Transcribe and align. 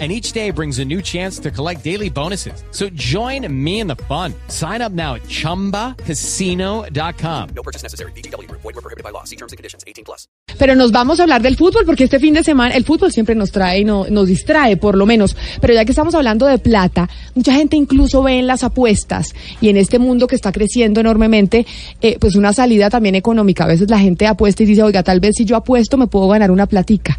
and 0.00 0.10
each 0.10 0.32
day 0.32 0.50
brings 0.50 0.80
a 0.80 0.84
new 0.84 1.00
chance 1.00 1.38
to 1.38 1.52
collect 1.52 1.84
daily 1.84 2.10
bonuses. 2.10 2.64
So 2.72 2.88
join 2.96 3.46
me 3.64 3.78
in 3.78 3.86
the 3.86 3.94
fun. 4.08 4.34
Sign 4.48 4.82
up 4.82 4.90
now 4.90 5.14
at 5.14 5.22
ChumbaCasino.com. 5.28 7.48
No 7.54 7.62
purchase 7.62 7.84
necessary. 7.84 8.10
BGW. 8.12 8.50
Void 8.50 8.64
were 8.64 8.72
prohibited 8.72 9.04
by 9.04 9.10
law. 9.10 9.22
See 9.22 9.36
terms 9.36 9.52
and 9.52 9.56
conditions. 9.56 9.84
18 9.86 10.04
plus. 10.04 10.26
Pero 10.58 10.74
nos 10.74 10.92
vamos 10.92 11.20
a 11.20 11.24
hablar 11.24 11.42
del 11.42 11.56
fútbol 11.56 11.84
porque 11.84 12.04
este 12.04 12.20
fin 12.20 12.34
de 12.34 12.44
semana 12.44 12.74
el 12.74 12.84
fútbol 12.84 13.12
siempre 13.12 13.34
nos 13.34 13.50
trae 13.50 13.80
y 13.80 13.84
no, 13.84 14.06
nos 14.08 14.28
distrae 14.28 14.76
por 14.76 14.96
lo 14.96 15.06
menos. 15.06 15.36
Pero 15.60 15.74
ya 15.74 15.84
que 15.84 15.92
estamos 15.92 16.14
hablando 16.14 16.46
de 16.46 16.58
plata, 16.58 17.08
mucha 17.34 17.52
gente 17.52 17.76
incluso 17.76 18.22
ve 18.22 18.38
en 18.38 18.46
las 18.46 18.62
apuestas 18.62 19.34
y 19.60 19.68
en 19.68 19.76
este 19.76 19.98
mundo 19.98 20.26
que 20.26 20.36
está 20.36 20.52
creciendo 20.52 21.00
enormemente, 21.00 21.66
eh, 22.00 22.18
pues 22.20 22.36
una 22.36 22.52
salida 22.52 22.90
también 22.90 23.14
económica. 23.14 23.64
A 23.64 23.68
veces 23.68 23.90
la 23.90 23.98
gente 23.98 24.26
apuesta 24.26 24.62
y 24.62 24.66
dice, 24.66 24.82
oiga, 24.82 25.02
tal 25.02 25.20
vez 25.20 25.34
si 25.36 25.44
yo 25.44 25.56
apuesto 25.56 25.96
me 25.96 26.06
puedo 26.06 26.28
ganar 26.28 26.50
una 26.50 26.66
platica. 26.66 27.18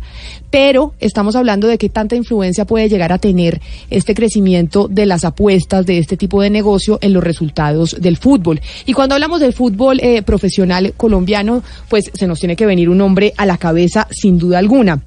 Pero 0.50 0.94
estamos 1.00 1.36
hablando 1.36 1.68
de 1.68 1.78
qué 1.78 1.90
tanta 1.90 2.16
influencia 2.16 2.65
puede 2.66 2.90
llegar 2.90 3.12
a 3.12 3.18
tener 3.18 3.62
este 3.90 4.14
crecimiento 4.14 4.88
de 4.88 5.06
las 5.06 5.24
apuestas 5.24 5.86
de 5.86 5.98
este 5.98 6.18
tipo 6.18 6.42
de 6.42 6.50
negocio 6.50 7.00
en 7.02 7.14
los 7.14 7.24
resultados 7.24 7.96
del 8.00 8.18
fútbol. 8.18 8.62
Y 8.86 8.94
cuando 8.94 9.16
hablamos 9.16 9.40
del 9.40 9.54
fútbol 9.54 10.00
eh, 10.02 10.22
profesional 10.22 10.94
colombiano, 10.98 11.64
pues 11.90 12.12
se 12.14 12.28
nos 12.28 12.40
tiene 12.40 12.56
que 12.56 12.66
venir 12.66 12.90
un 12.90 13.02
hombre 13.02 13.34
a 13.38 13.46
la 13.46 13.58
cabeza 13.58 14.08
sin 14.12 14.38
duda 14.38 14.60
alguna 14.60 15.02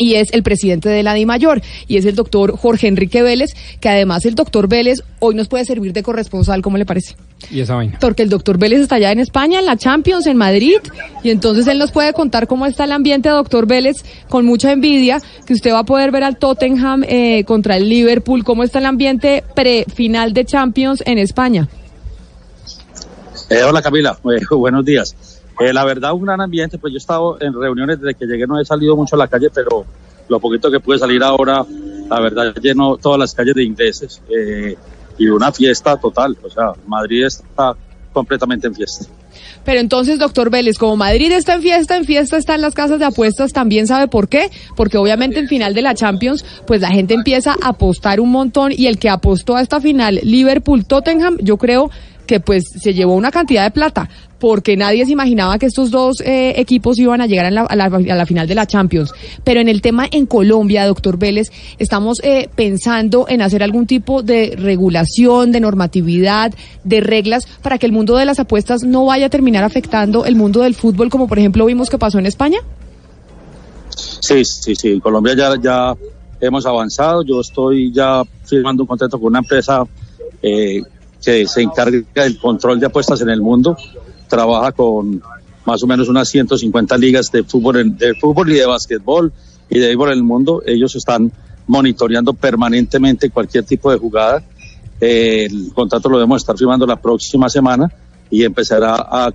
y 0.00 0.14
es 0.14 0.32
el 0.32 0.42
presidente 0.42 0.88
de 0.88 1.02
la 1.02 1.14
DIMAYOR, 1.14 1.60
y 1.86 1.98
es 1.98 2.06
el 2.06 2.16
doctor 2.16 2.56
Jorge 2.56 2.88
Enrique 2.88 3.22
Vélez, 3.22 3.50
que 3.80 3.88
además 3.90 4.24
el 4.24 4.34
doctor 4.34 4.66
Vélez 4.66 5.02
hoy 5.18 5.34
nos 5.34 5.46
puede 5.48 5.66
servir 5.66 5.92
de 5.92 6.02
corresponsal, 6.02 6.62
¿cómo 6.62 6.78
le 6.78 6.86
parece? 6.86 7.16
Y 7.50 7.60
esa 7.60 7.74
vaina. 7.74 7.98
Porque 8.00 8.22
el 8.22 8.30
doctor 8.30 8.58
Vélez 8.58 8.80
está 8.80 8.96
allá 8.96 9.12
en 9.12 9.18
España, 9.18 9.60
en 9.60 9.66
la 9.66 9.76
Champions, 9.76 10.26
en 10.26 10.38
Madrid, 10.38 10.78
y 11.22 11.30
entonces 11.30 11.66
él 11.66 11.78
nos 11.78 11.92
puede 11.92 12.14
contar 12.14 12.46
cómo 12.46 12.64
está 12.64 12.84
el 12.84 12.92
ambiente, 12.92 13.28
doctor 13.28 13.66
Vélez, 13.66 14.02
con 14.30 14.46
mucha 14.46 14.72
envidia, 14.72 15.20
que 15.46 15.52
usted 15.52 15.72
va 15.72 15.80
a 15.80 15.84
poder 15.84 16.10
ver 16.10 16.24
al 16.24 16.38
Tottenham 16.38 17.04
eh, 17.06 17.44
contra 17.44 17.76
el 17.76 17.88
Liverpool, 17.88 18.42
cómo 18.42 18.64
está 18.64 18.78
el 18.78 18.86
ambiente 18.86 19.44
pre-final 19.54 20.32
de 20.32 20.46
Champions 20.46 21.02
en 21.04 21.18
España. 21.18 21.68
Eh, 23.50 23.62
hola 23.64 23.82
Camila, 23.82 24.18
eh, 24.24 24.40
buenos 24.56 24.84
días. 24.84 25.14
Eh, 25.60 25.72
la 25.74 25.84
verdad, 25.84 26.14
un 26.14 26.24
gran 26.24 26.40
ambiente, 26.40 26.78
pues 26.78 26.92
yo 26.92 26.96
he 26.96 26.98
estado 26.98 27.36
en 27.40 27.52
reuniones 27.52 28.00
desde 28.00 28.14
que 28.14 28.24
llegué, 28.24 28.46
no 28.46 28.58
he 28.58 28.64
salido 28.64 28.96
mucho 28.96 29.14
a 29.14 29.18
la 29.18 29.28
calle, 29.28 29.50
pero 29.54 29.84
lo 30.28 30.40
poquito 30.40 30.70
que 30.70 30.80
pude 30.80 30.98
salir 30.98 31.22
ahora, 31.22 31.64
la 32.08 32.20
verdad, 32.20 32.54
lleno 32.62 32.96
todas 32.96 33.18
las 33.18 33.34
calles 33.34 33.54
de 33.54 33.64
ingleses 33.64 34.22
eh, 34.34 34.74
y 35.18 35.28
una 35.28 35.52
fiesta 35.52 35.98
total, 35.98 36.36
o 36.42 36.48
sea, 36.48 36.72
Madrid 36.86 37.24
está 37.24 37.74
completamente 38.12 38.68
en 38.68 38.74
fiesta. 38.74 39.04
Pero 39.64 39.80
entonces, 39.80 40.18
doctor 40.18 40.50
Vélez, 40.50 40.78
como 40.78 40.96
Madrid 40.96 41.30
está 41.32 41.54
en 41.54 41.62
fiesta, 41.62 41.96
en 41.96 42.04
fiesta 42.04 42.36
están 42.36 42.60
las 42.62 42.74
casas 42.74 42.98
de 42.98 43.04
apuestas, 43.04 43.52
también 43.52 43.86
sabe 43.86 44.08
por 44.08 44.28
qué, 44.28 44.50
porque 44.76 44.96
obviamente 44.96 45.38
en 45.38 45.48
final 45.48 45.74
de 45.74 45.82
la 45.82 45.94
Champions, 45.94 46.44
pues 46.66 46.80
la 46.80 46.88
gente 46.88 47.14
empieza 47.14 47.54
a 47.62 47.68
apostar 47.68 48.20
un 48.20 48.30
montón 48.30 48.72
y 48.72 48.86
el 48.86 48.98
que 48.98 49.10
apostó 49.10 49.56
a 49.56 49.60
esta 49.60 49.80
final, 49.80 50.20
Liverpool-Tottenham, 50.22 51.36
yo 51.42 51.58
creo 51.58 51.90
que 52.30 52.38
pues 52.38 52.70
se 52.80 52.94
llevó 52.94 53.16
una 53.16 53.32
cantidad 53.32 53.64
de 53.64 53.72
plata, 53.72 54.08
porque 54.38 54.76
nadie 54.76 55.04
se 55.04 55.10
imaginaba 55.10 55.58
que 55.58 55.66
estos 55.66 55.90
dos 55.90 56.20
eh, 56.20 56.52
equipos 56.60 56.96
iban 57.00 57.20
a 57.20 57.26
llegar 57.26 57.46
a 57.46 57.76
la, 57.76 58.24
final 58.24 58.46
de 58.46 58.54
la 58.54 58.66
Champions. 58.66 59.10
Pero 59.42 59.60
en 59.60 59.68
el 59.68 59.82
tema 59.82 60.06
en 60.08 60.26
Colombia, 60.26 60.86
doctor 60.86 61.18
Vélez, 61.18 61.50
estamos 61.80 62.20
eh, 62.22 62.48
pensando 62.54 63.26
en 63.28 63.42
hacer 63.42 63.64
algún 63.64 63.88
tipo 63.88 64.22
de 64.22 64.54
regulación, 64.56 65.50
de 65.50 65.58
normatividad, 65.58 66.54
de 66.84 67.00
reglas 67.00 67.48
para 67.62 67.78
que 67.78 67.86
el 67.86 67.92
mundo 67.92 68.16
de 68.16 68.26
las 68.26 68.38
apuestas 68.38 68.84
no 68.84 69.06
vaya 69.06 69.26
a 69.26 69.28
terminar 69.28 69.64
afectando 69.64 70.24
el 70.24 70.36
mundo 70.36 70.60
del 70.60 70.76
fútbol, 70.76 71.10
como 71.10 71.26
por 71.26 71.40
ejemplo 71.40 71.66
vimos 71.66 71.90
que 71.90 71.98
pasó 71.98 72.20
en 72.20 72.26
España. 72.26 72.60
Sí, 73.96 74.44
sí, 74.44 74.76
sí. 74.76 74.92
En 74.92 75.00
Colombia 75.00 75.34
ya, 75.36 75.60
ya 75.60 75.96
hemos 76.40 76.64
avanzado. 76.64 77.24
Yo 77.24 77.40
estoy 77.40 77.90
ya 77.92 78.22
firmando 78.44 78.84
un 78.84 78.86
contrato 78.86 79.18
con 79.18 79.30
una 79.30 79.40
empresa 79.40 79.82
eh, 80.40 80.80
que 81.22 81.46
se 81.46 81.62
encarga 81.62 82.00
del 82.14 82.38
control 82.38 82.80
de 82.80 82.86
apuestas 82.86 83.20
en 83.20 83.30
el 83.30 83.40
mundo. 83.40 83.76
Trabaja 84.28 84.72
con 84.72 85.22
más 85.64 85.82
o 85.82 85.86
menos 85.86 86.08
unas 86.08 86.28
150 86.28 86.96
ligas 86.96 87.30
de 87.30 87.44
fútbol, 87.44 87.96
de 87.96 88.14
fútbol 88.14 88.50
y 88.50 88.54
de 88.54 88.66
básquetbol 88.66 89.32
y 89.68 89.78
de 89.78 89.86
béisbol 89.86 90.12
en 90.12 90.18
el 90.18 90.24
mundo. 90.24 90.62
Ellos 90.66 90.96
están 90.96 91.30
monitoreando 91.66 92.32
permanentemente 92.34 93.30
cualquier 93.30 93.64
tipo 93.64 93.90
de 93.90 93.98
jugada. 93.98 94.42
el 95.00 95.72
contrato 95.72 96.08
lo 96.08 96.18
debemos 96.18 96.42
estar 96.42 96.56
firmando 96.56 96.84
la 96.86 96.96
próxima 96.96 97.48
semana 97.48 97.90
y 98.30 98.44
empezará 98.44 98.96
a, 98.96 99.32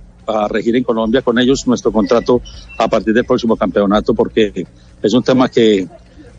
regir 0.48 0.74
en 0.74 0.82
Colombia 0.82 1.22
con 1.22 1.38
ellos 1.38 1.68
nuestro 1.68 1.92
contrato 1.92 2.42
a 2.78 2.88
partir 2.88 3.14
del 3.14 3.24
próximo 3.24 3.54
campeonato 3.54 4.12
porque 4.12 4.66
es 5.00 5.14
un 5.14 5.22
tema 5.22 5.48
que, 5.48 5.86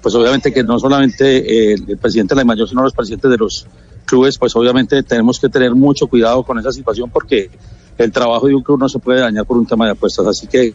pues 0.01 0.13
obviamente 0.13 0.51
que 0.51 0.61
no 0.61 0.77
solamente 0.77 1.71
el 1.71 1.97
presidente 1.97 2.35
de 2.35 2.41
la 2.41 2.45
mayor, 2.45 2.67
sino 2.67 2.83
los 2.83 2.91
presidentes 2.91 3.31
de 3.31 3.37
los 3.37 3.65
clubes, 4.07 4.39
pues 4.39 4.55
obviamente 4.55 5.03
tenemos 5.03 5.39
que 5.39 5.49
tener 5.49 5.75
mucho 5.75 6.07
cuidado 6.07 6.43
con 6.43 6.57
esa 6.57 6.71
situación 6.71 7.11
porque 7.11 7.51
el 7.97 8.11
trabajo 8.11 8.47
de 8.47 8.55
un 8.55 8.63
club 8.63 8.79
no 8.79 8.89
se 8.89 8.99
puede 8.99 9.19
dañar 9.19 9.45
por 9.45 9.57
un 9.57 9.67
tema 9.67 9.85
de 9.85 9.91
apuestas. 9.91 10.25
Así 10.25 10.47
que 10.47 10.73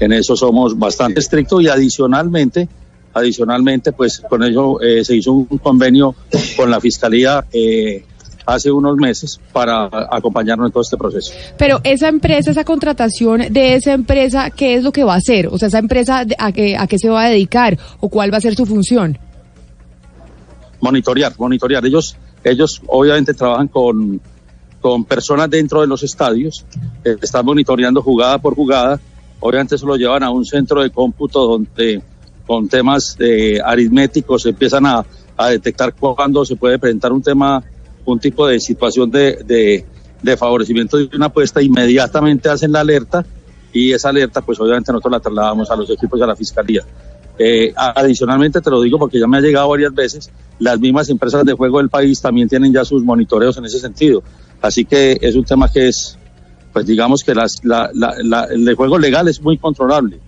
en 0.00 0.12
eso 0.12 0.36
somos 0.36 0.78
bastante 0.78 1.20
estrictos 1.20 1.62
y 1.62 1.68
adicionalmente, 1.68 2.68
adicionalmente, 3.12 3.92
pues 3.92 4.20
con 4.20 4.42
ello 4.42 4.80
eh, 4.80 5.04
se 5.04 5.16
hizo 5.16 5.32
un 5.32 5.58
convenio 5.58 6.14
con 6.56 6.70
la 6.70 6.80
fiscalía. 6.80 7.44
Eh, 7.52 8.04
hace 8.46 8.70
unos 8.70 8.96
meses 8.96 9.38
para 9.52 9.90
acompañarnos 10.10 10.68
en 10.68 10.72
todo 10.72 10.82
este 10.82 10.96
proceso. 10.96 11.32
Pero 11.58 11.80
esa 11.84 12.08
empresa, 12.08 12.50
esa 12.50 12.64
contratación 12.64 13.52
de 13.52 13.74
esa 13.74 13.92
empresa, 13.92 14.48
¿qué 14.48 14.74
es 14.74 14.84
lo 14.84 14.90
que 14.90 15.04
va 15.04 15.14
a 15.14 15.18
hacer? 15.18 15.48
O 15.48 15.58
sea, 15.58 15.68
esa 15.68 15.78
empresa, 15.78 16.24
¿a 16.38 16.52
qué, 16.52 16.74
a 16.74 16.86
qué 16.86 16.98
se 16.98 17.10
va 17.10 17.24
a 17.24 17.28
dedicar 17.28 17.78
o 18.00 18.08
cuál 18.08 18.32
va 18.32 18.38
a 18.38 18.40
ser 18.40 18.54
su 18.54 18.64
función? 18.64 19.18
Monitorear, 20.80 21.34
monitorear. 21.38 21.84
Ellos 21.84 22.16
ellos 22.44 22.82
obviamente 22.86 23.34
trabajan 23.34 23.68
con, 23.68 24.20
con 24.80 25.04
personas 25.04 25.50
dentro 25.50 25.80
de 25.80 25.86
los 25.86 26.02
estadios, 26.02 26.64
eh, 27.04 27.16
están 27.20 27.44
monitoreando 27.44 28.02
jugada 28.02 28.38
por 28.38 28.54
jugada. 28.54 29.00
Obviamente 29.40 29.76
eso 29.76 29.86
lo 29.86 29.96
llevan 29.96 30.22
a 30.22 30.30
un 30.30 30.44
centro 30.44 30.82
de 30.82 30.90
cómputo 30.90 31.46
donde 31.46 32.02
con 32.46 32.68
temas 32.68 33.16
de 33.18 33.60
aritméticos 33.64 34.46
empiezan 34.46 34.86
a, 34.86 35.04
a 35.36 35.48
detectar 35.50 35.94
cuándo 35.94 36.44
se 36.44 36.56
puede 36.56 36.78
presentar 36.78 37.12
un 37.12 37.22
tema, 37.22 37.62
un 38.04 38.18
tipo 38.18 38.46
de 38.46 38.58
situación 38.58 39.10
de, 39.10 39.38
de, 39.44 39.84
de 40.22 40.36
favorecimiento 40.36 40.96
de 40.96 41.14
una 41.14 41.26
apuesta, 41.26 41.62
inmediatamente 41.62 42.48
hacen 42.48 42.72
la 42.72 42.80
alerta 42.80 43.24
y 43.72 43.92
esa 43.92 44.08
alerta 44.08 44.40
pues 44.40 44.58
obviamente 44.58 44.90
nosotros 44.90 45.12
la 45.12 45.20
trasladamos 45.20 45.70
a 45.70 45.76
los 45.76 45.90
equipos 45.90 46.18
y 46.18 46.22
a 46.22 46.26
la 46.26 46.34
fiscalía. 46.34 46.82
Eh, 47.38 47.72
adicionalmente 47.76 48.60
te 48.60 48.68
lo 48.68 48.82
digo 48.82 48.98
porque 48.98 49.20
ya 49.20 49.28
me 49.28 49.38
ha 49.38 49.40
llegado 49.40 49.68
varias 49.68 49.94
veces, 49.94 50.30
las 50.58 50.80
mismas 50.80 51.08
empresas 51.08 51.44
de 51.44 51.52
juego 51.52 51.78
del 51.78 51.88
país 51.88 52.20
también 52.20 52.48
tienen 52.48 52.72
ya 52.72 52.84
sus 52.84 53.04
monitoreos 53.04 53.56
en 53.58 53.64
ese 53.64 53.78
sentido. 53.78 54.22
Así 54.60 54.84
que 54.84 55.16
es 55.20 55.36
un 55.36 55.44
tema 55.44 55.70
que 55.70 55.88
es, 55.88 56.18
pues 56.72 56.84
digamos 56.84 57.22
que 57.22 57.34
las, 57.34 57.54
la, 57.62 57.90
la, 57.94 58.44
el 58.50 58.74
juego 58.74 58.98
legal 58.98 59.28
es 59.28 59.40
muy 59.40 59.56
controlable. 59.56 60.18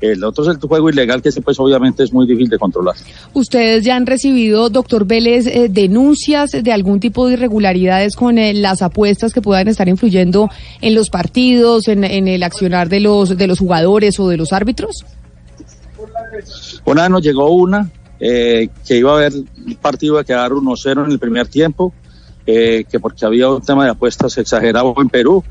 El 0.00 0.22
otro 0.24 0.44
es 0.44 0.50
el 0.50 0.56
juego 0.58 0.90
ilegal 0.90 1.22
que 1.22 1.30
pues 1.40 1.58
obviamente 1.58 2.04
es 2.04 2.12
muy 2.12 2.26
difícil 2.26 2.50
de 2.50 2.58
controlar. 2.58 2.94
¿Ustedes 3.32 3.82
ya 3.82 3.96
han 3.96 4.04
recibido, 4.04 4.68
doctor 4.68 5.06
Vélez, 5.06 5.46
eh, 5.46 5.68
denuncias 5.70 6.50
de 6.50 6.72
algún 6.72 7.00
tipo 7.00 7.26
de 7.26 7.34
irregularidades 7.34 8.14
con 8.14 8.36
eh, 8.36 8.52
las 8.52 8.82
apuestas 8.82 9.32
que 9.32 9.40
puedan 9.40 9.68
estar 9.68 9.88
influyendo 9.88 10.50
en 10.82 10.94
los 10.94 11.08
partidos, 11.08 11.88
en, 11.88 12.04
en 12.04 12.28
el 12.28 12.42
accionar 12.42 12.90
de 12.90 13.00
los, 13.00 13.38
de 13.38 13.46
los 13.46 13.58
jugadores 13.58 14.20
o 14.20 14.28
de 14.28 14.36
los 14.36 14.52
árbitros? 14.52 15.04
Una 16.84 17.02
vez 17.02 17.10
nos 17.10 17.22
llegó 17.22 17.50
una 17.50 17.90
eh, 18.18 18.68
que 18.86 18.96
iba 18.96 19.12
a 19.12 19.16
haber 19.16 19.32
un 19.34 19.74
partido 19.76 20.16
de 20.16 20.24
quedar 20.24 20.52
1-0 20.52 21.04
en 21.04 21.10
el 21.10 21.18
primer 21.18 21.48
tiempo, 21.48 21.92
eh, 22.46 22.84
que 22.90 23.00
porque 23.00 23.26
había 23.26 23.50
un 23.50 23.62
tema 23.62 23.84
de 23.84 23.90
apuestas 23.90 24.38
exagerado 24.38 24.94
en 24.98 25.08
Perú 25.08 25.44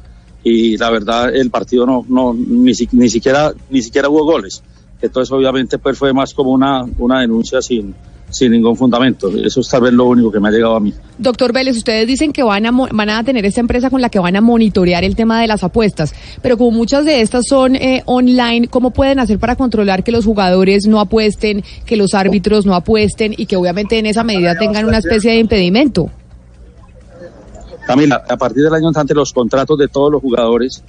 y 0.44 0.78
la 0.78 0.90
verdad 0.90 1.36
el 1.36 1.50
partido 1.50 1.86
no, 1.86 2.06
no 2.08 2.34
ni, 2.34 2.72
ni 2.92 3.10
siquiera 3.10 3.54
ni 3.70 3.82
siquiera 3.82 4.10
hubo 4.10 4.24
goles. 4.24 4.64
Entonces 5.02 5.32
obviamente 5.32 5.78
pues 5.78 5.98
fue 5.98 6.14
más 6.14 6.34
como 6.34 6.52
una, 6.52 6.84
una 6.98 7.22
denuncia 7.22 7.62
sin, 7.62 7.94
sin 8.36 8.52
ningún 8.52 8.76
fundamento. 8.76 9.30
Eso 9.30 9.62
es 9.62 9.70
tal 9.70 9.82
vez 9.82 9.94
lo 9.94 10.06
único 10.06 10.30
que 10.30 10.40
me 10.42 10.50
ha 10.50 10.52
llegado 10.52 10.76
a 10.76 10.80
mí. 10.82 10.94
Doctor 11.18 11.54
Vélez, 11.54 11.78
ustedes 11.78 12.06
dicen 12.06 12.34
que 12.34 12.44
van 12.44 12.66
a, 12.66 12.72
van 12.72 13.10
a 13.10 13.24
tener 13.24 13.46
esta 13.46 13.62
empresa 13.62 13.90
con 13.90 14.02
la 14.02 14.10
que 14.10 14.20
van 14.20 14.36
a 14.36 14.42
monitorear 14.42 15.06
el 15.06 15.16
tema 15.16 15.40
de 15.40 15.48
las 15.48 15.64
apuestas, 15.64 16.14
pero 16.42 16.58
como 16.58 16.72
muchas 16.72 17.06
de 17.06 17.22
estas 17.22 17.46
son 17.48 17.76
eh, 17.76 18.04
online, 18.06 18.68
¿cómo 18.68 18.92
pueden 18.92 19.20
hacer 19.20 19.40
para 19.40 19.56
controlar 19.56 20.04
que 20.04 20.12
los 20.12 20.26
jugadores 20.26 20.86
no 20.86 21.00
apuesten, 21.00 21.64
que 21.86 21.96
los 21.96 22.14
árbitros 22.14 22.66
no 22.66 22.76
apuesten 22.76 23.34
y 23.38 23.46
que 23.46 23.56
obviamente 23.56 23.98
en 23.98 24.06
esa 24.06 24.24
medida 24.26 24.58
tengan 24.58 24.86
una 24.86 24.98
especie 24.98 25.32
de 25.32 25.40
impedimento? 25.40 26.10
Camila, 27.88 28.24
a 28.28 28.36
partir 28.36 28.64
del 28.64 28.74
año 28.74 28.90
entrante 28.90 29.14
los 29.14 29.32
contratos 29.32 29.78
de 29.78 29.88
todos 29.88 30.12
los 30.12 30.22
jugadores 30.22 30.84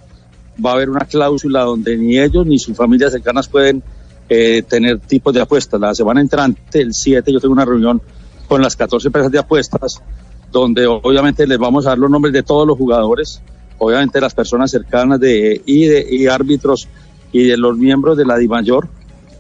va 0.65 0.71
a 0.71 0.75
haber 0.75 0.91
una 0.91 1.05
cláusula 1.05 1.61
donde 1.61 1.97
ni 1.97 2.19
ellos 2.19 2.45
ni 2.47 2.59
sus 2.59 2.77
familias 2.77 3.13
cercanas 3.13 3.47
pueden 3.49 3.83
eh, 4.29 4.63
tener 4.63 4.99
tipos 5.01 5.33
de 5.33 5.41
apuestas. 5.41 5.81
La 5.81 5.95
semana 5.95 6.21
entrante, 6.21 6.81
el 6.81 6.93
7, 6.93 7.33
yo 7.33 7.41
tengo 7.41 7.53
una 7.53 7.65
reunión 7.65 8.01
con 8.49 8.63
las 8.63 8.77
14 8.77 9.09
empresas 9.09 9.31
de 9.31 9.39
apuestas, 9.39 10.03
donde 10.51 10.87
obviamente 10.87 11.47
les 11.47 11.59
vamos 11.59 11.87
a 11.87 11.91
dar 11.91 11.99
los 11.99 12.11
nombres 12.11 12.33
de 12.33 12.43
todos 12.43 12.67
los 12.67 12.79
jugadores, 12.79 13.43
obviamente 13.79 14.21
las 14.21 14.35
personas 14.35 14.71
cercanas 14.71 15.21
de, 15.21 15.61
y, 15.65 15.87
de, 15.87 16.07
y 16.09 16.27
árbitros 16.27 16.89
y 17.33 17.45
de 17.45 17.57
los 17.57 17.77
miembros 17.77 18.17
de 18.17 18.25
la 18.25 18.37
DIMAYOR, 18.37 18.89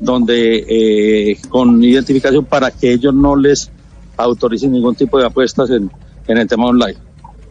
donde 0.00 0.64
eh, 0.68 1.38
con 1.48 1.82
identificación 1.82 2.44
para 2.44 2.70
que 2.70 2.92
ellos 2.92 3.14
no 3.14 3.36
les 3.36 3.70
autoricen 4.16 4.72
ningún 4.72 4.94
tipo 4.94 5.18
de 5.18 5.26
apuestas 5.26 5.70
en, 5.70 5.90
en 6.26 6.38
el 6.38 6.46
tema 6.46 6.66
online, 6.66 6.98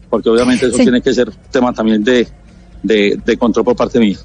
porque 0.09 0.29
obviamente 0.29 0.67
eso 0.67 0.77
tiene 0.77 1.01
que 1.01 1.13
ser 1.13 1.31
tema 1.51 1.73
también 1.73 2.03
de, 2.03 2.27
de, 2.83 3.19
de 3.23 3.37
control 3.37 3.65
por 3.65 3.75
parte 3.75 3.99
mía. 3.99 4.17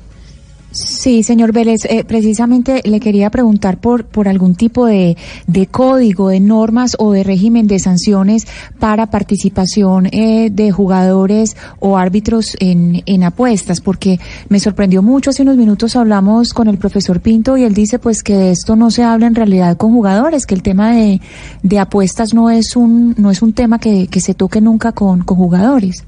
Sí, 0.73 1.25
señor 1.25 1.53
Vélez, 1.53 1.85
eh, 1.87 2.05
precisamente 2.05 2.81
le 2.85 3.01
quería 3.01 3.29
preguntar 3.31 3.79
por, 3.79 4.05
por 4.05 4.29
algún 4.29 4.55
tipo 4.55 4.87
de, 4.87 5.17
de 5.49 5.67
código, 5.67 6.29
de 6.29 6.39
normas 6.39 6.95
o 7.01 7.11
de 7.11 7.25
régimen 7.25 7.67
de 7.67 7.81
sanciones 7.81 8.47
para 8.79 9.11
participación 9.11 10.07
eh, 10.07 10.49
de 10.53 10.71
jugadores 10.71 11.57
o 11.81 11.99
árbitros 11.99 12.57
en, 12.61 13.03
en 13.07 13.25
apuestas, 13.25 13.81
porque 13.81 14.21
me 14.49 14.61
sorprendió 14.61 15.03
mucho. 15.03 15.31
Hace 15.31 15.43
unos 15.43 15.57
minutos 15.57 15.97
hablamos 15.97 16.55
con 16.55 16.69
el 16.69 16.79
profesor 16.79 17.21
Pinto 17.21 17.57
y 17.57 17.65
él 17.65 17.75
dice 17.75 17.99
pues 17.99 18.23
que 18.23 18.37
de 18.37 18.53
esto 18.53 18.77
no 18.77 18.93
se 18.93 19.03
habla 19.03 19.27
en 19.27 19.35
realidad 19.35 19.77
con 19.77 19.93
jugadores, 19.93 20.47
que 20.47 20.55
el 20.55 20.63
tema 20.63 20.93
de, 20.93 21.21
de 21.65 21.79
apuestas 21.81 22.33
no 22.33 22.49
es 22.49 22.77
un, 22.77 23.17
no 23.19 23.33
es 23.33 23.43
un 23.43 23.55
tema 23.55 23.81
que, 23.81 24.07
que 24.07 24.21
se 24.21 24.35
toque 24.35 24.61
nunca 24.61 24.93
con, 24.93 25.23
con 25.25 25.37
jugadores. 25.37 26.05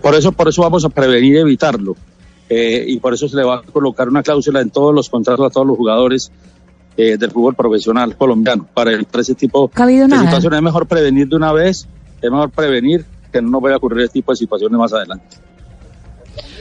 Por 0.00 0.14
eso, 0.14 0.30
por 0.30 0.48
eso 0.48 0.62
vamos 0.62 0.84
a 0.84 0.88
prevenir 0.88 1.34
y 1.34 1.38
evitarlo. 1.38 1.96
Eh, 2.48 2.84
y 2.86 2.98
por 2.98 3.12
eso 3.14 3.28
se 3.28 3.36
le 3.36 3.44
va 3.44 3.56
a 3.56 3.62
colocar 3.62 4.08
una 4.08 4.22
cláusula 4.22 4.60
en 4.60 4.70
todos 4.70 4.94
los 4.94 5.10
contratos 5.10 5.46
a 5.46 5.50
todos 5.50 5.66
los 5.66 5.76
jugadores 5.76 6.32
eh, 6.96 7.16
del 7.18 7.30
fútbol 7.30 7.54
profesional 7.54 8.16
colombiano 8.16 8.66
para 8.72 8.92
evitar 8.92 9.20
ese 9.20 9.34
tipo 9.34 9.70
de 10.18 10.24
situaciones. 10.24 10.58
Es 10.58 10.62
mejor 10.64 10.86
prevenir 10.86 11.28
de 11.28 11.36
una 11.36 11.52
vez, 11.52 11.86
es 12.20 12.30
mejor 12.30 12.50
prevenir 12.50 13.04
que 13.30 13.42
no 13.42 13.60
vaya 13.60 13.74
a 13.74 13.78
ocurrir 13.78 14.04
ese 14.04 14.14
tipo 14.14 14.32
de 14.32 14.36
situaciones 14.36 14.78
más 14.78 14.92
adelante. 14.92 15.36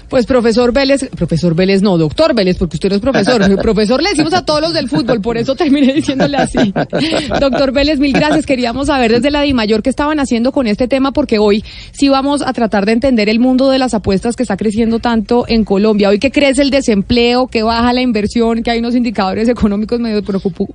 Pues 0.09 0.25
profesor 0.25 0.71
Vélez, 0.71 1.09
profesor 1.09 1.53
Vélez 1.53 1.81
no, 1.81 1.97
doctor 1.97 2.33
Vélez, 2.33 2.57
porque 2.57 2.77
usted 2.77 2.89
no 2.89 2.95
es 2.95 3.01
profesor. 3.01 3.41
profesor 3.61 4.01
le 4.01 4.11
decimos 4.11 4.33
a 4.33 4.45
todos 4.45 4.61
los 4.61 4.73
del 4.73 4.87
fútbol, 4.87 5.21
por 5.21 5.37
eso 5.37 5.55
terminé 5.55 5.93
diciéndole 5.93 6.37
así. 6.37 6.73
doctor 7.41 7.73
Vélez, 7.73 7.99
mil 7.99 8.13
gracias. 8.13 8.45
Queríamos 8.45 8.87
saber 8.87 9.11
desde 9.11 9.31
la 9.31 9.41
DIMAYOR 9.41 9.83
qué 9.83 9.89
estaban 9.89 10.19
haciendo 10.19 10.53
con 10.53 10.65
este 10.67 10.87
tema, 10.87 11.11
porque 11.11 11.39
hoy 11.39 11.63
sí 11.91 12.07
vamos 12.07 12.41
a 12.41 12.53
tratar 12.53 12.85
de 12.85 12.93
entender 12.93 13.27
el 13.27 13.39
mundo 13.39 13.69
de 13.69 13.79
las 13.79 13.93
apuestas 13.93 14.37
que 14.37 14.43
está 14.43 14.55
creciendo 14.55 14.99
tanto 14.99 15.45
en 15.47 15.65
Colombia. 15.65 16.09
Hoy 16.09 16.19
que 16.19 16.31
crece 16.31 16.61
el 16.61 16.69
desempleo, 16.69 17.47
que 17.47 17.63
baja 17.63 17.91
la 17.91 18.01
inversión, 18.01 18.63
que 18.63 18.71
hay 18.71 18.79
unos 18.79 18.95
indicadores 18.95 19.49
económicos 19.49 19.99
medio, 19.99 20.23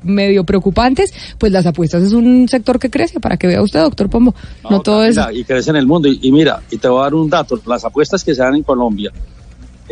medio 0.02 0.44
preocupantes, 0.44 1.12
pues 1.38 1.52
las 1.52 1.64
apuestas 1.64 2.02
es 2.02 2.12
un 2.12 2.48
sector 2.48 2.78
que 2.78 2.90
crece, 2.90 3.18
para 3.18 3.38
que 3.38 3.46
vea 3.46 3.62
usted, 3.62 3.80
doctor 3.80 4.10
Pombo. 4.10 4.34
No, 4.68 4.80
todo 4.80 5.04
es... 5.04 5.18
Y 5.32 5.44
crece 5.44 5.70
en 5.70 5.76
el 5.76 5.86
mundo. 5.86 6.08
Y, 6.08 6.18
y 6.20 6.32
mira, 6.32 6.60
y 6.70 6.76
te 6.76 6.88
voy 6.88 7.00
a 7.00 7.04
dar 7.04 7.14
un 7.14 7.30
dato, 7.30 7.58
las 7.66 7.84
apuestas 7.84 8.22
que 8.22 8.34
se 8.34 8.42
dan 8.42 8.56
en 8.56 8.62
Colombia 8.62 9.10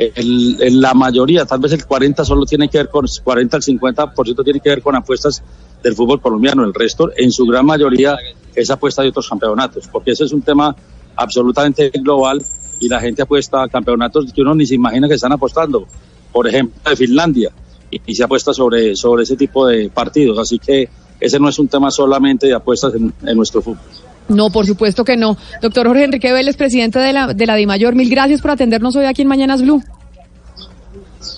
el, 0.01 0.81
la 0.81 0.95
mayoría, 0.95 1.45
tal 1.45 1.61
vez 1.61 1.73
el 1.73 1.85
40 1.85 2.25
solo 2.25 2.47
tiene 2.47 2.69
que 2.69 2.79
ver 2.79 2.89
con, 2.89 3.05
40 3.23 3.57
al 3.57 3.63
50% 3.63 4.45
tiene 4.45 4.61
que 4.61 4.71
ver 4.71 4.83
con 4.83 4.97
apuestas 4.97 5.43
del 5.83 5.95
fútbol 5.95 6.21
colombiano, 6.21 6.65
el 6.65 6.73
resto 6.73 7.11
en 7.17 7.31
su 7.31 7.45
gran 7.47 7.67
mayoría 7.67 8.17
es 8.55 8.71
apuesta 8.71 9.03
de 9.03 9.09
otros 9.09 9.29
campeonatos, 9.29 9.89
porque 9.89 10.13
ese 10.13 10.25
es 10.25 10.33
un 10.33 10.43
tema 10.43 10.75
absolutamente 11.17 11.91
global 11.91 12.43
y 12.79 12.89
la 12.89 12.99
gente 12.99 13.23
apuesta 13.23 13.63
a 13.63 13.69
campeonatos 13.69 14.33
que 14.33 14.41
uno 14.41 14.55
ni 14.55 14.65
se 14.65 14.75
imagina 14.75 15.07
que 15.07 15.15
están 15.15 15.33
apostando, 15.33 15.87
por 16.33 16.49
ejemplo 16.49 16.81
de 16.89 16.97
Finlandia, 16.97 17.51
y, 17.91 18.15
se 18.15 18.25
apuesta 18.25 18.55
sobre, 18.55 18.97
sobre 18.97 19.25
ese 19.25 19.37
tipo 19.37 19.67
de 19.67 19.91
partidos, 19.91 20.39
así 20.39 20.59
que 20.59 20.89
ese 21.19 21.39
no 21.39 21.49
es 21.49 21.59
un 21.59 21.69
tema 21.69 21.91
solamente 21.91 22.47
de 22.47 22.55
apuestas 22.55 22.95
en, 22.95 23.13
en 23.27 23.37
nuestro 23.37 23.61
fútbol. 23.61 23.85
No, 24.31 24.51
por 24.51 24.67
supuesto 24.67 25.05
que 25.05 25.17
no. 25.17 25.37
Doctor 25.61 25.87
Jorge 25.87 26.05
Enrique 26.05 26.33
Vélez, 26.33 26.57
presidente 26.57 26.99
de 26.99 27.13
la, 27.13 27.35
de 27.35 27.47
la 27.47 27.57
DIMAYOR, 27.57 27.95
mil 27.95 28.09
gracias 28.09 28.41
por 28.41 28.53
atendernos 28.53 28.97
hoy 28.97 29.05
aquí 29.05 29.23
en 29.23 29.29
Mañanas 29.29 29.63
Blue. 29.63 29.83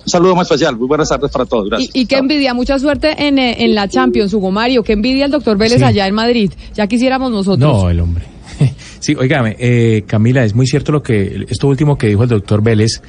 Un 0.04 0.08
saludo 0.08 0.34
muy 0.34 0.42
especial, 0.42 0.76
muy 0.76 0.86
buenas 0.86 1.08
tardes 1.08 1.30
para 1.30 1.44
todos. 1.44 1.68
Gracias. 1.68 1.90
Y, 1.94 2.06
qué 2.06 2.16
envidia, 2.16 2.54
mucha 2.54 2.78
suerte 2.78 3.26
en, 3.26 3.38
eh, 3.38 3.64
en 3.64 3.74
la 3.74 3.88
Champions, 3.88 4.32
Hugo 4.32 4.50
Mario. 4.50 4.82
Qué 4.84 4.92
envidia 4.92 5.24
el 5.24 5.30
doctor 5.30 5.56
Vélez 5.56 5.82
allá 5.82 6.06
en 6.06 6.14
Madrid. 6.14 6.52
Ya 6.74 6.86
quisiéramos 6.86 7.32
nosotros. 7.32 7.58
No, 7.58 7.90
el 7.90 8.00
hombre. 8.00 8.26
Sí, 9.02 9.16
oígame, 9.16 9.56
eh, 9.58 10.04
Camila, 10.06 10.44
es 10.44 10.54
muy 10.54 10.64
cierto 10.64 10.92
lo 10.92 11.02
que, 11.02 11.46
esto 11.48 11.66
último 11.66 11.98
que 11.98 12.06
dijo 12.06 12.22
el 12.22 12.28
doctor 12.28 12.62
Vélez. 12.62 13.02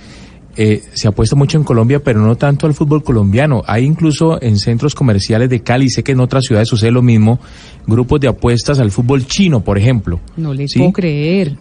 Eh, 0.55 0.83
se 0.93 1.07
apuesta 1.07 1.35
mucho 1.35 1.57
en 1.57 1.63
Colombia, 1.63 2.03
pero 2.03 2.19
no 2.19 2.35
tanto 2.35 2.67
al 2.67 2.73
fútbol 2.73 3.03
colombiano. 3.03 3.63
Hay 3.65 3.85
incluso 3.85 4.41
en 4.41 4.57
centros 4.59 4.93
comerciales 4.93 5.49
de 5.49 5.61
Cali, 5.61 5.89
sé 5.89 6.03
que 6.03 6.11
en 6.11 6.19
otras 6.19 6.45
ciudades 6.45 6.69
sucede 6.69 6.91
lo 6.91 7.01
mismo, 7.01 7.39
grupos 7.87 8.19
de 8.19 8.27
apuestas 8.27 8.79
al 8.79 8.91
fútbol 8.91 9.25
chino, 9.25 9.61
por 9.61 9.77
ejemplo. 9.77 10.19
No 10.37 10.53
le 10.53 10.67
puedo 10.67 10.91
creer. 10.91 11.57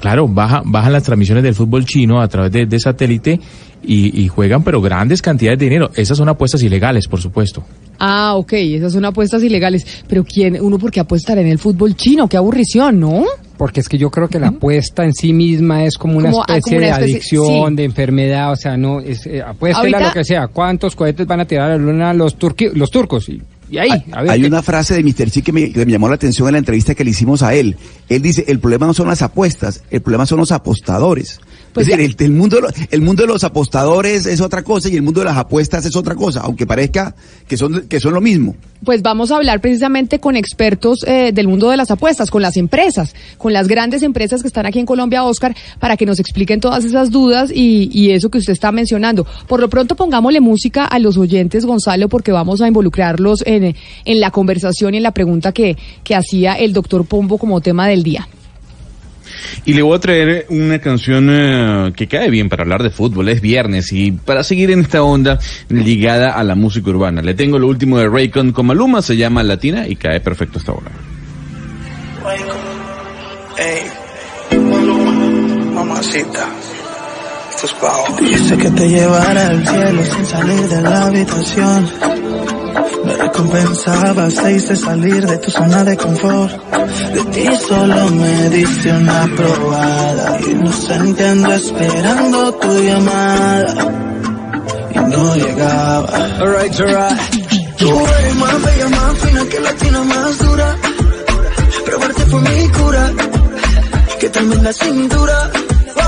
Claro, 0.00 0.28
baja, 0.28 0.62
bajan 0.64 0.92
las 0.92 1.02
transmisiones 1.02 1.42
del 1.42 1.54
fútbol 1.54 1.84
chino 1.84 2.20
a 2.20 2.28
través 2.28 2.52
de, 2.52 2.66
de 2.66 2.78
satélite 2.78 3.40
y, 3.82 4.22
y, 4.22 4.28
juegan, 4.28 4.62
pero 4.62 4.80
grandes 4.80 5.22
cantidades 5.22 5.58
de 5.58 5.66
dinero. 5.66 5.90
Esas 5.94 6.18
son 6.18 6.28
apuestas 6.28 6.62
ilegales, 6.62 7.06
por 7.06 7.20
supuesto. 7.20 7.64
Ah, 7.98 8.34
ok, 8.34 8.52
esas 8.52 8.92
son 8.92 9.04
apuestas 9.04 9.42
ilegales. 9.42 10.04
Pero 10.08 10.24
¿quién, 10.24 10.58
uno 10.60 10.78
por 10.78 10.90
qué 10.90 11.00
apostar 11.00 11.38
en 11.38 11.46
el 11.46 11.58
fútbol 11.58 11.94
chino? 11.94 12.28
Qué 12.28 12.36
aburrición, 12.36 13.00
¿no? 13.00 13.24
Porque 13.56 13.80
es 13.80 13.88
que 13.88 13.96
yo 13.96 14.10
creo 14.10 14.28
que 14.28 14.38
la 14.38 14.48
apuesta 14.48 15.04
en 15.04 15.14
sí 15.14 15.32
misma 15.32 15.84
es 15.84 15.96
como 15.96 16.18
una 16.18 16.30
ah, 16.30 16.56
especie 16.56 16.78
de 16.78 16.90
adicción, 16.90 17.74
de 17.74 17.84
enfermedad, 17.84 18.52
o 18.52 18.56
sea, 18.56 18.76
no, 18.76 19.00
es, 19.00 19.26
eh, 19.26 19.40
apuéstela 19.40 20.00
lo 20.00 20.12
que 20.12 20.24
sea. 20.24 20.48
¿Cuántos 20.48 20.94
cohetes 20.94 21.26
van 21.26 21.40
a 21.40 21.46
tirar 21.46 21.70
a 21.70 21.76
la 21.76 21.82
luna 21.82 22.12
los, 22.12 22.36
los 22.74 22.90
turcos? 22.90 23.28
Y, 23.30 23.40
y 23.68 23.78
ahí, 23.78 23.90
a 24.12 24.22
ver 24.22 24.30
Hay 24.30 24.44
una 24.44 24.62
frase 24.62 24.94
de 24.94 25.02
Mr. 25.02 25.30
Chi 25.30 25.42
que 25.42 25.52
me, 25.52 25.72
que 25.72 25.84
me, 25.84 25.92
llamó 25.92 26.08
la 26.08 26.14
atención 26.14 26.48
en 26.48 26.52
la 26.52 26.58
entrevista 26.58 26.94
que 26.94 27.04
le 27.04 27.10
hicimos 27.10 27.42
a 27.42 27.54
él. 27.54 27.76
Él 28.08 28.22
dice, 28.22 28.44
el 28.48 28.60
problema 28.60 28.86
no 28.86 28.94
son 28.94 29.08
las 29.08 29.22
apuestas, 29.22 29.82
el 29.90 30.02
problema 30.02 30.26
son 30.26 30.38
los 30.38 30.52
apostadores. 30.52 31.40
Pues 31.76 31.88
es 31.88 31.98
decir, 31.98 32.16
el, 32.18 32.24
el, 32.24 32.32
mundo, 32.32 32.58
el 32.90 33.02
mundo 33.02 33.22
de 33.22 33.28
los 33.28 33.44
apostadores 33.44 34.24
es 34.24 34.40
otra 34.40 34.62
cosa 34.62 34.88
y 34.88 34.96
el 34.96 35.02
mundo 35.02 35.20
de 35.20 35.26
las 35.26 35.36
apuestas 35.36 35.84
es 35.84 35.94
otra 35.94 36.14
cosa, 36.14 36.40
aunque 36.40 36.66
parezca 36.66 37.14
que 37.46 37.58
son, 37.58 37.86
que 37.86 38.00
son 38.00 38.14
lo 38.14 38.22
mismo. 38.22 38.56
Pues 38.82 39.02
vamos 39.02 39.30
a 39.30 39.36
hablar 39.36 39.60
precisamente 39.60 40.18
con 40.18 40.36
expertos 40.36 41.04
eh, 41.06 41.32
del 41.34 41.48
mundo 41.48 41.68
de 41.68 41.76
las 41.76 41.90
apuestas, 41.90 42.30
con 42.30 42.40
las 42.40 42.56
empresas, 42.56 43.14
con 43.36 43.52
las 43.52 43.68
grandes 43.68 44.02
empresas 44.02 44.40
que 44.40 44.48
están 44.48 44.64
aquí 44.64 44.78
en 44.78 44.86
Colombia, 44.86 45.22
Oscar, 45.24 45.54
para 45.78 45.98
que 45.98 46.06
nos 46.06 46.18
expliquen 46.18 46.60
todas 46.60 46.82
esas 46.86 47.10
dudas 47.10 47.50
y, 47.52 47.90
y 47.92 48.12
eso 48.12 48.30
que 48.30 48.38
usted 48.38 48.54
está 48.54 48.72
mencionando. 48.72 49.26
Por 49.46 49.60
lo 49.60 49.68
pronto 49.68 49.96
pongámosle 49.96 50.40
música 50.40 50.86
a 50.86 50.98
los 50.98 51.18
oyentes, 51.18 51.66
Gonzalo, 51.66 52.08
porque 52.08 52.32
vamos 52.32 52.62
a 52.62 52.68
involucrarlos 52.68 53.42
en, 53.44 53.76
en 54.06 54.20
la 54.20 54.30
conversación 54.30 54.94
y 54.94 54.96
en 54.96 55.02
la 55.02 55.12
pregunta 55.12 55.52
que, 55.52 55.76
que 56.02 56.14
hacía 56.14 56.54
el 56.54 56.72
doctor 56.72 57.04
Pombo 57.04 57.36
como 57.36 57.60
tema 57.60 57.86
del 57.86 58.02
día. 58.02 58.26
Y 59.64 59.74
le 59.74 59.82
voy 59.82 59.96
a 59.96 60.00
traer 60.00 60.46
una 60.48 60.78
canción 60.78 61.28
uh, 61.28 61.92
que 61.92 62.06
cae 62.06 62.30
bien 62.30 62.48
para 62.48 62.62
hablar 62.62 62.82
de 62.82 62.90
fútbol, 62.90 63.28
es 63.28 63.40
viernes 63.40 63.92
y 63.92 64.12
para 64.12 64.42
seguir 64.42 64.70
en 64.70 64.80
esta 64.80 65.02
onda 65.02 65.38
ligada 65.68 66.32
a 66.32 66.44
la 66.44 66.54
música 66.54 66.90
urbana. 66.90 67.22
Le 67.22 67.34
tengo 67.34 67.58
lo 67.58 67.66
último 67.66 67.98
de 67.98 68.08
Raycon 68.08 68.52
con 68.52 68.66
Maluma, 68.66 69.02
se 69.02 69.16
llama 69.16 69.42
Latina 69.42 69.86
y 69.88 69.96
cae 69.96 70.20
perfecto 70.20 70.58
esta 70.58 70.72
hora. 70.72 70.90
Hey, 73.58 73.84
mamacita. 75.74 76.48
Dice 78.20 78.58
que 78.58 78.70
te 78.70 78.86
llevará 78.86 79.46
al 79.46 79.66
cielo 79.66 80.04
sin 80.04 80.26
salir 80.26 80.68
de 80.68 80.82
la 80.82 81.06
habitación. 81.06 81.90
Me 83.04 83.16
recompensabas, 83.16 84.34
te 84.34 84.52
hice 84.52 84.76
salir 84.76 85.26
de 85.26 85.38
tu 85.38 85.50
zona 85.50 85.82
de 85.84 85.96
confort. 85.96 86.52
De 87.14 87.24
ti 87.24 87.48
solo 87.66 88.10
me 88.10 88.50
diste 88.50 88.92
una 88.92 89.26
probada. 89.34 90.38
Inocente 90.46 91.26
ando 91.26 91.52
esperando 91.54 92.52
tu 92.56 92.78
llamada. 92.78 93.74
Y 94.94 94.98
no 94.98 95.36
llegaba. 95.36 96.08
Alright, 96.38 96.80
alright. 96.80 97.18
Tú 97.78 97.88
eres 97.88 98.34
más 98.34 98.62
bella, 98.62 98.88
más 98.90 99.18
fina 99.18 99.44
que 99.46 99.60
la 99.60 99.72
tina 99.72 100.04
más 100.04 100.38
dura. 100.38 100.76
Probarte 101.86 102.26
fue 102.26 102.40
mi 102.42 102.68
cura. 102.68 103.12
Que 104.20 104.28
tremenda 104.28 104.72
cintura. 104.74 105.50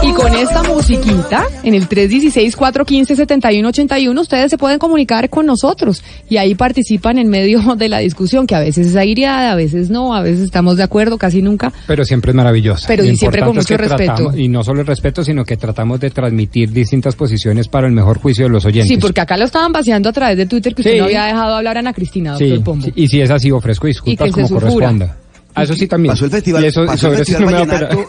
Y 0.03 0.13
con 0.13 0.35
esta 0.35 0.63
musiquita, 0.63 1.45
en 1.65 1.75
el 1.75 1.89
316-415-7181, 1.89 4.21
ustedes 4.21 4.49
se 4.51 4.59
pueden 4.59 4.79
comunicar 4.79 5.29
con 5.29 5.45
nosotros 5.47 6.05
y 6.29 6.37
ahí 6.37 6.55
participan 6.55 7.19
en 7.19 7.29
medio 7.29 7.75
de 7.77 7.89
la 7.89 7.99
discusión, 7.99 8.47
que 8.47 8.55
a 8.55 8.61
veces 8.61 8.87
es 8.89 8.97
aireada, 8.97 9.51
a 9.53 9.57
veces 9.57 9.89
no, 9.91 10.15
a 10.15 10.23
veces 10.23 10.45
estamos 10.45 10.77
de 10.77 10.85
acuerdo, 10.85 11.19
casi 11.19 11.43
nunca. 11.43 11.73
Pero 11.87 12.05
siempre 12.05 12.31
es 12.31 12.37
maravillosa. 12.37 12.87
Pero 12.87 13.05
y 13.05 13.17
siempre 13.17 13.43
con 13.43 13.57
mucho 13.57 13.77
respeto. 13.77 14.15
Tratamos, 14.15 14.39
y 14.39 14.47
no 14.49 14.63
solo 14.63 14.83
el 14.83 14.87
respeto, 14.87 15.25
sino 15.25 15.45
que 15.45 15.57
tratamos 15.57 15.99
de 16.01 16.11
transmitir 16.11 16.71
distintas 16.71 17.17
posiciones 17.17 17.67
para 17.69 17.89
el 17.89 17.93
mejor 17.93 18.19
juicio 18.19 18.45
de 18.45 18.51
los 18.51 18.65
oyentes. 18.65 18.89
Sí, 18.89 18.99
porque 18.99 19.21
acá 19.21 19.37
lo 19.37 19.47
estaban 19.47 19.73
vaciando 19.73 20.09
a 20.09 20.13
través 20.13 20.37
de 20.37 20.47
Twitter 20.47 20.75
que 20.75 20.83
usted 20.83 20.93
sí. 20.93 20.99
no 20.99 21.07
había 21.07 21.25
dejado 21.25 21.57
hablar 21.57 21.77
a 21.77 21.81
Ana 21.81 21.93
Cristina, 21.93 22.31
doctor 22.33 22.49
sí, 22.49 22.59
Pombo. 22.63 22.87
y 22.95 23.09
si 23.09 23.21
es 23.21 23.31
así, 23.31 23.51
ofrezco 23.51 23.87
disculpas 23.87 24.31
como 24.31 24.49
corresponda. 24.49 25.17
Ah, 25.55 25.63
eso 25.65 25.75
sí 25.75 25.89
también. 25.89 26.13
Pasó 26.13 26.27
el 26.27 26.31
festival, 26.31 26.65
y 26.65 26.67
eso, 26.69 26.87
pasó 26.87 26.99
sobre 26.99 27.19
el 27.19 27.25
festival 27.25 27.43
eso 27.43 27.51
no 27.51 27.57
vallenato. 27.67 28.07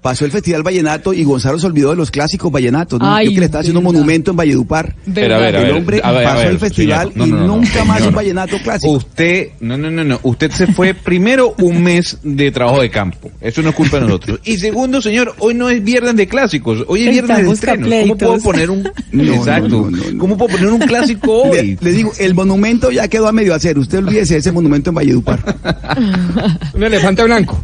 Pasó 0.00 0.24
el 0.24 0.30
Festival 0.30 0.62
Vallenato 0.62 1.12
y 1.12 1.24
Gonzalo 1.24 1.58
se 1.58 1.66
olvidó 1.66 1.90
de 1.90 1.96
los 1.96 2.10
clásicos 2.10 2.50
vallenatos. 2.50 2.98
¿no? 2.98 3.22
Yo 3.22 3.30
que 3.30 3.40
le 3.40 3.46
estaba 3.46 3.60
haciendo 3.60 3.80
un 3.80 3.84
monumento 3.84 4.30
en 4.30 4.36
Valledupar. 4.36 4.94
Pero, 5.12 5.36
a 5.36 5.38
ver, 5.38 5.54
el 5.56 5.70
hombre 5.72 6.00
pasó 6.00 6.42
el 6.42 6.58
festival 6.58 7.12
y 7.14 7.26
nunca 7.26 7.84
más 7.84 8.02
un 8.02 8.14
vallenato 8.14 8.56
clásico. 8.62 8.92
Usted, 8.92 9.50
no, 9.60 9.76
no, 9.76 9.90
no, 9.90 10.04
no. 10.04 10.20
Usted 10.22 10.50
se 10.50 10.66
fue 10.68 10.94
primero 11.10 11.54
un 11.58 11.82
mes 11.82 12.18
de 12.22 12.50
trabajo 12.50 12.80
de 12.80 12.90
campo. 12.90 13.30
Eso 13.40 13.62
no 13.62 13.70
es 13.70 13.74
culpa 13.74 13.98
de 13.98 14.06
nosotros. 14.06 14.40
Y 14.44 14.56
segundo, 14.56 15.02
señor, 15.02 15.34
hoy 15.38 15.54
no 15.54 15.68
es 15.68 15.82
viernes 15.82 16.16
de 16.16 16.26
clásicos. 16.26 16.84
Hoy 16.88 17.06
es 17.06 17.10
viernes 17.10 17.46
de 17.46 17.52
estrenos. 17.52 17.88
¿Cómo 17.88 18.16
puedo 18.16 18.38
poner 18.40 18.70
un, 18.70 18.90
exacto. 19.12 19.90
¿Cómo 20.18 20.36
puedo 20.36 20.56
poner 20.56 20.72
un 20.72 20.80
clásico 20.80 21.42
hoy? 21.42 21.78
Le, 21.80 21.92
digo, 21.92 22.12
el 22.18 22.34
monumento 22.34 22.90
ya 22.90 23.08
quedó 23.08 23.28
a 23.28 23.32
medio 23.32 23.54
hacer. 23.54 23.78
Usted 23.78 23.98
olvídese 23.98 24.34
de 24.34 24.40
ese 24.40 24.52
monumento 24.52 24.90
en 24.90 24.96
Valledupar. 24.96 25.40
un 26.74 26.82
elefante 26.82 27.22
blanco. 27.24 27.60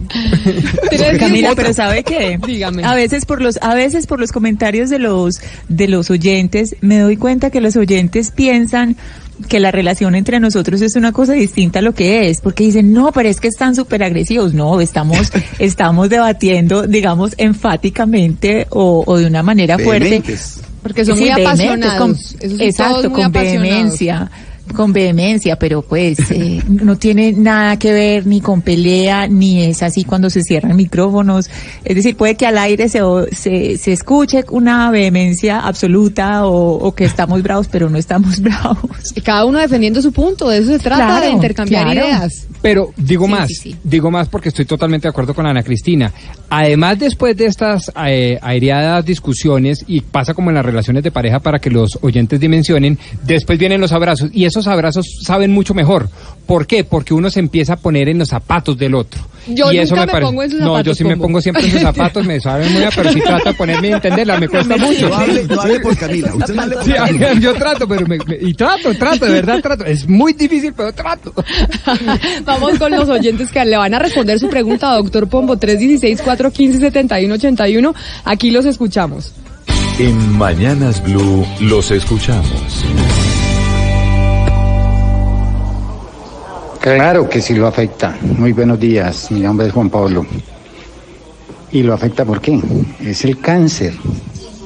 Camila, 1.18 1.52
pero 1.54 1.72
¿sabe 1.72 2.02
qué? 2.02 2.25
Dígame. 2.46 2.84
A 2.84 2.94
veces 2.94 3.24
por 3.24 3.40
los, 3.40 3.58
a 3.62 3.74
veces 3.74 4.06
por 4.06 4.20
los 4.20 4.32
comentarios 4.32 4.90
de 4.90 4.98
los, 4.98 5.40
de 5.68 5.88
los 5.88 6.10
oyentes, 6.10 6.76
me 6.80 6.98
doy 6.98 7.16
cuenta 7.16 7.50
que 7.50 7.60
los 7.60 7.76
oyentes 7.76 8.30
piensan 8.30 8.96
que 9.48 9.60
la 9.60 9.70
relación 9.70 10.14
entre 10.14 10.40
nosotros 10.40 10.80
es 10.80 10.96
una 10.96 11.12
cosa 11.12 11.34
distinta 11.34 11.80
a 11.80 11.82
lo 11.82 11.92
que 11.92 12.30
es, 12.30 12.40
porque 12.40 12.64
dicen, 12.64 12.92
no, 12.92 13.12
pero 13.12 13.28
es 13.28 13.40
que 13.40 13.48
están 13.48 13.74
súper 13.74 14.02
agresivos. 14.02 14.54
No, 14.54 14.80
estamos, 14.80 15.30
estamos 15.58 16.08
debatiendo, 16.08 16.86
digamos, 16.86 17.34
enfáticamente 17.36 18.66
o, 18.70 19.04
o 19.06 19.18
de 19.18 19.26
una 19.26 19.42
manera 19.42 19.78
fuerte. 19.78 20.22
Porque 20.82 21.04
son 21.04 21.18
muy 21.18 21.30
apasionados. 21.30 22.36
exacto, 22.40 23.12
con 23.12 23.32
vehemencia 23.32 24.30
con 24.74 24.92
vehemencia, 24.92 25.56
pero 25.58 25.82
pues 25.82 26.18
eh, 26.30 26.62
no 26.68 26.96
tiene 26.96 27.32
nada 27.32 27.78
que 27.78 27.92
ver 27.92 28.26
ni 28.26 28.40
con 28.40 28.62
pelea, 28.62 29.26
ni 29.26 29.62
es 29.62 29.82
así 29.82 30.04
cuando 30.04 30.30
se 30.30 30.42
cierran 30.42 30.76
micrófonos. 30.76 31.50
Es 31.84 31.96
decir, 31.96 32.16
puede 32.16 32.36
que 32.36 32.46
al 32.46 32.58
aire 32.58 32.88
se, 32.88 33.00
se, 33.32 33.78
se 33.78 33.92
escuche 33.92 34.44
una 34.50 34.90
vehemencia 34.90 35.60
absoluta 35.60 36.46
o, 36.46 36.94
que 36.94 37.04
estamos 37.04 37.42
bravos, 37.42 37.68
pero 37.68 37.88
no 37.90 37.98
estamos 37.98 38.40
bravos. 38.42 39.14
Cada 39.24 39.44
uno 39.44 39.58
defendiendo 39.58 40.00
su 40.02 40.12
punto, 40.12 40.48
de 40.48 40.58
eso 40.58 40.72
se 40.72 40.78
trata, 40.78 41.20
de 41.20 41.30
intercambiar 41.30 41.94
ideas. 41.94 42.46
Pero 42.62 42.92
digo 42.96 43.28
más, 43.28 43.48
digo 43.84 44.10
más 44.10 44.28
porque 44.28 44.48
estoy 44.48 44.64
totalmente 44.64 45.06
de 45.06 45.10
acuerdo 45.10 45.34
con 45.34 45.46
Ana 45.46 45.62
Cristina. 45.62 46.12
Además, 46.48 46.98
después 46.98 47.36
de 47.36 47.46
estas 47.46 47.92
eh, 48.06 48.38
aireadas 48.40 49.04
discusiones, 49.04 49.84
y 49.86 50.00
pasa 50.00 50.34
como 50.34 50.50
en 50.50 50.56
las 50.56 50.64
relaciones 50.64 51.02
de 51.02 51.10
pareja 51.10 51.40
para 51.40 51.58
que 51.58 51.70
los 51.70 51.98
oyentes 52.02 52.40
dimensionen, 52.40 52.98
después 53.24 53.58
vienen 53.58 53.80
los 53.80 53.92
abrazos, 53.92 54.30
y 54.32 54.44
esos 54.56 54.72
abrazos 54.72 55.18
saben 55.22 55.52
mucho 55.52 55.74
mejor. 55.74 56.08
¿Por 56.46 56.66
qué? 56.66 56.84
Porque 56.84 57.12
uno 57.12 57.28
se 57.30 57.40
empieza 57.40 57.74
a 57.74 57.76
poner 57.76 58.08
en 58.08 58.18
los 58.18 58.28
zapatos 58.28 58.78
del 58.78 58.94
otro. 58.94 59.20
Yo 59.48 59.72
y 59.72 59.78
eso 59.78 59.94
me, 59.94 60.06
pongo 60.06 60.42
en 60.42 60.50
sus 60.50 60.60
No, 60.60 60.80
yo 60.80 60.94
sí 60.94 61.04
me 61.04 61.16
pongo 61.16 61.40
siempre 61.40 61.64
en 61.64 61.70
sus 61.70 61.80
zapatos, 61.82 62.26
me 62.26 62.40
saben 62.40 62.72
muy 62.72 62.80
bien, 62.80 62.90
pero 62.94 63.12
si 63.12 63.20
trato 63.20 63.50
de 63.50 63.54
ponerme 63.54 63.88
y 63.88 63.92
entenderla, 63.92 64.40
me 64.40 64.48
cuesta 64.48 64.76
mucho. 64.76 65.08
No 65.08 65.14
hable, 65.14 65.44
no 65.44 65.60
hable 65.60 65.80
por 65.80 65.96
Camila, 65.96 66.34
usted 66.34 66.54
no 66.54 66.62
hable 66.62 66.76
por 66.76 66.94
Camila. 66.94 67.32
Yo 67.34 67.54
trato, 67.54 67.86
pero 67.86 68.06
me, 68.06 68.18
y 68.40 68.54
trato, 68.54 68.94
trato, 68.94 69.26
de 69.26 69.32
verdad 69.32 69.60
trato. 69.60 69.84
Es 69.84 70.08
muy 70.08 70.32
difícil, 70.32 70.72
pero 70.72 70.92
trato. 70.92 71.32
Vamos 72.44 72.78
con 72.78 72.90
los 72.90 73.08
oyentes 73.08 73.52
que 73.52 73.64
le 73.64 73.76
van 73.76 73.94
a 73.94 73.98
responder 73.98 74.38
su 74.38 74.48
pregunta, 74.48 74.94
doctor 74.94 75.28
Pombo, 75.28 75.56
316-415-7181. 75.56 77.94
Aquí 78.24 78.50
los 78.50 78.64
escuchamos. 78.64 79.32
En 79.98 80.36
Mañanas 80.36 81.02
Blue 81.02 81.46
los 81.60 81.90
escuchamos. 81.90 82.84
Claro 86.86 87.28
que 87.28 87.42
sí 87.42 87.52
lo 87.52 87.66
afecta. 87.66 88.16
Muy 88.38 88.52
buenos 88.52 88.78
días, 88.78 89.32
mi 89.32 89.40
nombre 89.40 89.66
es 89.66 89.72
Juan 89.72 89.90
Pablo. 89.90 90.24
¿Y 91.72 91.82
lo 91.82 91.92
afecta 91.92 92.24
por 92.24 92.40
qué? 92.40 92.60
Es 93.00 93.24
el 93.24 93.40
cáncer 93.40 93.92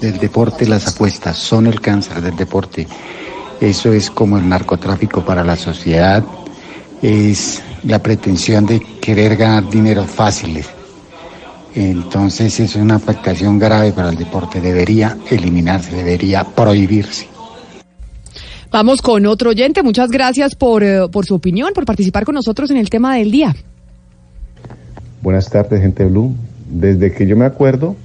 del 0.02 0.18
deporte, 0.18 0.68
las 0.68 0.86
apuestas 0.86 1.38
son 1.38 1.66
el 1.66 1.80
cáncer 1.80 2.20
del 2.20 2.36
deporte. 2.36 2.86
Eso 3.58 3.90
es 3.94 4.10
como 4.10 4.36
el 4.36 4.46
narcotráfico 4.46 5.24
para 5.24 5.42
la 5.42 5.56
sociedad, 5.56 6.22
es 7.00 7.62
la 7.84 8.02
pretensión 8.02 8.66
de 8.66 8.80
querer 9.00 9.34
ganar 9.38 9.70
dinero 9.70 10.04
fácil. 10.04 10.62
Entonces 11.74 12.60
es 12.60 12.76
una 12.76 12.96
afectación 12.96 13.58
grave 13.58 13.92
para 13.92 14.10
el 14.10 14.16
deporte, 14.16 14.60
debería 14.60 15.16
eliminarse, 15.30 15.96
debería 15.96 16.44
prohibirse. 16.44 17.29
Vamos 18.72 19.02
con 19.02 19.26
otro 19.26 19.50
oyente. 19.50 19.82
Muchas 19.82 20.10
gracias 20.10 20.54
por, 20.54 20.84
eh, 20.84 21.00
por 21.10 21.26
su 21.26 21.34
opinión, 21.34 21.72
por 21.74 21.84
participar 21.84 22.24
con 22.24 22.36
nosotros 22.36 22.70
en 22.70 22.76
el 22.76 22.88
tema 22.88 23.16
del 23.16 23.32
día. 23.32 23.54
Buenas 25.22 25.50
tardes, 25.50 25.80
gente 25.80 26.04
Blue. 26.04 26.36
Desde 26.68 27.12
que 27.12 27.26
yo 27.26 27.36
me 27.36 27.46
acuerdo, 27.46 27.96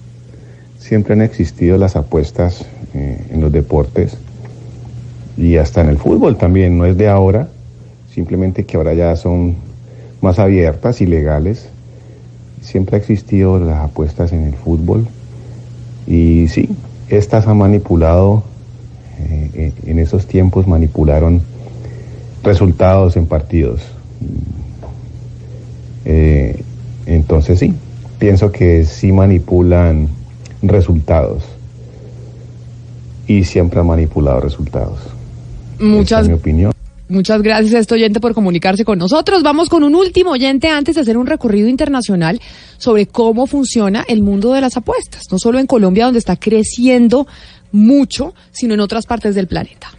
siempre 0.79 1.13
han 1.13 1.21
existido 1.21 1.77
las 1.77 1.95
apuestas 1.95 2.65
eh, 2.95 3.27
en 3.29 3.41
los 3.41 3.51
deportes 3.51 4.17
y 5.37 5.57
hasta 5.57 5.81
en 5.81 5.89
el 5.89 5.99
fútbol 5.99 6.35
también. 6.37 6.79
No 6.79 6.85
es 6.85 6.97
de 6.97 7.09
ahora, 7.09 7.47
simplemente 8.11 8.65
que 8.65 8.77
ahora 8.77 8.95
ya 8.95 9.15
son 9.17 9.57
más 10.21 10.39
abiertas 10.39 10.99
y 10.99 11.05
legales. 11.05 11.69
Siempre 12.61 12.95
ha 12.95 12.99
existido 12.99 13.59
las 13.59 13.83
apuestas 13.83 14.31
en 14.31 14.45
el 14.45 14.55
fútbol 14.55 15.07
y 16.07 16.47
sí, 16.47 16.69
estas 17.09 17.45
han 17.45 17.59
manipulado 17.59 18.43
eh, 19.29 19.49
eh, 19.53 19.73
en 19.87 19.99
esos 19.99 20.27
tiempos 20.27 20.67
manipularon 20.67 21.41
resultados 22.43 23.17
en 23.17 23.25
partidos. 23.25 23.81
Eh, 26.05 26.61
entonces 27.05 27.59
sí, 27.59 27.73
pienso 28.19 28.51
que 28.51 28.85
sí 28.85 29.11
manipulan 29.11 30.09
resultados 30.61 31.43
y 33.27 33.43
siempre 33.43 33.79
han 33.79 33.87
manipulado 33.87 34.39
resultados. 34.39 34.99
Muchas, 35.79 36.23
es 36.23 36.27
mi 36.29 36.35
opinión. 36.35 36.71
Muchas 37.07 37.43
gracias 37.43 37.75
a 37.75 37.79
este 37.79 37.93
oyente 37.93 38.19
por 38.19 38.33
comunicarse 38.33 38.83
con 38.83 38.97
nosotros. 38.97 39.43
Vamos 39.43 39.69
con 39.69 39.83
un 39.83 39.93
último 39.93 40.31
oyente 40.31 40.69
antes 40.69 40.95
de 40.95 41.01
hacer 41.01 41.17
un 41.17 41.27
recorrido 41.27 41.67
internacional 41.67 42.41
sobre 42.77 43.05
cómo 43.05 43.45
funciona 43.45 44.03
el 44.07 44.23
mundo 44.23 44.53
de 44.53 44.61
las 44.61 44.75
apuestas, 44.75 45.23
no 45.31 45.37
solo 45.37 45.59
en 45.59 45.67
Colombia 45.67 46.05
donde 46.05 46.19
está 46.19 46.35
creciendo 46.35 47.27
mucho, 47.75 48.33
sino 48.51 48.73
en 48.73 48.79
otras 48.79 49.05
partes 49.05 49.35
del 49.35 49.47
planeta. 49.47 49.89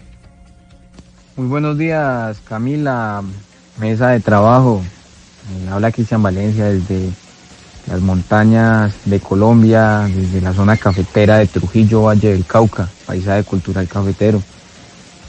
Muy 1.37 1.47
buenos 1.47 1.77
días, 1.77 2.39
Camila, 2.49 3.23
mesa 3.79 4.09
de 4.09 4.21
trabajo. 4.21 4.83
Eh, 4.83 5.69
habla 5.71 5.93
Cristian 5.93 6.23
Valencia 6.23 6.65
desde 6.65 7.11
las 7.87 8.01
montañas 8.01 8.95
de 9.05 9.21
Colombia, 9.21 10.09
desde 10.13 10.41
la 10.41 10.53
zona 10.55 10.77
cafetera 10.77 11.37
de 11.37 11.47
Trujillo, 11.47 12.05
Valle 12.05 12.33
del 12.33 12.47
Cauca, 12.47 12.89
paisaje 13.07 13.45
cultural 13.45 13.87
cafetero. 13.87 14.43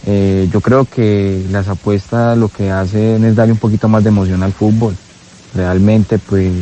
Eh, 0.05 0.47
yo 0.51 0.61
creo 0.61 0.85
que 0.85 1.45
las 1.51 1.67
apuestas 1.67 2.37
lo 2.37 2.47
que 2.47 2.71
hacen 2.71 3.25
es 3.25 3.35
darle 3.35 3.51
un 3.51 3.59
poquito 3.59 3.89
más 3.89 4.03
de 4.03 4.09
emoción 4.09 4.41
al 4.41 4.53
fútbol. 4.53 4.95
Realmente 5.53 6.17
pues 6.17 6.53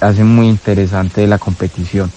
hacen 0.00 0.26
muy 0.26 0.48
interesante 0.48 1.26
la 1.26 1.38
competición. 1.38 2.10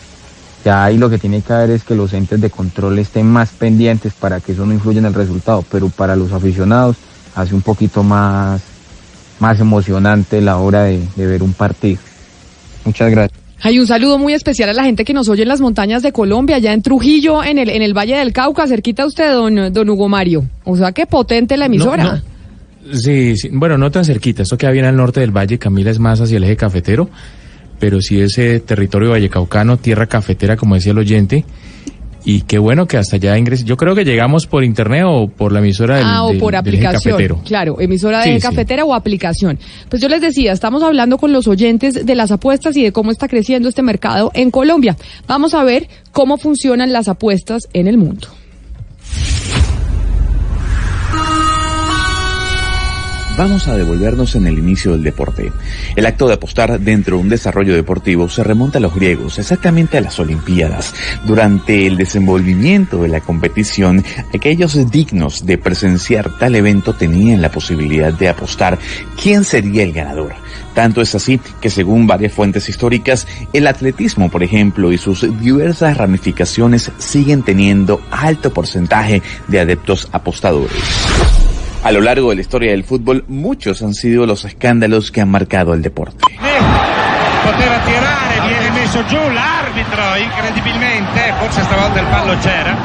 Ya 0.63 0.83
ahí 0.83 0.97
lo 0.97 1.09
que 1.09 1.17
tiene 1.17 1.41
que 1.41 1.53
haber 1.53 1.71
es 1.71 1.83
que 1.83 1.95
los 1.95 2.13
entes 2.13 2.39
de 2.39 2.49
control 2.49 2.99
estén 2.99 3.25
más 3.25 3.49
pendientes 3.49 4.13
para 4.13 4.39
que 4.39 4.51
eso 4.51 4.65
no 4.65 4.73
influya 4.73 4.99
en 4.99 5.05
el 5.05 5.13
resultado, 5.13 5.65
pero 5.71 5.89
para 5.89 6.15
los 6.15 6.31
aficionados 6.31 6.97
hace 7.35 7.55
un 7.55 7.61
poquito 7.61 8.03
más, 8.03 8.61
más 9.39 9.59
emocionante 9.59 10.39
la 10.39 10.57
hora 10.57 10.83
de, 10.83 11.01
ver 11.15 11.41
un 11.41 11.53
partido. 11.53 11.99
Muchas 12.85 13.09
gracias. 13.09 13.39
Hay 13.63 13.79
un 13.79 13.87
saludo 13.87 14.17
muy 14.17 14.33
especial 14.33 14.69
a 14.69 14.73
la 14.73 14.83
gente 14.83 15.03
que 15.03 15.13
nos 15.13 15.29
oye 15.29 15.43
en 15.43 15.47
las 15.47 15.61
montañas 15.61 16.01
de 16.01 16.11
Colombia, 16.11 16.55
allá 16.55 16.73
en 16.73 16.81
Trujillo, 16.81 17.43
en 17.43 17.59
el, 17.59 17.69
en 17.69 17.83
el 17.83 17.95
Valle 17.95 18.17
del 18.17 18.33
Cauca, 18.33 18.67
cerquita 18.67 19.03
a 19.03 19.05
usted, 19.05 19.31
don, 19.31 19.71
don 19.71 19.89
Hugo 19.89 20.09
Mario. 20.09 20.45
O 20.63 20.75
sea, 20.75 20.91
qué 20.91 21.05
potente 21.05 21.57
la 21.57 21.65
emisora. 21.65 22.23
Sí, 22.93 23.37
sí, 23.37 23.49
bueno, 23.51 23.77
no 23.77 23.91
tan 23.91 24.03
cerquita. 24.03 24.41
Esto 24.41 24.57
queda 24.57 24.71
bien 24.71 24.85
al 24.85 24.95
norte 24.95 25.19
del 25.19 25.31
valle, 25.31 25.59
Camila 25.59 25.91
es 25.91 25.99
más 25.99 26.19
hacia 26.19 26.37
el 26.37 26.43
eje 26.43 26.57
cafetero 26.57 27.07
pero 27.81 27.99
sí 27.99 28.21
ese 28.21 28.59
territorio 28.59 29.09
vallecaucano, 29.09 29.77
tierra 29.77 30.05
cafetera, 30.05 30.55
como 30.55 30.75
decía 30.75 30.91
el 30.91 30.99
oyente. 30.99 31.43
Y 32.23 32.41
qué 32.41 32.59
bueno 32.59 32.85
que 32.85 32.97
hasta 32.97 33.15
allá 33.15 33.35
ingrese. 33.35 33.63
Yo 33.63 33.75
creo 33.75 33.95
que 33.95 34.05
llegamos 34.05 34.45
por 34.45 34.63
internet 34.63 35.05
o 35.07 35.27
por 35.27 35.51
la 35.51 35.57
emisora 35.57 35.95
del, 35.95 36.05
ah, 36.05 36.23
o 36.23 36.37
por 36.37 36.55
aplicación. 36.55 37.39
Claro, 37.43 37.81
emisora 37.81 38.23
de 38.23 38.39
cafetera 38.39 38.85
o 38.85 38.93
aplicación. 38.93 39.57
Pues 39.89 39.99
yo 39.99 40.07
les 40.07 40.21
decía, 40.21 40.51
estamos 40.51 40.83
hablando 40.83 41.17
con 41.17 41.33
los 41.33 41.47
oyentes 41.47 42.05
de 42.05 42.15
las 42.15 42.31
apuestas 42.31 42.77
y 42.77 42.83
de 42.83 42.91
cómo 42.91 43.09
está 43.09 43.27
creciendo 43.27 43.67
este 43.67 43.81
mercado 43.81 44.29
en 44.35 44.51
Colombia. 44.51 44.95
Vamos 45.27 45.55
a 45.55 45.63
ver 45.63 45.87
cómo 46.11 46.37
funcionan 46.37 46.93
las 46.93 47.07
apuestas 47.07 47.67
en 47.73 47.87
el 47.87 47.97
mundo. 47.97 48.27
Vamos 53.41 53.67
a 53.67 53.75
devolvernos 53.75 54.35
en 54.35 54.45
el 54.45 54.59
inicio 54.59 54.91
del 54.91 55.01
deporte. 55.01 55.51
El 55.95 56.05
acto 56.05 56.27
de 56.27 56.35
apostar 56.35 56.79
dentro 56.79 57.15
de 57.17 57.23
un 57.23 57.29
desarrollo 57.29 57.73
deportivo 57.73 58.29
se 58.29 58.43
remonta 58.43 58.77
a 58.77 58.81
los 58.81 58.93
griegos, 58.93 59.39
exactamente 59.39 59.97
a 59.97 60.01
las 60.01 60.19
Olimpiadas. 60.19 60.93
Durante 61.25 61.87
el 61.87 61.97
desenvolvimiento 61.97 63.01
de 63.01 63.07
la 63.07 63.21
competición, 63.21 64.05
aquellos 64.31 64.91
dignos 64.91 65.43
de 65.43 65.57
presenciar 65.57 66.37
tal 66.37 66.53
evento 66.53 66.93
tenían 66.93 67.41
la 67.41 67.49
posibilidad 67.49 68.13
de 68.13 68.29
apostar 68.29 68.77
quién 69.19 69.43
sería 69.43 69.81
el 69.81 69.93
ganador. 69.93 70.35
Tanto 70.75 71.01
es 71.01 71.15
así 71.15 71.41
que 71.59 71.71
según 71.71 72.05
varias 72.05 72.33
fuentes 72.33 72.69
históricas, 72.69 73.25
el 73.53 73.65
atletismo, 73.65 74.29
por 74.29 74.43
ejemplo, 74.43 74.91
y 74.91 74.99
sus 74.99 75.21
diversas 75.39 75.97
ramificaciones 75.97 76.91
siguen 76.99 77.41
teniendo 77.41 78.01
alto 78.11 78.53
porcentaje 78.53 79.23
de 79.47 79.61
adeptos 79.61 80.09
apostadores. 80.11 81.10
A 81.83 81.91
lo 81.91 81.99
largo 82.01 82.29
de 82.29 82.35
la 82.35 82.41
historia 82.41 82.71
del 82.71 82.83
fútbol, 82.83 83.25
muchos 83.27 83.81
han 83.81 83.95
sido 83.95 84.25
los 84.27 84.45
escándalos 84.45 85.11
que 85.11 85.21
han 85.21 85.29
marcado 85.29 85.73
el 85.73 85.81
deporte. 85.81 86.25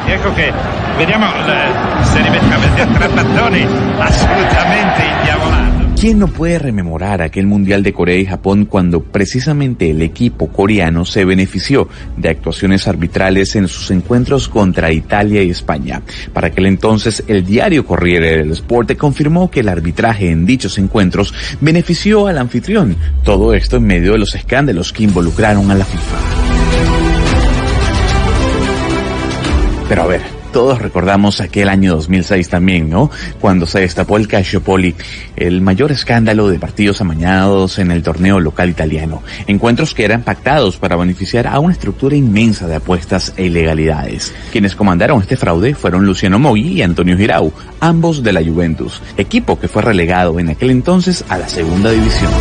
Ecco 0.08 0.34
che 0.34 0.52
vediamo 0.96 1.26
se 2.04 2.22
rimettiamo 2.22 2.64
trapattoni 2.98 3.66
assolutamente 3.98 5.04
indiavolato. 5.18 5.75
¿Quién 5.98 6.18
no 6.18 6.28
puede 6.28 6.58
rememorar 6.58 7.22
aquel 7.22 7.46
Mundial 7.46 7.82
de 7.82 7.94
Corea 7.94 8.18
y 8.18 8.26
Japón 8.26 8.66
cuando 8.66 9.02
precisamente 9.02 9.90
el 9.90 10.02
equipo 10.02 10.48
coreano 10.48 11.06
se 11.06 11.24
benefició 11.24 11.88
de 12.18 12.28
actuaciones 12.28 12.86
arbitrales 12.86 13.56
en 13.56 13.66
sus 13.66 13.90
encuentros 13.90 14.46
contra 14.46 14.92
Italia 14.92 15.42
y 15.42 15.48
España? 15.48 16.02
Para 16.34 16.48
aquel 16.48 16.66
entonces, 16.66 17.24
el 17.28 17.46
diario 17.46 17.86
Corriere 17.86 18.36
del 18.36 18.50
Sport 18.52 18.94
confirmó 18.98 19.50
que 19.50 19.60
el 19.60 19.70
arbitraje 19.70 20.30
en 20.30 20.44
dichos 20.44 20.76
encuentros 20.76 21.32
benefició 21.62 22.26
al 22.26 22.36
anfitrión. 22.36 22.94
Todo 23.24 23.54
esto 23.54 23.78
en 23.78 23.84
medio 23.84 24.12
de 24.12 24.18
los 24.18 24.34
escándalos 24.34 24.92
que 24.92 25.04
involucraron 25.04 25.70
a 25.70 25.74
la 25.74 25.86
FIFA. 25.86 26.18
Pero 29.88 30.02
a 30.02 30.06
ver, 30.06 30.35
todos 30.56 30.80
recordamos 30.80 31.42
aquel 31.42 31.68
año 31.68 31.96
2006 31.96 32.48
también, 32.48 32.88
¿no? 32.88 33.10
Cuando 33.42 33.66
se 33.66 33.80
destapó 33.80 34.16
el 34.16 34.26
Calciopoli, 34.26 34.94
el 35.36 35.60
mayor 35.60 35.92
escándalo 35.92 36.48
de 36.48 36.58
partidos 36.58 36.98
amañados 37.02 37.78
en 37.78 37.90
el 37.90 38.02
torneo 38.02 38.40
local 38.40 38.70
italiano. 38.70 39.22
Encuentros 39.46 39.92
que 39.92 40.06
eran 40.06 40.22
pactados 40.22 40.78
para 40.78 40.96
beneficiar 40.96 41.46
a 41.46 41.60
una 41.60 41.74
estructura 41.74 42.16
inmensa 42.16 42.66
de 42.66 42.76
apuestas 42.76 43.34
e 43.36 43.44
ilegalidades. 43.44 44.32
Quienes 44.50 44.74
comandaron 44.74 45.20
este 45.20 45.36
fraude 45.36 45.74
fueron 45.74 46.06
Luciano 46.06 46.38
Moggi 46.38 46.72
y 46.72 46.80
Antonio 46.80 47.18
Girau, 47.18 47.52
ambos 47.80 48.22
de 48.22 48.32
la 48.32 48.42
Juventus, 48.42 49.02
equipo 49.18 49.60
que 49.60 49.68
fue 49.68 49.82
relegado 49.82 50.40
en 50.40 50.48
aquel 50.48 50.70
entonces 50.70 51.22
a 51.28 51.36
la 51.36 51.50
segunda 51.50 51.90
división. 51.90 52.32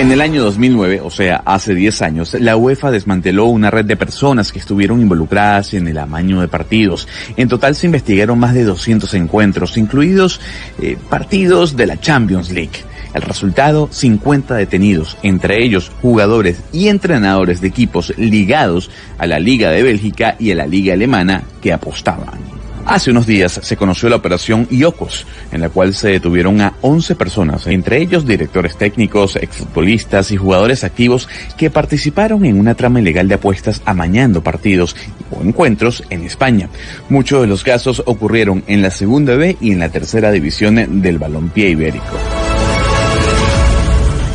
En 0.00 0.10
el 0.10 0.22
año 0.22 0.42
2009, 0.44 1.02
o 1.04 1.10
sea, 1.10 1.42
hace 1.44 1.74
10 1.74 2.00
años, 2.00 2.32
la 2.40 2.56
UEFA 2.56 2.90
desmanteló 2.90 3.44
una 3.44 3.70
red 3.70 3.84
de 3.84 3.98
personas 3.98 4.50
que 4.50 4.58
estuvieron 4.58 5.02
involucradas 5.02 5.74
en 5.74 5.86
el 5.88 5.98
amaño 5.98 6.40
de 6.40 6.48
partidos. 6.48 7.06
En 7.36 7.48
total 7.48 7.76
se 7.76 7.84
investigaron 7.84 8.38
más 8.38 8.54
de 8.54 8.64
200 8.64 9.12
encuentros, 9.12 9.76
incluidos 9.76 10.40
eh, 10.80 10.96
partidos 11.10 11.76
de 11.76 11.86
la 11.86 12.00
Champions 12.00 12.50
League. 12.50 12.82
El 13.12 13.20
resultado, 13.20 13.90
50 13.92 14.54
detenidos, 14.54 15.18
entre 15.22 15.62
ellos 15.62 15.92
jugadores 16.00 16.62
y 16.72 16.88
entrenadores 16.88 17.60
de 17.60 17.68
equipos 17.68 18.14
ligados 18.16 18.90
a 19.18 19.26
la 19.26 19.38
Liga 19.38 19.70
de 19.70 19.82
Bélgica 19.82 20.34
y 20.38 20.50
a 20.50 20.54
la 20.54 20.66
Liga 20.66 20.94
Alemana 20.94 21.42
que 21.60 21.74
apostaban. 21.74 22.59
Hace 22.86 23.10
unos 23.10 23.26
días 23.26 23.60
se 23.62 23.76
conoció 23.76 24.08
la 24.08 24.16
operación 24.16 24.66
IOCOS, 24.70 25.26
en 25.52 25.60
la 25.60 25.68
cual 25.68 25.94
se 25.94 26.08
detuvieron 26.08 26.60
a 26.60 26.74
11 26.80 27.14
personas, 27.14 27.66
entre 27.66 28.00
ellos 28.00 28.26
directores 28.26 28.76
técnicos, 28.76 29.36
exfutbolistas 29.36 30.30
y 30.30 30.36
jugadores 30.36 30.82
activos 30.82 31.28
que 31.56 31.70
participaron 31.70 32.44
en 32.44 32.58
una 32.58 32.74
trama 32.74 33.00
ilegal 33.00 33.28
de 33.28 33.34
apuestas 33.34 33.82
amañando 33.84 34.42
partidos 34.42 34.96
o 35.30 35.42
encuentros 35.42 36.02
en 36.10 36.22
España. 36.24 36.68
Muchos 37.08 37.42
de 37.42 37.46
los 37.46 37.62
casos 37.62 38.02
ocurrieron 38.06 38.64
en 38.66 38.82
la 38.82 38.90
segunda 38.90 39.36
B 39.36 39.56
y 39.60 39.72
en 39.72 39.78
la 39.78 39.90
tercera 39.90 40.32
división 40.32 41.02
del 41.02 41.18
balompié 41.18 41.70
ibérico. 41.70 42.16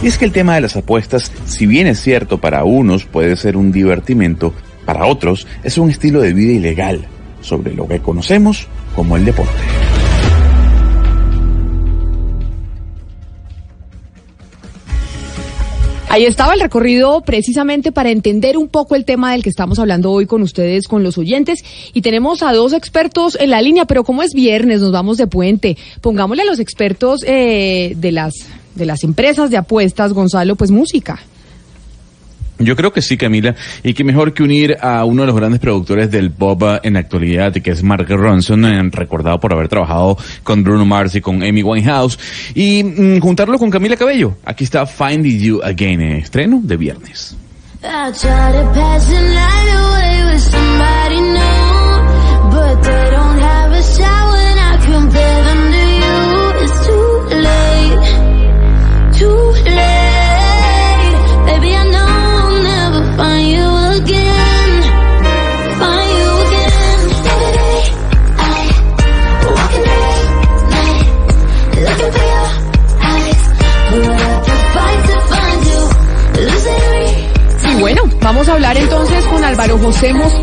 Y 0.04 0.08
es 0.08 0.18
que 0.18 0.26
el 0.26 0.32
tema 0.32 0.56
de 0.56 0.62
las 0.62 0.76
apuestas, 0.76 1.32
si 1.46 1.66
bien 1.66 1.88
es 1.88 2.00
cierto 2.00 2.38
para 2.38 2.64
unos 2.64 3.06
puede 3.06 3.36
ser 3.38 3.58
un 3.58 3.72
divertimento, 3.72 4.54
para 4.86 5.08
otros 5.08 5.48
es 5.64 5.78
un 5.80 5.90
estilo 5.90 6.22
de 6.22 6.34
vida 6.34 6.54
ilegal 6.54 7.08
sobre 7.46 7.74
lo 7.74 7.88
que 7.88 8.00
conocemos 8.00 8.68
como 8.96 9.16
el 9.16 9.26
deporte. 9.26 9.54
Ahí 16.16 16.24
estaba 16.24 16.54
el 16.54 16.62
recorrido 16.62 17.20
precisamente 17.26 17.92
para 17.92 18.10
entender 18.10 18.58
un 18.58 18.70
poco 18.70 18.96
el 18.96 19.04
tema 19.04 19.34
del 19.34 19.44
que 19.44 19.50
estamos 19.50 19.80
hablando 19.80 20.14
hoy 20.14 20.26
con 20.26 20.42
ustedes, 20.44 20.88
con 20.88 21.04
los 21.04 21.18
oyentes. 21.18 21.66
Y 21.92 22.04
tenemos 22.04 22.42
a 22.42 22.54
dos 22.54 22.72
expertos 22.72 23.38
en 23.38 23.50
la 23.50 23.62
línea, 23.62 23.84
pero 23.84 24.06
como 24.06 24.24
es 24.24 24.34
viernes, 24.34 24.80
nos 24.80 24.94
vamos 24.94 25.18
de 25.18 25.28
puente. 25.28 25.76
Pongámosle 26.00 26.44
a 26.44 26.46
los 26.46 26.60
expertos 26.60 27.22
eh, 27.28 27.96
de, 27.98 28.14
las, 28.14 28.34
de 28.76 28.86
las 28.86 29.04
empresas 29.04 29.50
de 29.50 29.58
apuestas, 29.58 30.14
Gonzalo, 30.14 30.56
pues 30.56 30.72
música. 30.72 31.20
Yo 32.58 32.76
creo 32.76 32.94
que 32.94 33.02
sí, 33.02 33.18
Camila, 33.18 33.56
y 33.84 33.94
que 33.94 34.04
mejor 34.04 34.34
que 34.34 34.44
unir 34.44 34.78
a 34.80 35.04
uno 35.04 35.24
de 35.24 35.28
los 35.28 35.36
grandes 35.36 35.60
productores 35.60 36.10
del 36.10 36.32
pop 36.32 36.62
en 36.84 36.94
la 36.94 37.00
actualidad, 37.00 37.54
que 37.54 37.72
es 37.72 37.84
Mark 37.84 38.08
Ronson, 38.10 38.66
eh, 38.66 38.82
recordado 38.92 39.40
por 39.40 39.54
haber 39.54 39.68
trabajado 39.68 40.18
con 40.44 40.64
Bruno 40.64 40.86
Mars 40.86 41.16
y 41.16 41.22
con 41.22 41.44
Amy 41.44 41.64
Winehouse, 41.64 42.18
y 42.54 42.84
mm, 42.84 43.20
juntarlo 43.20 43.58
con 43.58 43.70
Camila 43.70 43.98
Cabello. 43.98 44.38
Aquí 44.46 44.64
está 44.64 44.86
Finding 44.86 45.40
You 45.40 45.62
Again, 45.64 46.02
estreno 46.02 46.62
de 46.64 46.78
viernes. 46.78 47.36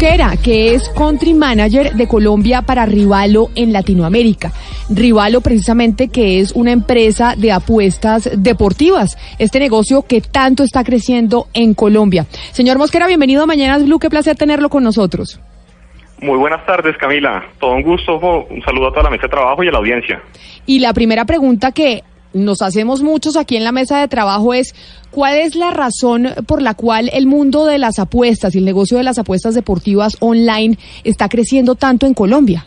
Mosquera, 0.03 0.37
que 0.37 0.75
es 0.75 0.89
country 0.89 1.33
manager 1.33 1.93
de 1.93 2.09
Colombia 2.09 2.63
para 2.63 2.87
Rivalo 2.87 3.51
en 3.55 3.73
Latinoamérica. 3.73 4.51
Rivalo 4.91 5.43
precisamente 5.43 6.09
que 6.09 6.41
es 6.41 6.51
una 6.57 6.73
empresa 6.73 7.37
de 7.37 7.53
apuestas 7.53 8.29
deportivas, 8.37 9.17
este 9.39 9.61
negocio 9.61 10.03
que 10.03 10.21
tanto 10.21 10.65
está 10.65 10.83
creciendo 10.83 11.47
en 11.55 11.75
Colombia. 11.75 12.27
Señor 12.51 12.79
Mosquera, 12.79 13.07
bienvenido 13.07 13.45
a 13.45 13.47
Mañanas 13.47 13.85
Blue, 13.85 14.01
qué 14.01 14.11
placer 14.11 14.37
tenerlo 14.37 14.71
con 14.71 14.83
nosotros. 14.83 15.41
Muy 16.21 16.37
buenas 16.37 16.67
tardes, 16.67 16.97
Camila. 16.97 17.45
Todo 17.61 17.75
un 17.75 17.83
gusto. 17.83 18.17
Un 18.51 18.61
saludo 18.65 18.89
a 18.89 18.91
toda 18.91 19.05
la 19.05 19.11
mesa 19.11 19.23
de 19.23 19.29
trabajo 19.29 19.63
y 19.63 19.69
a 19.69 19.71
la 19.71 19.79
audiencia. 19.79 20.21
Y 20.67 20.81
la 20.81 20.93
primera 20.93 21.25
pregunta 21.27 21.71
que 21.71 22.03
nos 22.35 22.63
hacemos 22.63 23.03
muchos 23.03 23.37
aquí 23.37 23.57
en 23.57 23.65
la 23.65 23.73
mesa 23.73 24.01
de 24.01 24.09
trabajo 24.09 24.55
es 24.55 24.75
cuál 25.11 25.37
es 25.37 25.55
la 25.55 25.71
razón 25.71 26.29
por 26.47 26.63
la 26.63 26.75
cual 26.75 27.11
el 27.13 27.27
mundo 27.27 27.67
de 27.67 27.79
las 27.79 27.99
apuestas 27.99 28.55
y 28.55 28.59
el 28.59 28.65
negocio 28.65 28.99
de 28.99 29.05
las 29.05 29.19
apuestas 29.19 29.55
deportivas 29.55 30.17
online 30.21 30.77
está 31.05 31.29
creciendo 31.29 31.75
tanto 31.75 32.07
en 32.07 32.15
Colombia. 32.15 32.67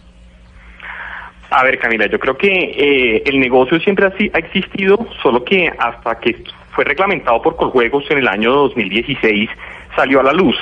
A 1.50 1.64
ver, 1.64 1.80
Camila, 1.80 2.08
yo 2.08 2.20
creo 2.20 2.38
que 2.38 2.48
eh, 2.48 3.24
el 3.26 3.40
negocio 3.40 3.80
siempre 3.80 4.08
ha, 4.08 4.38
existido, 4.38 5.08
solo 5.22 5.44
que 5.44 5.72
hasta 5.78 6.20
que 6.20 6.44
fue 6.72 6.84
reglamentado 6.84 7.42
por 7.42 7.56
Coljuegos 7.56 8.04
en 8.10 8.18
el 8.18 8.28
año 8.28 8.52
2016 8.52 9.50
salió 9.96 10.20
a 10.20 10.24
la 10.24 10.34
luz. 10.34 10.56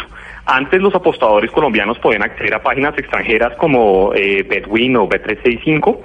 Antes 0.46 0.82
los 0.82 0.94
apostadores 0.94 1.50
colombianos 1.52 1.98
podían 2.00 2.22
acceder 2.22 2.54
a 2.54 2.62
páginas 2.62 2.98
extranjeras 2.98 3.56
como 3.58 4.13
eh, 4.13 4.44
Betwin 4.44 4.98
o 4.98 5.08
Bet365 5.08 5.98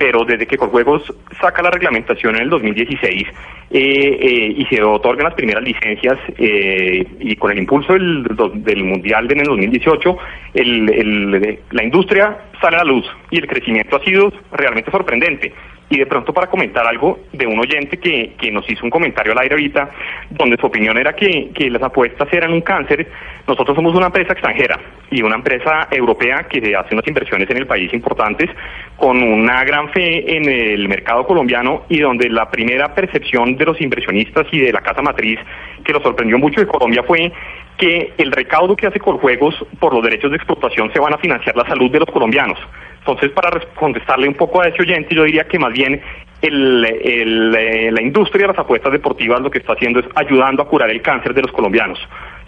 pero 0.00 0.24
desde 0.24 0.46
que 0.46 0.56
Corjuegos 0.56 1.02
saca 1.42 1.60
la 1.60 1.70
reglamentación 1.70 2.34
en 2.36 2.44
el 2.44 2.48
2016, 2.48 3.28
y 3.72 4.66
se 4.68 4.82
otorgan 4.82 5.24
las 5.24 5.34
primeras 5.34 5.62
licencias 5.62 6.18
y 6.38 7.36
con 7.36 7.52
el 7.52 7.58
impulso 7.58 7.92
del, 7.92 8.24
del 8.54 8.84
Mundial 8.84 9.30
en 9.30 9.40
el 9.40 9.46
2018, 9.46 10.18
la 11.70 11.84
industria 11.84 12.36
sale 12.60 12.76
a 12.76 12.84
la 12.84 12.90
luz 12.92 13.06
y 13.30 13.38
el 13.38 13.46
crecimiento 13.46 13.96
ha 13.96 14.04
sido 14.04 14.32
realmente 14.52 14.90
sorprendente. 14.90 15.52
Y 15.92 15.98
de 15.98 16.06
pronto 16.06 16.32
para 16.32 16.46
comentar 16.46 16.86
algo 16.86 17.18
de 17.32 17.48
un 17.48 17.58
oyente 17.58 17.98
que, 17.98 18.34
que 18.40 18.52
nos 18.52 18.68
hizo 18.70 18.84
un 18.84 18.90
comentario 18.90 19.32
al 19.32 19.40
aire 19.40 19.56
ahorita, 19.56 19.90
donde 20.30 20.56
su 20.56 20.66
opinión 20.66 20.96
era 20.96 21.14
que, 21.14 21.50
que 21.52 21.68
las 21.68 21.82
apuestas 21.82 22.32
eran 22.32 22.52
un 22.52 22.60
cáncer, 22.60 23.08
nosotros 23.48 23.74
somos 23.74 23.92
una 23.96 24.06
empresa 24.06 24.32
extranjera 24.32 24.78
y 25.10 25.20
una 25.22 25.34
empresa 25.34 25.88
europea 25.90 26.46
que 26.48 26.58
hace 26.76 26.94
unas 26.94 27.08
inversiones 27.08 27.50
en 27.50 27.56
el 27.56 27.66
país 27.66 27.92
importantes 27.92 28.48
con 28.96 29.20
una 29.20 29.64
gran 29.64 29.88
fe 29.90 30.36
en 30.36 30.48
el 30.48 30.88
mercado 30.88 31.26
colombiano 31.26 31.82
y 31.88 31.98
donde 31.98 32.28
la 32.28 32.48
primera 32.48 32.94
percepción 32.94 33.56
de 33.60 33.66
los 33.66 33.80
inversionistas 33.80 34.46
y 34.50 34.58
de 34.58 34.72
la 34.72 34.80
casa 34.80 35.02
matriz 35.02 35.38
que 35.84 35.92
nos 35.92 36.02
sorprendió 36.02 36.38
mucho 36.38 36.60
de 36.60 36.66
Colombia 36.66 37.04
fue 37.06 37.32
que 37.76 38.12
el 38.18 38.32
recaudo 38.32 38.76
que 38.76 38.86
hace 38.86 38.98
Coljuegos 38.98 39.54
por 39.78 39.94
los 39.94 40.02
derechos 40.02 40.30
de 40.30 40.36
explotación 40.36 40.92
se 40.92 40.98
van 40.98 41.14
a 41.14 41.18
financiar 41.18 41.56
la 41.56 41.66
salud 41.66 41.90
de 41.90 42.00
los 42.00 42.10
colombianos. 42.10 42.58
Entonces, 42.98 43.30
para 43.30 43.58
contestarle 43.74 44.28
un 44.28 44.34
poco 44.34 44.60
a 44.60 44.68
ese 44.68 44.82
oyente, 44.82 45.14
yo 45.14 45.24
diría 45.24 45.44
que 45.44 45.58
más 45.58 45.72
bien 45.72 46.00
eh, 46.42 47.90
la 47.90 48.02
industria 48.02 48.42
de 48.42 48.48
las 48.48 48.58
apuestas 48.58 48.92
deportivas 48.92 49.40
lo 49.40 49.50
que 49.50 49.58
está 49.58 49.72
haciendo 49.72 50.00
es 50.00 50.06
ayudando 50.14 50.62
a 50.62 50.68
curar 50.68 50.90
el 50.90 51.00
cáncer 51.00 51.32
de 51.32 51.42
los 51.42 51.52
colombianos. 51.52 51.98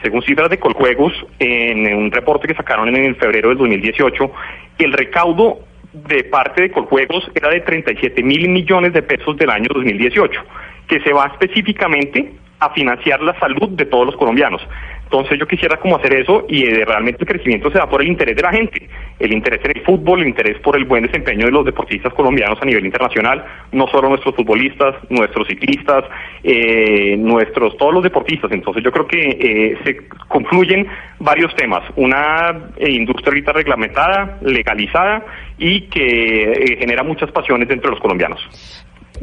Según 0.03 0.23
cifras 0.23 0.51
de 0.51 0.59
Coljuegos, 0.59 1.13
en 1.39 1.95
un 1.95 2.11
reporte 2.11 2.49
que 2.49 2.55
sacaron 2.55 2.95
en 2.95 3.17
febrero 3.17 3.51
del 3.51 3.59
2018, 3.59 4.33
el 4.79 4.93
recaudo 4.93 5.61
de 5.93 6.25
parte 6.25 6.63
de 6.63 6.71
Coljuegos 6.71 7.31
era 7.35 7.51
de 7.51 7.61
37 7.61 8.23
mil 8.23 8.49
millones 8.49 8.93
de 8.93 9.03
pesos 9.03 9.37
del 9.37 9.51
año 9.51 9.69
2018, 9.73 10.41
que 10.87 11.01
se 11.01 11.13
va 11.13 11.27
específicamente 11.27 12.33
a 12.63 12.71
financiar 12.71 13.21
la 13.23 13.39
salud 13.41 13.71
de 13.71 13.87
todos 13.87 14.07
los 14.07 14.17
colombianos. 14.17 14.63
Entonces 15.13 15.39
yo 15.39 15.47
quisiera 15.47 15.77
como 15.77 15.97
hacer 15.97 16.15
eso 16.15 16.47
y 16.49 16.65
eh, 16.65 16.85
realmente 16.87 17.19
el 17.21 17.29
crecimiento 17.29 17.71
se 17.71 17.77
da 17.77 17.87
por 17.87 18.01
el 18.01 18.09
interés 18.09 18.35
de 18.35 18.43
la 18.43 18.51
gente, 18.51 18.89
el 19.19 19.33
interés 19.33 19.61
en 19.65 19.77
el 19.77 19.85
fútbol, 19.85 20.23
el 20.23 20.29
interés 20.29 20.59
por 20.61 20.75
el 20.75 20.87
buen 20.87 21.03
desempeño 21.03 21.45
de 21.45 21.53
los 21.53 21.67
deportistas 21.67 22.15
colombianos 22.15 22.59
a 22.63 22.65
nivel 22.65 22.87
internacional, 22.87 23.45
no 23.73 23.89
solo 23.89 24.09
nuestros 24.09 24.35
futbolistas, 24.37 24.95
nuestros 25.11 25.49
ciclistas, 25.49 26.05
eh, 26.43 27.17
nuestros 27.19 27.77
todos 27.77 27.93
los 27.93 28.03
deportistas. 28.03 28.53
Entonces 28.53 28.83
yo 28.83 28.91
creo 28.93 29.07
que 29.07 29.21
eh, 29.21 29.79
se 29.85 30.07
confluyen 30.29 30.87
varios 31.19 31.55
temas, 31.57 31.83
una 31.97 32.71
industria 32.79 33.33
ahorita 33.33 33.53
reglamentada, 33.53 34.39
legalizada 34.41 35.27
y 35.59 35.83
que 35.89 36.77
genera 36.79 37.03
muchas 37.03 37.31
pasiones 37.33 37.69
entre 37.69 37.91
los 37.91 38.01
colombianos. 38.01 38.41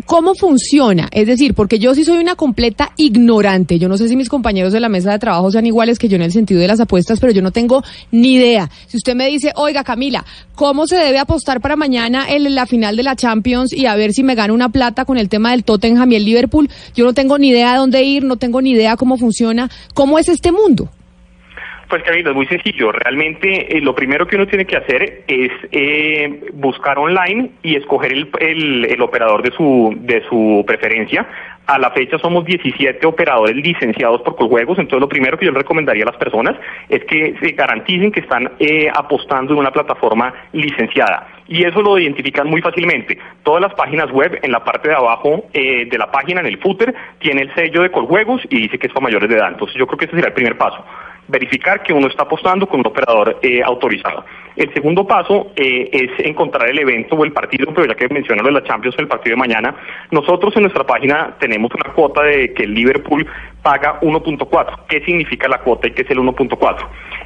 ¿Cómo 0.06 0.36
funciona? 0.36 1.10
Es 1.12 1.28
decir, 1.28 1.54
porque 1.54 1.80
yo 1.80 1.94
sí 1.94 2.06
soy 2.06 2.18
una 2.20 2.36
completa 2.36 2.92
ignorante. 2.96 3.80
Yo 3.80 3.90
no 3.90 3.98
sé 3.98 4.08
si 4.08 4.16
mis 4.16 4.30
compañeros 4.30 4.72
de 4.72 4.80
la 4.80 4.88
mesa 4.88 5.12
de 5.12 5.20
trabajo 5.20 5.52
sean 5.52 5.66
iguales 5.66 6.00
que 6.00 6.08
yo 6.08 6.16
en 6.16 6.22
el 6.22 6.32
sentido 6.32 6.62
de 6.62 6.68
las 6.68 6.80
apuestas, 6.80 7.20
pero 7.20 7.34
yo 7.34 7.42
no 7.42 7.52
tengo 7.52 7.84
ni 8.12 8.34
idea. 8.36 8.70
Si 8.88 8.98
usted 8.98 9.16
me 9.16 9.28
dice, 9.28 9.52
oiga 9.56 9.84
Camila, 9.84 10.26
¿cómo 10.56 10.88
se 10.88 10.96
debe 10.96 11.20
apostar 11.20 11.60
para 11.60 11.76
mañana 11.76 12.26
en 12.30 12.56
la 12.56 12.66
final 12.66 12.96
de 12.96 13.04
la 13.04 13.16
Champions 13.16 13.74
y 13.74 13.88
a 13.88 13.96
ver 13.96 14.14
si 14.14 14.24
me 14.24 14.36
gano 14.36 14.54
una 14.54 14.70
plata 14.70 15.06
con 15.06 15.18
el 15.18 15.28
tema 15.28 15.52
del 15.52 15.64
Tottenham 15.64 16.12
y 16.12 16.16
el 16.16 16.26
Liverpool? 16.26 16.70
Yo 16.96 17.04
no 17.04 17.14
tengo 17.14 17.38
ni 17.38 17.50
idea 17.50 17.74
de 17.74 17.80
dónde 17.80 18.04
ir, 18.04 18.24
no 18.24 18.38
tengo 18.38 18.62
ni 18.62 18.72
idea 18.72 18.96
cómo 18.96 19.18
funciona. 19.18 19.70
¿Cómo 19.94 20.20
es 20.20 20.30
este 20.30 20.52
mundo? 20.52 20.90
Pues 21.90 22.04
Camilo, 22.04 22.30
es 22.30 22.36
muy 22.36 22.46
sencillo. 22.46 22.92
Realmente 22.92 23.76
eh, 23.76 23.82
lo 23.82 23.96
primero 23.96 24.28
que 24.28 24.36
uno 24.36 24.46
tiene 24.46 24.66
que 24.66 24.78
hacer 24.78 25.24
es 25.28 25.52
eh, 25.72 26.52
buscar 26.54 27.00
online 27.00 27.50
y 27.64 27.76
escoger 27.76 28.14
el, 28.14 28.86
el, 28.86 29.02
operador 29.02 29.42
de 29.42 29.50
su, 29.50 29.98
de 30.02 30.22
su 30.30 30.64
preferencia. 30.68 31.28
A 31.66 31.80
la 31.80 31.90
fecha 31.90 32.20
somos 32.20 32.46
17 32.46 33.06
operadores 33.08 33.56
licenciados 33.56 34.22
por 34.22 34.36
Coljuegos, 34.36 34.78
entonces 34.78 35.02
lo 35.02 35.10
primero 35.10 35.36
que 35.40 35.48
yo 35.48 35.52
le 35.52 35.58
recomendaría 35.58 36.04
a 36.04 36.12
las 36.12 36.18
personas 36.18 36.56
es 36.90 37.04
que 37.06 37.36
se 37.42 37.52
garanticen 37.54 38.12
que 38.12 38.20
están 38.20 38.52
eh, 38.60 38.88
apostando 38.94 39.54
en 39.54 39.60
una 39.60 39.72
plataforma 39.72 40.32
licenciada. 40.54 41.28
Y 41.48 41.64
eso 41.64 41.82
lo 41.82 41.98
identifican 41.98 42.48
muy 42.48 42.62
fácilmente. 42.62 43.18
Todas 43.42 43.62
las 43.64 43.74
páginas 43.74 44.12
web, 44.12 44.40
en 44.44 44.52
la 44.52 44.64
parte 44.64 44.90
de 44.90 44.96
abajo 44.96 45.46
de 45.52 45.98
la 45.98 46.12
página, 46.12 46.42
en 46.42 46.46
el 46.46 46.60
footer, 46.60 46.94
tiene 47.18 47.42
el 47.42 47.56
sello 47.56 47.82
de 47.82 47.90
Coljuegos 47.90 48.44
y 48.52 48.62
dice 48.62 48.78
que 48.78 48.86
es 48.86 48.94
para 48.94 49.06
mayores 49.06 49.28
de 49.28 49.36
edad. 49.36 49.48
Entonces 49.48 49.76
yo 49.76 49.88
creo 49.88 49.98
que 49.98 50.06
ese 50.06 50.16
será 50.16 50.28
el 50.28 50.34
primer 50.36 50.56
paso 50.56 50.86
verificar 51.30 51.84
que 51.84 51.94
uno 51.94 52.08
está 52.08 52.24
apostando 52.24 52.68
con 52.68 52.80
un 52.80 52.88
operador 52.88 53.40
eh, 53.42 53.62
autorizado. 53.64 54.26
El 54.56 54.74
segundo 54.74 55.06
paso 55.06 55.52
eh, 55.56 55.90
es 55.92 56.26
encontrar 56.26 56.68
el 56.68 56.80
evento 56.80 57.16
o 57.16 57.24
el 57.24 57.32
partido, 57.32 57.72
pero 57.74 57.88
ya 57.88 57.96
que 57.96 58.10
mencionan 58.10 58.46
de 58.46 58.52
la 58.52 58.64
Champions, 58.64 58.98
el 58.98 59.08
partido 59.08 59.36
de 59.36 59.40
mañana, 59.40 59.76
nosotros 60.12 60.56
en 60.56 60.64
nuestra 60.64 60.86
página 60.86 61.36
tenemos 61.40 61.72
una 61.74 61.94
cuota 61.94 62.24
de 62.24 62.54
que 62.54 62.64
el 62.64 62.74
Liverpool 62.74 63.26
paga 63.62 64.00
1.4. 64.02 64.86
¿Qué 64.88 65.02
significa 65.06 65.48
la 65.48 65.60
cuota 65.60 65.88
y 65.88 65.92
qué 65.92 66.02
es 66.02 66.10
el 66.10 66.18
1.4? 66.18 66.78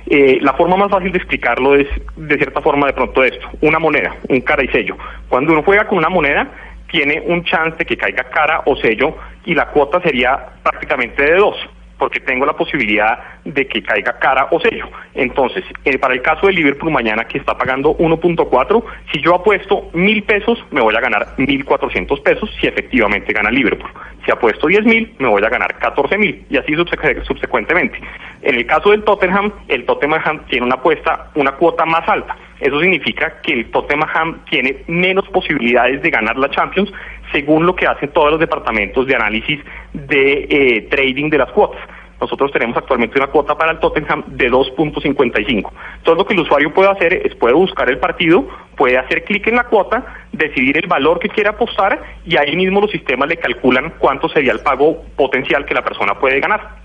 Eh, 0.07 0.37
la 0.41 0.53
forma 0.53 0.75
más 0.75 0.91
fácil 0.91 1.11
de 1.11 1.17
explicarlo 1.17 1.75
es, 1.75 1.87
de 2.17 2.37
cierta 2.37 2.61
forma, 2.61 2.87
de 2.87 2.93
pronto 2.93 3.23
esto, 3.23 3.47
una 3.61 3.79
moneda, 3.79 4.15
un 4.27 4.41
cara 4.41 4.63
y 4.63 4.67
sello. 4.67 4.97
Cuando 5.29 5.53
uno 5.53 5.63
juega 5.63 5.87
con 5.87 5.97
una 5.97 6.09
moneda, 6.09 6.51
tiene 6.91 7.23
un 7.25 7.43
chance 7.45 7.77
de 7.77 7.85
que 7.85 7.97
caiga 7.97 8.25
cara 8.25 8.61
o 8.65 8.75
sello 8.75 9.15
y 9.45 9.55
la 9.55 9.67
cuota 9.67 10.01
sería 10.01 10.49
prácticamente 10.61 11.23
de 11.23 11.35
dos 11.37 11.55
porque 12.03 12.19
tengo 12.19 12.45
la 12.45 12.51
posibilidad 12.51 13.39
de 13.45 13.65
que 13.65 13.81
caiga 13.81 14.19
cara 14.19 14.49
o 14.51 14.59
sello. 14.59 14.89
Entonces, 15.13 15.63
eh, 15.85 15.97
para 15.97 16.13
el 16.13 16.21
caso 16.21 16.47
de 16.47 16.51
Liverpool 16.51 16.91
mañana 16.91 17.23
que 17.23 17.37
está 17.37 17.57
pagando 17.57 17.95
1.4, 17.95 18.83
si 19.09 19.21
yo 19.21 19.35
apuesto 19.35 19.89
mil 19.93 20.21
pesos, 20.23 20.61
me 20.71 20.81
voy 20.81 20.93
a 20.93 20.99
ganar 20.99 21.33
1.400 21.37 22.21
pesos 22.21 22.53
si 22.59 22.67
efectivamente 22.67 23.31
gana 23.31 23.49
Liverpool. 23.49 23.89
Si 24.25 24.31
apuesto 24.31 24.67
10 24.67 24.83
mil, 24.83 25.15
me 25.17 25.29
voy 25.29 25.41
a 25.45 25.49
ganar 25.49 25.79
14 25.79 26.17
mil 26.17 26.45
y 26.49 26.57
así 26.57 26.75
subsecuentemente. 26.75 27.97
En 28.41 28.55
el 28.55 28.65
caso 28.65 28.91
del 28.91 29.05
Tottenham, 29.05 29.53
el 29.69 29.85
Tottenham 29.85 30.45
tiene 30.49 30.65
una 30.65 30.75
apuesta, 30.75 31.31
una 31.35 31.53
cuota 31.53 31.85
más 31.85 32.05
alta. 32.09 32.35
Eso 32.63 32.79
significa 32.79 33.41
que 33.41 33.51
el 33.51 33.71
Tottenham 33.71 34.45
tiene 34.49 34.83
menos 34.87 35.27
posibilidades 35.27 36.01
de 36.01 36.09
ganar 36.09 36.37
la 36.37 36.49
Champions 36.49 36.89
según 37.33 37.65
lo 37.65 37.75
que 37.75 37.85
hacen 37.85 38.09
todos 38.13 38.31
los 38.31 38.39
departamentos 38.39 39.05
de 39.05 39.15
análisis 39.15 39.59
de 39.91 40.47
eh, 40.49 40.87
trading 40.89 41.29
de 41.29 41.39
las 41.39 41.51
cuotas. 41.51 41.81
Nosotros 42.21 42.53
tenemos 42.53 42.77
actualmente 42.77 43.19
una 43.19 43.27
cuota 43.27 43.57
para 43.57 43.73
el 43.73 43.79
Tottenham 43.79 44.23
de 44.27 44.49
2.55. 44.49 45.71
Todo 46.03 46.15
lo 46.15 46.25
que 46.25 46.33
el 46.33 46.39
usuario 46.39 46.73
puede 46.73 46.89
hacer 46.89 47.13
es 47.13 47.35
puede 47.35 47.53
buscar 47.53 47.89
el 47.89 47.97
partido, 47.97 48.47
puede 48.77 48.97
hacer 48.97 49.25
clic 49.25 49.45
en 49.47 49.55
la 49.55 49.65
cuota, 49.65 50.05
decidir 50.31 50.77
el 50.77 50.87
valor 50.87 51.19
que 51.19 51.27
quiere 51.27 51.49
apostar 51.49 52.01
y 52.25 52.37
ahí 52.37 52.55
mismo 52.55 52.79
los 52.79 52.91
sistemas 52.91 53.27
le 53.27 53.35
calculan 53.35 53.95
cuánto 53.99 54.29
sería 54.29 54.53
el 54.53 54.61
pago 54.61 55.03
potencial 55.17 55.65
que 55.65 55.73
la 55.73 55.83
persona 55.83 56.17
puede 56.17 56.39
ganar. 56.39 56.81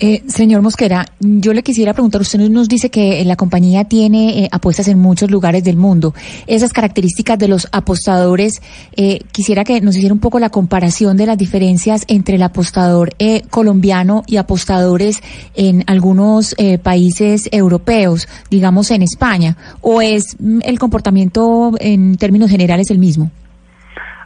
Eh, 0.00 0.22
señor 0.28 0.62
Mosquera, 0.62 1.06
yo 1.18 1.52
le 1.52 1.64
quisiera 1.64 1.92
preguntar, 1.92 2.20
usted 2.20 2.38
nos 2.38 2.68
dice 2.68 2.88
que 2.88 3.24
la 3.24 3.34
compañía 3.34 3.84
tiene 3.84 4.44
eh, 4.44 4.48
apuestas 4.52 4.86
en 4.86 4.98
muchos 4.98 5.28
lugares 5.28 5.64
del 5.64 5.76
mundo. 5.76 6.14
Esas 6.46 6.72
características 6.72 7.36
de 7.36 7.48
los 7.48 7.66
apostadores, 7.72 8.62
eh, 8.96 9.20
quisiera 9.32 9.64
que 9.64 9.80
nos 9.80 9.96
hiciera 9.96 10.14
un 10.14 10.20
poco 10.20 10.38
la 10.38 10.50
comparación 10.50 11.16
de 11.16 11.26
las 11.26 11.36
diferencias 11.36 12.04
entre 12.06 12.36
el 12.36 12.42
apostador 12.42 13.14
eh, 13.18 13.42
colombiano 13.50 14.22
y 14.28 14.36
apostadores 14.36 15.20
en 15.56 15.82
algunos 15.88 16.54
eh, 16.58 16.78
países 16.78 17.48
europeos, 17.50 18.28
digamos 18.50 18.92
en 18.92 19.02
España, 19.02 19.56
o 19.80 20.00
es 20.00 20.36
mm, 20.38 20.60
el 20.62 20.78
comportamiento 20.78 21.72
en 21.80 22.16
términos 22.16 22.50
generales 22.50 22.90
el 22.90 22.98
mismo. 22.98 23.32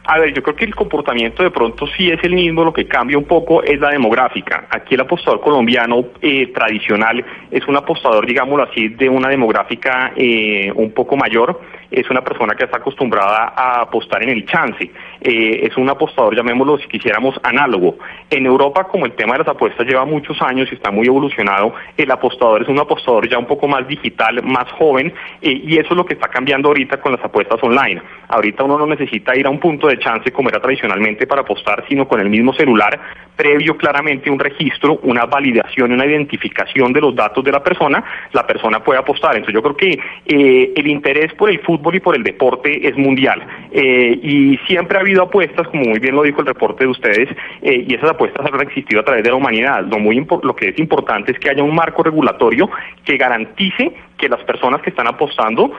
A 0.05 0.19
ver, 0.19 0.33
yo 0.33 0.43
creo 0.43 0.55
que 0.55 0.65
el 0.65 0.75
comportamiento 0.75 1.43
de 1.43 1.51
pronto 1.51 1.87
sí 1.87 2.11
es 2.11 2.21
el 2.23 2.33
mismo, 2.33 2.65
lo 2.65 2.73
que 2.73 2.85
cambia 2.85 3.17
un 3.17 3.23
poco 3.23 3.63
es 3.63 3.79
la 3.79 3.89
demográfica. 3.89 4.67
Aquí 4.69 4.95
el 4.95 5.01
apostador 5.01 5.39
colombiano 5.39 6.07
eh, 6.21 6.47
tradicional 6.47 7.23
es 7.49 7.65
un 7.67 7.77
apostador, 7.77 8.25
digámoslo 8.25 8.63
así, 8.63 8.89
de 8.89 9.07
una 9.07 9.29
demográfica 9.29 10.11
eh, 10.17 10.69
un 10.75 10.91
poco 10.91 11.15
mayor, 11.15 11.61
es 11.89 12.09
una 12.09 12.21
persona 12.21 12.53
que 12.53 12.65
está 12.65 12.77
acostumbrada 12.77 13.53
a 13.55 13.81
apostar 13.81 14.23
en 14.23 14.29
el 14.29 14.45
chance, 14.45 14.91
eh, 15.23 15.67
es 15.67 15.77
un 15.77 15.89
apostador, 15.89 16.35
llamémoslo 16.35 16.77
si 16.77 16.87
quisiéramos, 16.87 17.39
análogo. 17.43 17.97
En 18.29 18.45
Europa, 18.45 18.85
como 18.85 19.05
el 19.05 19.13
tema 19.13 19.33
de 19.33 19.39
las 19.39 19.47
apuestas 19.47 19.87
lleva 19.87 20.05
muchos 20.05 20.41
años 20.41 20.67
y 20.71 20.75
está 20.75 20.91
muy 20.91 21.07
evolucionado, 21.07 21.73
el 21.97 22.11
apostador 22.11 22.63
es 22.63 22.67
un 22.67 22.79
apostador 22.79 23.29
ya 23.29 23.37
un 23.37 23.45
poco 23.45 23.67
más 23.67 23.87
digital, 23.87 24.43
más 24.43 24.69
joven, 24.73 25.13
y 25.41 25.77
eso 25.77 25.89
es 25.91 25.97
lo 25.97 26.05
que 26.05 26.13
está 26.13 26.27
cambiando 26.27 26.69
ahorita 26.69 26.99
con 26.99 27.13
las 27.13 27.23
apuestas 27.23 27.61
online. 27.63 28.01
Ahorita 28.27 28.63
uno 28.63 28.77
no 28.77 28.87
necesita 28.87 29.35
ir 29.35 29.45
a 29.45 29.49
un 29.49 29.59
punto 29.59 29.87
de 29.87 29.99
chance 29.99 30.31
como 30.31 30.49
era 30.49 30.59
tradicionalmente 30.59 31.27
para 31.27 31.41
apostar, 31.41 31.83
sino 31.87 32.07
con 32.07 32.19
el 32.19 32.29
mismo 32.29 32.53
celular, 32.53 32.99
previo 33.35 33.77
claramente 33.77 34.29
un 34.29 34.39
registro, 34.39 34.99
una 35.03 35.25
validación 35.25 35.93
una 35.93 36.05
identificación 36.05 36.91
de 36.93 37.01
los 37.01 37.15
datos 37.15 37.43
de 37.43 37.51
la 37.51 37.63
persona, 37.63 38.03
la 38.31 38.45
persona 38.45 38.83
puede 38.83 38.99
apostar. 38.99 39.35
Entonces 39.35 39.53
yo 39.53 39.61
creo 39.61 39.77
que 39.77 39.99
eh, 40.25 40.73
el 40.75 40.87
interés 40.87 41.33
por 41.33 41.49
el 41.49 41.59
fútbol 41.59 41.95
y 41.95 41.99
por 41.99 42.15
el 42.15 42.23
deporte 42.23 42.87
es 42.87 42.97
mundial. 42.97 43.45
Eh, 43.71 44.19
y 44.21 44.57
siempre 44.67 44.97
ha 44.97 45.01
habido 45.01 45.12
apuestas, 45.21 45.67
como 45.67 45.83
muy 45.83 45.99
bien 45.99 46.15
lo 46.15 46.23
dijo 46.23 46.41
el 46.41 46.47
reporte 46.47 46.83
de 46.83 46.89
ustedes, 46.89 47.29
eh, 47.61 47.85
y 47.87 47.93
esas 47.93 48.11
apuestas 48.11 48.45
han 48.51 48.61
existido 48.61 49.01
a 49.01 49.05
través 49.05 49.23
de 49.23 49.29
la 49.29 49.35
humanidad. 49.35 49.85
Lo, 49.85 49.99
muy 49.99 50.25
lo 50.43 50.55
que 50.55 50.69
es 50.69 50.79
importante 50.79 51.31
es 51.31 51.39
que 51.39 51.49
haya 51.49 51.63
un 51.63 51.75
marco 51.75 52.03
regulatorio 52.03 52.69
que 53.03 53.17
garantice 53.17 53.93
que 54.17 54.29
las 54.29 54.43
personas 54.43 54.81
que 54.81 54.89
están 54.89 55.07
apostando 55.07 55.71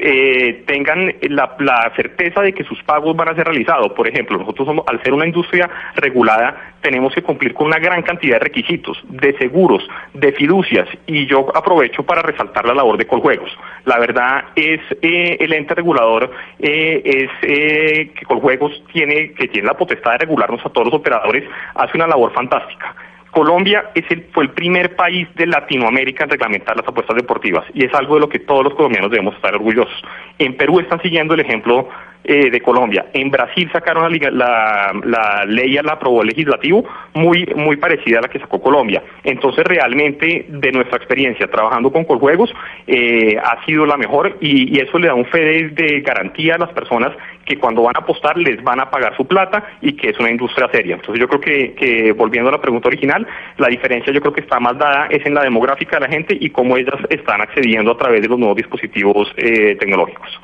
eh, 0.00 0.62
tengan 0.66 1.14
la, 1.22 1.92
certeza 1.96 2.42
de 2.42 2.52
que 2.52 2.64
sus 2.64 2.82
pagos 2.82 3.16
van 3.16 3.28
a 3.28 3.34
ser 3.34 3.46
realizados. 3.46 3.92
Por 3.92 4.08
ejemplo, 4.08 4.38
nosotros 4.38 4.66
somos, 4.66 4.84
al 4.86 5.02
ser 5.02 5.12
una 5.12 5.26
industria 5.26 5.68
regulada, 5.96 6.74
tenemos 6.80 7.14
que 7.14 7.22
cumplir 7.22 7.54
con 7.54 7.66
una 7.66 7.78
gran 7.78 8.02
cantidad 8.02 8.36
de 8.36 8.44
requisitos, 8.44 8.98
de 9.08 9.36
seguros, 9.38 9.86
de 10.14 10.32
fiducias, 10.32 10.88
y 11.06 11.26
yo 11.26 11.46
aprovecho 11.54 12.02
para 12.02 12.22
resaltar 12.22 12.66
la 12.66 12.74
labor 12.74 12.96
de 12.96 13.06
Coljuegos. 13.06 13.50
La 13.84 13.98
verdad 13.98 14.44
es 14.54 14.80
eh, 15.02 15.36
el 15.40 15.52
ente 15.52 15.74
regulador 15.74 16.30
eh, 16.58 17.02
es 17.04 17.30
eh, 17.42 18.10
que 18.14 18.24
Coljuegos 18.26 18.82
tiene 18.92 19.32
que 19.32 19.48
tiene 19.48 19.66
la 19.66 19.74
potestad 19.74 20.12
de 20.12 20.18
regularnos 20.18 20.64
a 20.64 20.70
todos 20.70 20.86
los 20.86 20.94
operadores, 20.94 21.44
hace 21.74 21.96
una 21.96 22.06
labor 22.06 22.32
fantástica. 22.32 22.94
Colombia 23.30 23.90
es 23.94 24.04
el, 24.10 24.26
fue 24.32 24.44
el 24.44 24.50
primer 24.50 24.96
país 24.96 25.28
de 25.34 25.46
Latinoamérica 25.46 26.24
en 26.24 26.30
reglamentar 26.30 26.76
las 26.76 26.88
apuestas 26.88 27.16
deportivas 27.16 27.64
y 27.74 27.84
es 27.84 27.94
algo 27.94 28.14
de 28.14 28.20
lo 28.22 28.28
que 28.28 28.38
todos 28.38 28.64
los 28.64 28.74
colombianos 28.74 29.10
debemos 29.10 29.34
estar 29.34 29.54
orgullosos. 29.54 30.02
En 30.38 30.56
Perú 30.56 30.80
están 30.80 31.00
siguiendo 31.02 31.34
el 31.34 31.40
ejemplo 31.40 31.88
eh, 32.24 32.50
de 32.50 32.60
Colombia. 32.60 33.06
En 33.14 33.30
Brasil 33.30 33.70
sacaron 33.72 34.12
la, 34.12 34.30
la, 34.30 34.92
la 35.04 35.44
ley, 35.46 35.78
la 35.82 35.92
aprobó 35.92 36.20
el 36.20 36.28
legislativo, 36.28 36.84
muy, 37.14 37.46
muy 37.56 37.76
parecida 37.76 38.18
a 38.18 38.22
la 38.22 38.28
que 38.28 38.38
sacó 38.38 38.60
Colombia. 38.60 39.02
Entonces, 39.24 39.64
realmente, 39.64 40.44
de 40.48 40.72
nuestra 40.72 40.98
experiencia 40.98 41.46
trabajando 41.46 41.90
con 41.90 42.04
Coljuegos, 42.04 42.52
eh, 42.86 43.36
ha 43.42 43.64
sido 43.64 43.86
la 43.86 43.96
mejor 43.96 44.36
y, 44.40 44.78
eso 44.78 44.98
le 44.98 45.08
da 45.08 45.14
un 45.14 45.24
fe 45.26 45.70
de, 45.70 46.00
garantía 46.00 46.56
a 46.56 46.58
las 46.58 46.70
personas 46.70 47.12
que 47.44 47.56
cuando 47.58 47.82
van 47.82 47.96
a 47.96 48.00
apostar 48.00 48.36
les 48.36 48.62
van 48.62 48.80
a 48.80 48.90
pagar 48.90 49.16
su 49.16 49.26
plata 49.26 49.64
y 49.80 49.94
que 49.94 50.10
es 50.10 50.18
una 50.18 50.30
industria 50.30 50.68
seria. 50.70 50.96
Entonces, 50.96 51.18
yo 51.20 51.28
creo 51.28 51.40
que, 51.40 51.74
que 51.74 52.12
volviendo 52.12 52.50
a 52.50 52.52
la 52.52 52.60
pregunta 52.60 52.88
original, 52.88 53.26
la 53.56 53.68
diferencia 53.68 54.12
yo 54.12 54.20
creo 54.20 54.32
que 54.32 54.42
está 54.42 54.60
más 54.60 54.76
dada 54.76 55.06
es 55.10 55.24
en 55.24 55.34
la 55.34 55.42
demográfica 55.42 55.96
de 55.96 56.06
la 56.06 56.12
gente 56.12 56.36
y 56.38 56.50
cómo 56.50 56.76
ellas 56.76 56.96
están 57.08 57.40
accediendo 57.40 57.92
a 57.92 57.96
través 57.96 58.22
de 58.22 58.28
los 58.28 58.38
nuevos 58.38 58.56
dispositivos 58.56 59.32
eh, 59.36 59.76
tecnológicos. 59.80 60.38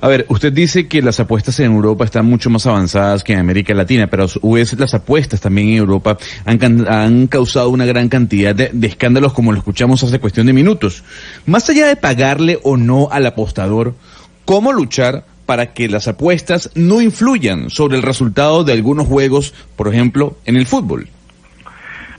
A 0.00 0.06
ver, 0.06 0.26
usted 0.28 0.52
dice 0.52 0.86
que 0.86 1.02
las 1.02 1.18
apuestas 1.18 1.58
en 1.58 1.72
Europa 1.72 2.04
están 2.04 2.24
mucho 2.24 2.50
más 2.50 2.66
avanzadas 2.66 3.24
que 3.24 3.32
en 3.32 3.40
América 3.40 3.74
Latina, 3.74 4.06
pero 4.06 4.26
las 4.78 4.94
apuestas 4.94 5.40
también 5.40 5.70
en 5.70 5.76
Europa 5.76 6.16
han, 6.44 6.88
han 6.88 7.26
causado 7.26 7.70
una 7.70 7.84
gran 7.84 8.08
cantidad 8.08 8.54
de, 8.54 8.70
de, 8.72 8.86
escándalos 8.86 9.32
como 9.32 9.50
lo 9.50 9.58
escuchamos 9.58 10.04
hace 10.04 10.20
cuestión 10.20 10.46
de 10.46 10.52
minutos. 10.52 11.02
Más 11.46 11.68
allá 11.68 11.88
de 11.88 11.96
pagarle 11.96 12.60
o 12.62 12.76
no 12.76 13.08
al 13.10 13.26
apostador, 13.26 13.94
¿cómo 14.44 14.72
luchar 14.72 15.24
para 15.46 15.72
que 15.72 15.88
las 15.88 16.06
apuestas 16.06 16.70
no 16.76 17.00
influyan 17.00 17.68
sobre 17.68 17.96
el 17.96 18.02
resultado 18.02 18.62
de 18.62 18.74
algunos 18.74 19.08
juegos, 19.08 19.52
por 19.74 19.88
ejemplo, 19.88 20.36
en 20.44 20.56
el 20.56 20.66
fútbol? 20.66 21.08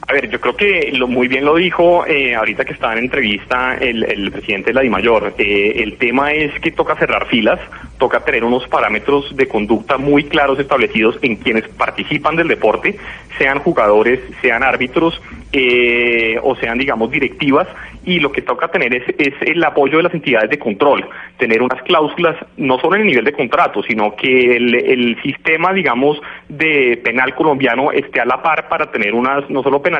A 0.10 0.14
ver, 0.14 0.28
yo 0.28 0.42
creo 0.42 0.58
que 0.58 0.92
lo, 0.94 1.08
muy 1.08 1.28
bien 1.28 1.46
lo 1.46 1.54
dijo 1.56 2.04
eh, 2.08 2.34
ahorita 2.34 2.66
que 2.66 2.74
estaba 2.74 2.94
en 2.94 3.00
entrevista 3.00 3.76
el, 3.80 4.04
el 4.04 4.32
presidente 4.32 4.72
de 4.72 4.74
la 4.74 4.82
DIMAYOR. 4.82 5.36
Eh, 5.38 5.84
el 5.84 5.98
tema 5.98 6.32
es 6.32 6.60
que 6.62 6.72
toca 6.72 6.96
cerrar 6.96 7.28
filas, 7.28 7.60
toca 8.00 8.22
tener 8.22 8.44
unos 8.44 8.68
parámetros 8.68 9.36
de 9.36 9.48
conducta 9.48 10.00
muy 10.00 10.24
claros 10.24 10.58
establecidos 10.58 11.20
en 11.22 11.36
quienes 11.36 11.68
participan 11.68 12.36
del 12.36 12.48
deporte, 12.48 12.98
sean 13.38 13.60
jugadores, 13.60 14.20
sean 14.42 14.64
árbitros 14.64 15.22
eh, 15.52 16.29
o 16.44 16.56
sean, 16.56 16.78
digamos, 16.78 17.12
directivas. 17.12 17.68
Y 18.06 18.20
lo 18.20 18.32
que 18.32 18.42
toca 18.42 18.70
tener 18.70 18.94
es, 18.94 19.34
el 19.42 19.64
apoyo 19.64 19.98
de 19.98 20.04
las 20.04 20.14
entidades 20.14 20.50
de 20.50 20.58
control, 20.58 21.08
tener 21.38 21.62
unas 21.62 21.82
cláusulas 21.84 22.36
no 22.58 22.80
solo 22.80 22.96
en 22.96 23.02
el 23.02 23.08
nivel 23.08 23.26
de 23.26 23.34
contrato, 23.34 23.84
sino 23.84 24.16
que 24.16 24.58
el, 24.58 25.18
sistema, 25.22 25.74
digamos, 25.74 26.22
de 26.48 27.00
penal 27.04 27.36
colombiano 27.36 27.92
esté 27.92 28.22
a 28.22 28.26
la 28.26 28.42
par 28.42 28.68
para 28.70 28.92
tener 28.92 29.14
unas 29.14 29.50
no 29.50 29.62
solo 29.64 29.82
penales 29.82 30.00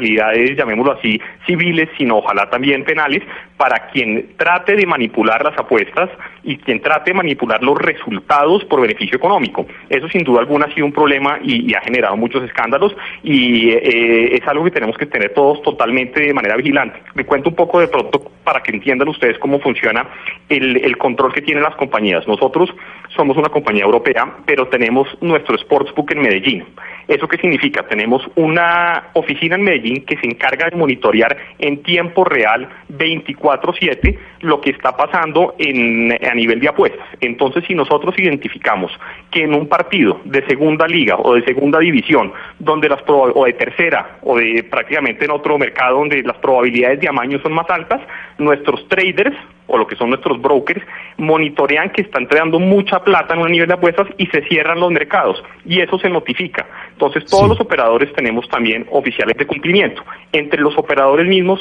llamémoslo 0.56 0.94
así, 0.94 1.20
civiles, 1.46 1.90
sino 1.98 2.18
ojalá 2.18 2.50
también 2.50 2.84
penales, 2.84 3.24
para 3.58 3.90
quien 3.90 4.30
trate 4.38 4.76
de 4.76 4.86
manipular 4.86 5.44
las 5.44 5.58
apuestas 5.58 6.10
y 6.44 6.58
quien 6.58 6.82
trate 6.82 7.12
de 7.12 7.16
manipular 7.16 7.62
los 7.62 7.78
resultados 7.78 8.64
por 8.66 8.82
beneficio 8.82 9.18
económico. 9.18 9.66
Eso 9.90 10.08
sin 10.10 10.24
duda 10.24 10.40
alguna 10.40 10.66
ha 10.66 10.74
sido 10.74 10.86
un 10.86 10.94
problema 10.94 11.40
y, 11.44 11.74
ha 11.74 11.82
generado 11.82 12.18
muchos 12.18 12.44
escándalos 12.44 12.96
y 13.24 13.70
eh, 13.70 14.36
es 14.36 14.48
algo 14.48 14.64
que 14.64 14.72
tenemos 14.72 14.98
que 14.98 15.06
tener 15.06 15.34
todos 15.34 15.62
totalmente 15.62 16.29
de 16.30 16.34
manera 16.34 16.56
vigilante. 16.56 17.02
Me 17.16 17.26
cuento 17.26 17.50
un 17.50 17.56
poco 17.56 17.80
de 17.80 17.88
pronto 17.88 18.32
para 18.44 18.62
que 18.62 18.72
entiendan 18.72 19.08
ustedes 19.08 19.38
cómo 19.38 19.60
funciona 19.60 20.08
el, 20.48 20.98
control 20.98 21.34
que 21.34 21.42
tienen 21.42 21.64
las 21.64 21.76
compañías. 21.76 22.28
Nosotros 22.28 22.70
somos 23.16 23.38
una 23.38 23.50
compañía 23.50 23.84
europea, 23.84 24.38
pero 24.46 24.68
tenemos 24.68 25.08
nuestro 25.22 25.58
sportsbook 25.58 26.12
en 26.12 26.22
Medellín. 26.22 26.66
¿Eso 27.08 27.28
qué 27.28 27.38
significa? 27.38 27.84
Tenemos 27.88 28.22
una 28.36 29.10
oficina 29.14 29.56
en 29.56 29.64
Medellín 29.64 30.06
que 30.06 30.18
se 30.18 30.28
encarga 30.28 30.70
de 30.70 30.78
monitorear 30.78 31.38
en 31.60 31.84
tiempo 31.84 32.24
real 32.24 32.70
24/7 32.90 34.18
lo 34.42 34.62
que 34.62 34.72
está 34.72 34.96
pasando 34.96 35.56
en, 35.58 36.12
a 36.12 36.34
nivel 36.34 36.60
de 36.60 36.70
apuestas. 36.70 37.08
Entonces, 37.22 37.64
si 37.68 37.76
nosotros 37.76 38.18
identificamos 38.18 38.92
que 39.32 39.44
en 39.44 39.54
un 39.54 39.68
partido 39.68 40.22
de 40.26 40.46
segunda 40.48 40.88
liga 40.88 41.18
o 41.18 41.36
de 41.36 41.44
segunda 41.44 41.80
división, 41.80 42.32
donde 42.60 42.90
las 42.90 43.00
o 43.08 43.46
de 43.46 43.54
tercera 43.54 44.20
o 44.22 44.38
de 44.38 44.64
prácticamente 44.64 45.26
en 45.26 45.32
otro 45.32 45.58
mercado 45.58 45.98
donde 45.98 46.19
las 46.24 46.38
probabilidades 46.38 47.00
de 47.00 47.08
amaño 47.08 47.40
son 47.42 47.54
más 47.54 47.70
altas, 47.70 48.02
nuestros 48.38 48.88
traders 48.88 49.36
o 49.68 49.78
lo 49.78 49.86
que 49.86 49.96
son 49.96 50.10
nuestros 50.10 50.42
brokers, 50.42 50.82
monitorean 51.18 51.92
que 51.92 52.02
están 52.02 52.24
entregando 52.24 52.60
mucha 52.60 53.04
plata 53.04 53.36
en 53.36 53.42
un 53.42 53.52
nivel 53.52 53.68
de 53.68 53.76
apuestas 53.76 54.08
y 54.18 54.26
se 54.28 54.42
cierran 54.48 54.80
los 54.80 54.92
mercados. 54.92 55.42
Y 55.64 55.80
eso 55.80 56.00
se 56.00 56.10
notifica. 56.10 56.66
Entonces, 56.92 57.26
todos 57.26 57.50
los 57.50 57.60
operadores 57.60 58.12
tenemos 58.14 58.50
también 58.50 58.88
oficiales 58.92 59.38
de 59.38 59.46
cumplimiento. 59.46 60.02
Entre 60.32 60.60
los 60.60 60.76
operadores 60.76 61.28
mismos 61.28 61.60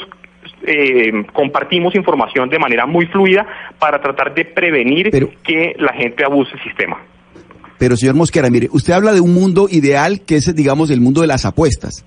eh, 0.65 1.11
compartimos 1.33 1.95
información 1.95 2.49
de 2.49 2.57
manera 2.57 2.85
muy 2.85 3.05
fluida 3.05 3.45
para 3.77 4.01
tratar 4.01 4.33
de 4.33 4.45
prevenir 4.45 5.11
que 5.43 5.75
la 5.77 5.93
gente 5.93 6.25
abuse 6.25 6.51
el 6.53 6.63
sistema. 6.63 6.97
Pero 7.77 7.95
señor 7.95 8.15
Mosquera, 8.15 8.49
mire, 8.49 8.67
usted 8.71 8.93
habla 8.93 9.13
de 9.13 9.21
un 9.21 9.33
mundo 9.33 9.67
ideal 9.69 10.21
que 10.25 10.35
es, 10.35 10.53
digamos, 10.53 10.89
el 10.89 10.99
mundo 10.99 11.21
de 11.21 11.27
las 11.27 11.45
apuestas. 11.45 12.05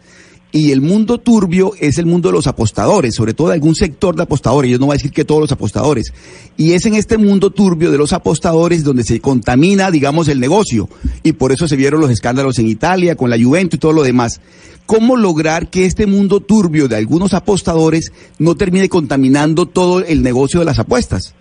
Y 0.54 0.70
el 0.70 0.82
mundo 0.82 1.16
turbio 1.16 1.72
es 1.80 1.96
el 1.96 2.04
mundo 2.04 2.28
de 2.28 2.34
los 2.34 2.46
apostadores, 2.46 3.14
sobre 3.14 3.32
todo 3.32 3.48
de 3.48 3.54
algún 3.54 3.74
sector 3.74 4.14
de 4.14 4.24
apostadores. 4.24 4.70
Yo 4.70 4.78
no 4.78 4.84
voy 4.86 4.94
a 4.94 4.98
decir 4.98 5.10
que 5.10 5.24
todos 5.24 5.40
los 5.40 5.50
apostadores. 5.50 6.12
Y 6.58 6.72
es 6.72 6.84
en 6.84 6.94
este 6.94 7.16
mundo 7.16 7.48
turbio 7.48 7.90
de 7.90 7.96
los 7.96 8.12
apostadores 8.12 8.84
donde 8.84 9.02
se 9.02 9.18
contamina, 9.18 9.90
digamos, 9.90 10.28
el 10.28 10.40
negocio. 10.40 10.90
Y 11.22 11.32
por 11.32 11.52
eso 11.52 11.66
se 11.66 11.76
vieron 11.76 12.02
los 12.02 12.10
escándalos 12.10 12.58
en 12.58 12.68
Italia, 12.68 13.16
con 13.16 13.30
la 13.30 13.42
Juventus 13.42 13.78
y 13.78 13.80
todo 13.80 13.94
lo 13.94 14.02
demás. 14.02 14.42
¿Cómo 14.84 15.16
lograr 15.16 15.70
que 15.70 15.86
este 15.86 16.06
mundo 16.06 16.40
turbio 16.40 16.86
de 16.86 16.96
algunos 16.96 17.32
apostadores 17.32 18.12
no 18.38 18.54
termine 18.54 18.90
contaminando 18.90 19.64
todo 19.64 20.04
el 20.04 20.22
negocio 20.22 20.60
de 20.60 20.66
las 20.66 20.78
apuestas? 20.78 21.34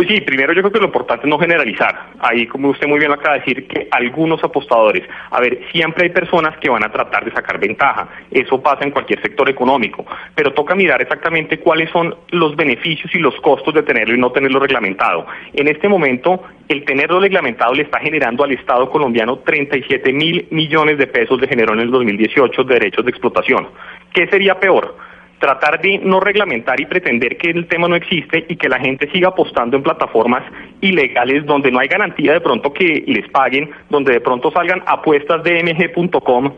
Pues 0.00 0.08
sí, 0.08 0.22
primero 0.22 0.54
yo 0.54 0.62
creo 0.62 0.72
que 0.72 0.78
lo 0.78 0.86
importante 0.86 1.26
es 1.26 1.28
no 1.28 1.38
generalizar. 1.38 2.12
Ahí, 2.20 2.46
como 2.46 2.70
usted 2.70 2.88
muy 2.88 2.98
bien 2.98 3.10
lo 3.10 3.16
acaba 3.16 3.34
de 3.34 3.40
decir, 3.40 3.68
que 3.68 3.86
algunos 3.90 4.42
apostadores, 4.42 5.06
a 5.30 5.38
ver, 5.40 5.60
siempre 5.72 6.04
hay 6.04 6.08
personas 6.08 6.56
que 6.56 6.70
van 6.70 6.82
a 6.82 6.90
tratar 6.90 7.22
de 7.22 7.30
sacar 7.32 7.60
ventaja. 7.60 8.08
Eso 8.30 8.62
pasa 8.62 8.82
en 8.84 8.92
cualquier 8.92 9.20
sector 9.20 9.50
económico. 9.50 10.06
Pero 10.34 10.54
toca 10.54 10.74
mirar 10.74 11.02
exactamente 11.02 11.58
cuáles 11.58 11.90
son 11.90 12.14
los 12.30 12.56
beneficios 12.56 13.14
y 13.14 13.18
los 13.18 13.38
costos 13.42 13.74
de 13.74 13.82
tenerlo 13.82 14.14
y 14.14 14.18
no 14.18 14.32
tenerlo 14.32 14.60
reglamentado. 14.60 15.26
En 15.52 15.68
este 15.68 15.86
momento, 15.86 16.44
el 16.68 16.82
tenerlo 16.86 17.20
reglamentado 17.20 17.74
le 17.74 17.82
está 17.82 17.98
generando 17.98 18.42
al 18.42 18.52
Estado 18.52 18.88
colombiano 18.88 19.40
37 19.40 20.14
mil 20.14 20.48
millones 20.50 20.96
de 20.96 21.08
pesos 21.08 21.38
de 21.42 21.46
generó 21.46 21.74
en 21.74 21.80
el 21.80 21.90
2018 21.90 22.64
de 22.64 22.72
derechos 22.72 23.04
de 23.04 23.10
explotación. 23.10 23.68
¿Qué 24.14 24.26
sería 24.28 24.58
peor? 24.58 25.09
Tratar 25.40 25.80
de 25.80 25.98
no 25.98 26.20
reglamentar 26.20 26.80
y 26.80 26.86
pretender 26.86 27.36
que 27.36 27.50
el 27.50 27.66
tema 27.66 27.88
no 27.88 27.96
existe 27.96 28.44
y 28.48 28.56
que 28.56 28.68
la 28.68 28.78
gente 28.78 29.10
siga 29.10 29.28
apostando 29.28 29.76
en 29.76 29.82
plataformas 29.82 30.44
ilegales 30.80 31.44
donde 31.46 31.72
no 31.72 31.80
hay 31.80 31.88
garantía 31.88 32.34
de 32.34 32.40
pronto 32.40 32.72
que 32.72 33.02
les 33.06 33.28
paguen, 33.30 33.70
donde 33.88 34.12
de 34.12 34.20
pronto 34.20 34.52
salgan 34.52 34.82
apuestas 34.86 35.42
de 35.42 35.64
mg.com 35.64 36.52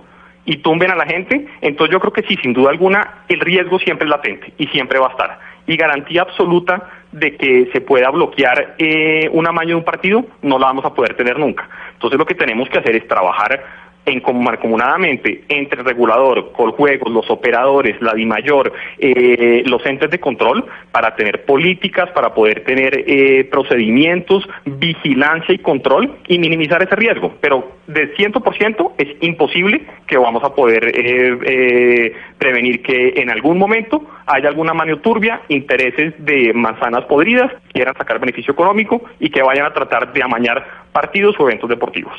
y 0.44 0.56
tumben 0.56 0.90
a 0.90 0.96
la 0.96 1.06
gente, 1.06 1.46
entonces 1.60 1.92
yo 1.92 2.00
creo 2.00 2.12
que 2.12 2.22
sí, 2.22 2.36
sin 2.42 2.52
duda 2.52 2.70
alguna, 2.70 3.22
el 3.28 3.38
riesgo 3.40 3.78
siempre 3.78 4.06
es 4.06 4.10
latente 4.10 4.52
y 4.58 4.66
siempre 4.66 4.98
va 4.98 5.06
a 5.06 5.10
estar. 5.10 5.38
Y 5.68 5.76
garantía 5.76 6.22
absoluta 6.22 6.90
de 7.12 7.36
que 7.36 7.70
se 7.72 7.80
pueda 7.80 8.10
bloquear 8.10 8.74
eh, 8.78 9.28
un 9.30 9.46
amaño 9.46 9.70
de 9.70 9.74
un 9.76 9.84
partido, 9.84 10.24
no 10.42 10.58
la 10.58 10.66
vamos 10.66 10.84
a 10.84 10.92
poder 10.92 11.14
tener 11.14 11.38
nunca. 11.38 11.68
Entonces 11.92 12.18
lo 12.18 12.26
que 12.26 12.34
tenemos 12.34 12.68
que 12.68 12.78
hacer 12.78 12.96
es 12.96 13.06
trabajar 13.06 13.62
en 14.04 14.20
comunadamente 14.20 15.44
entre 15.48 15.80
el 15.80 15.86
regulador, 15.86 16.52
Coljuegos, 16.52 17.12
los 17.12 17.30
operadores, 17.30 18.00
la 18.00 18.14
DIMAYOR, 18.14 18.72
eh, 18.98 19.62
los 19.66 19.84
entes 19.86 20.10
de 20.10 20.18
control 20.18 20.64
para 20.90 21.14
tener 21.14 21.44
políticas, 21.44 22.10
para 22.10 22.34
poder 22.34 22.64
tener 22.64 23.04
eh, 23.06 23.44
procedimientos, 23.44 24.48
vigilancia 24.64 25.54
y 25.54 25.58
control 25.58 26.16
y 26.26 26.38
minimizar 26.38 26.82
ese 26.82 26.96
riesgo. 26.96 27.34
Pero 27.40 27.76
de 27.86 28.14
100% 28.14 28.92
es 28.98 29.08
imposible 29.20 29.86
que 30.06 30.16
vamos 30.16 30.42
a 30.44 30.54
poder 30.54 30.84
eh, 30.94 31.38
eh, 31.44 32.12
prevenir 32.38 32.82
que 32.82 33.14
en 33.16 33.30
algún 33.30 33.58
momento 33.58 34.02
haya 34.26 34.48
alguna 34.48 34.74
mano 34.74 34.98
turbia, 34.98 35.42
intereses 35.48 36.14
de 36.18 36.52
manzanas 36.52 37.04
podridas, 37.04 37.52
quieran 37.72 37.94
sacar 37.96 38.18
beneficio 38.18 38.52
económico 38.52 39.02
y 39.20 39.30
que 39.30 39.42
vayan 39.42 39.66
a 39.66 39.72
tratar 39.72 40.12
de 40.12 40.22
amañar 40.22 40.64
partidos 40.92 41.36
o 41.38 41.48
eventos 41.48 41.68
deportivos. 41.68 42.14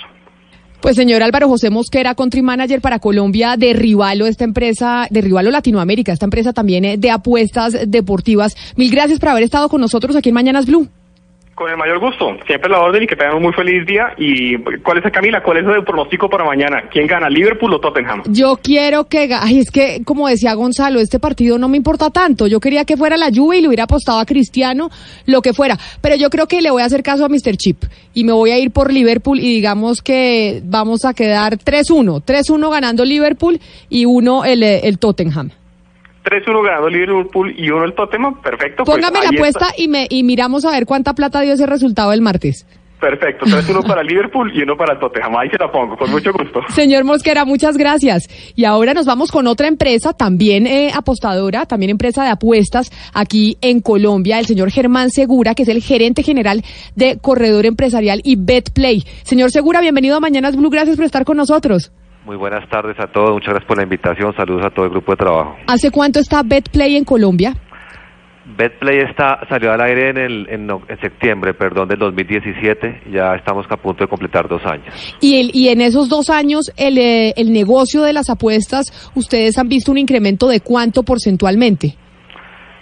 Pues 0.84 0.98
señor 0.98 1.24
Álvaro 1.24 1.48
José 1.48 1.70
Mosquera, 1.70 2.14
country 2.14 2.42
manager 2.42 2.82
para 2.82 3.00
Colombia 3.00 3.56
de 3.56 3.72
Rivalo, 3.72 4.28
esta 4.28 4.44
empresa, 4.44 5.08
de 5.10 5.22
Rivalo 5.22 5.50
Latinoamérica, 5.50 6.12
esta 6.12 6.26
empresa 6.26 6.52
también 6.52 6.84
eh, 6.84 6.98
de 6.98 7.10
apuestas 7.10 7.78
deportivas. 7.88 8.58
Mil 8.76 8.92
gracias 8.92 9.18
por 9.18 9.30
haber 9.30 9.44
estado 9.44 9.70
con 9.70 9.80
nosotros 9.80 10.14
aquí 10.18 10.28
en 10.28 10.36
Mañanas 10.36 10.66
Blue. 10.66 10.90
Con 11.56 11.70
el 11.70 11.78
mayor 11.78 12.00
gusto, 12.00 12.36
siempre 12.48 12.68
la 12.68 12.80
orden 12.80 13.04
y 13.04 13.08
que 13.08 13.16
tengan 13.16 13.36
un 13.36 13.44
muy 13.44 13.54
feliz 13.54 13.86
día. 13.86 14.16
¿Y 14.18 14.58
cuál 14.80 14.98
es, 14.98 15.12
Camila, 15.12 15.44
cuál 15.44 15.58
es 15.58 15.66
el 15.66 15.84
pronóstico 15.84 16.28
para 16.28 16.44
mañana? 16.44 16.86
¿Quién 16.92 17.06
gana, 17.06 17.30
Liverpool 17.30 17.76
o 17.76 17.80
Tottenham? 17.80 18.24
Yo 18.26 18.58
quiero 18.62 19.06
que, 19.06 19.30
ay, 19.32 19.60
es 19.60 19.70
que, 19.70 20.02
como 20.04 20.28
decía 20.28 20.56
Gonzalo, 20.56 21.00
este 21.00 21.20
partido 21.20 21.60
no 21.60 21.70
me 21.70 21.78
importa 21.78 22.10
tanto. 22.10 22.48
Yo 22.48 22.60
quería 22.60 22.86
que 22.86 22.98
fuera 22.98 23.18
la 23.18 23.30
Juve 23.32 23.58
y 23.58 23.62
le 23.62 23.68
hubiera 23.68 23.84
apostado 23.84 24.20
a 24.20 24.26
Cristiano, 24.26 24.90
lo 25.28 25.44
que 25.44 25.54
fuera. 25.54 25.78
Pero 26.02 26.16
yo 26.16 26.32
creo 26.32 26.48
que 26.48 26.62
le 26.62 26.72
voy 26.72 26.82
a 26.82 26.86
hacer 26.86 27.04
caso 27.04 27.24
a 27.24 27.30
Mr. 27.30 27.56
Chip 27.56 27.84
y 28.16 28.24
me 28.24 28.34
voy 28.34 28.50
a 28.50 28.58
ir 28.58 28.72
por 28.72 28.92
Liverpool 28.92 29.40
y 29.40 29.54
digamos 29.54 30.02
que 30.02 30.62
vamos 30.66 31.06
a 31.06 31.14
quedar 31.14 31.60
3-1. 31.60 32.24
3-1 32.24 32.72
ganando 32.72 33.06
Liverpool 33.06 33.60
y 33.90 34.06
uno 34.06 34.44
el, 34.44 34.64
el 34.64 34.98
Tottenham. 34.98 35.52
3-1 36.24 36.66
ganando 36.66 36.90
Liverpool 36.90 37.54
y 37.58 37.70
uno 37.70 37.86
el 37.86 37.94
Tottenham, 37.94 38.42
perfecto. 38.42 38.84
Pues 38.84 38.98
Póngame 38.98 39.24
la 39.24 39.30
apuesta 39.30 39.68
y, 39.78 39.88
me, 39.88 40.08
y 40.10 40.24
miramos 40.24 40.66
a 40.66 40.72
ver 40.72 40.86
cuánta 40.86 41.14
plata 41.14 41.42
dio 41.42 41.54
ese 41.54 41.66
resultado 41.66 42.14
el 42.14 42.22
martes. 42.22 42.66
Perfecto, 43.04 43.46
3-1 43.46 43.86
para 43.86 44.02
Liverpool 44.02 44.50
y 44.56 44.62
uno 44.62 44.78
para 44.78 44.94
el 44.94 45.00
Tottenham. 45.00 45.36
Ahí 45.36 45.50
se 45.50 45.58
la 45.58 45.70
pongo, 45.70 45.98
con 45.98 46.10
mucho 46.10 46.32
gusto. 46.32 46.62
Señor 46.70 47.04
Mosquera, 47.04 47.44
muchas 47.44 47.76
gracias. 47.76 48.30
Y 48.56 48.64
ahora 48.64 48.94
nos 48.94 49.06
vamos 49.06 49.30
con 49.30 49.46
otra 49.48 49.68
empresa, 49.68 50.14
también 50.14 50.66
eh, 50.66 50.90
apostadora, 50.96 51.66
también 51.66 51.90
empresa 51.90 52.24
de 52.24 52.30
apuestas 52.30 52.92
aquí 53.14 53.58
en 53.60 53.82
Colombia, 53.82 54.40
el 54.40 54.46
señor 54.46 54.72
Germán 54.72 55.10
Segura, 55.10 55.54
que 55.54 55.64
es 55.64 55.70
el 55.70 55.82
gerente 55.82 56.24
general 56.24 56.64
de 56.96 57.18
Corredor 57.20 57.66
Empresarial 57.66 58.22
y 58.24 58.38
BetPlay. 58.38 59.04
Señor 59.24 59.52
Segura, 59.52 59.82
bienvenido 59.82 60.16
a 60.16 60.22
Mañanas 60.22 60.56
Blue, 60.56 60.70
gracias 60.70 60.96
por 60.96 61.04
estar 61.04 61.26
con 61.26 61.36
nosotros. 61.36 61.92
Muy 62.26 62.38
buenas 62.38 62.68
tardes 62.70 62.98
a 63.00 63.08
todos, 63.08 63.32
muchas 63.32 63.50
gracias 63.50 63.68
por 63.68 63.78
la 63.78 63.84
invitación, 63.84 64.34
saludos 64.38 64.66
a 64.66 64.70
todo 64.70 64.86
el 64.86 64.92
grupo 64.92 65.12
de 65.12 65.18
trabajo. 65.18 65.58
¿Hace 65.68 65.92
cuánto 65.92 66.22
está 66.22 66.42
BetPlay 66.42 66.96
en 66.96 67.04
Colombia? 67.04 67.54
BetPlay 68.46 69.00
está, 69.00 69.40
salió 69.50 69.74
al 69.74 69.82
aire 69.82 70.10
en, 70.10 70.18
el, 70.18 70.48
en, 70.50 70.70
septiembre, 71.02 71.54
perdón, 71.54 71.90
del 71.90 72.00
2017, 72.00 73.04
ya 73.12 73.36
estamos 73.36 73.66
a 73.70 73.76
punto 73.76 74.06
de 74.06 74.08
completar 74.08 74.48
dos 74.48 74.66
años. 74.66 75.18
¿Y, 75.20 75.40
el, 75.40 75.52
y 75.54 75.68
en 75.68 75.82
esos 75.82 76.08
dos 76.08 76.30
años 76.30 76.72
el, 76.78 76.98
eh, 76.98 77.34
el 77.36 77.52
negocio 77.52 78.04
de 78.04 78.14
las 78.14 78.30
apuestas, 78.30 79.12
ustedes 79.16 79.58
han 79.58 79.68
visto 79.68 79.92
un 79.92 79.98
incremento 79.98 80.48
de 80.48 80.62
cuánto 80.62 81.04
porcentualmente? 81.04 81.98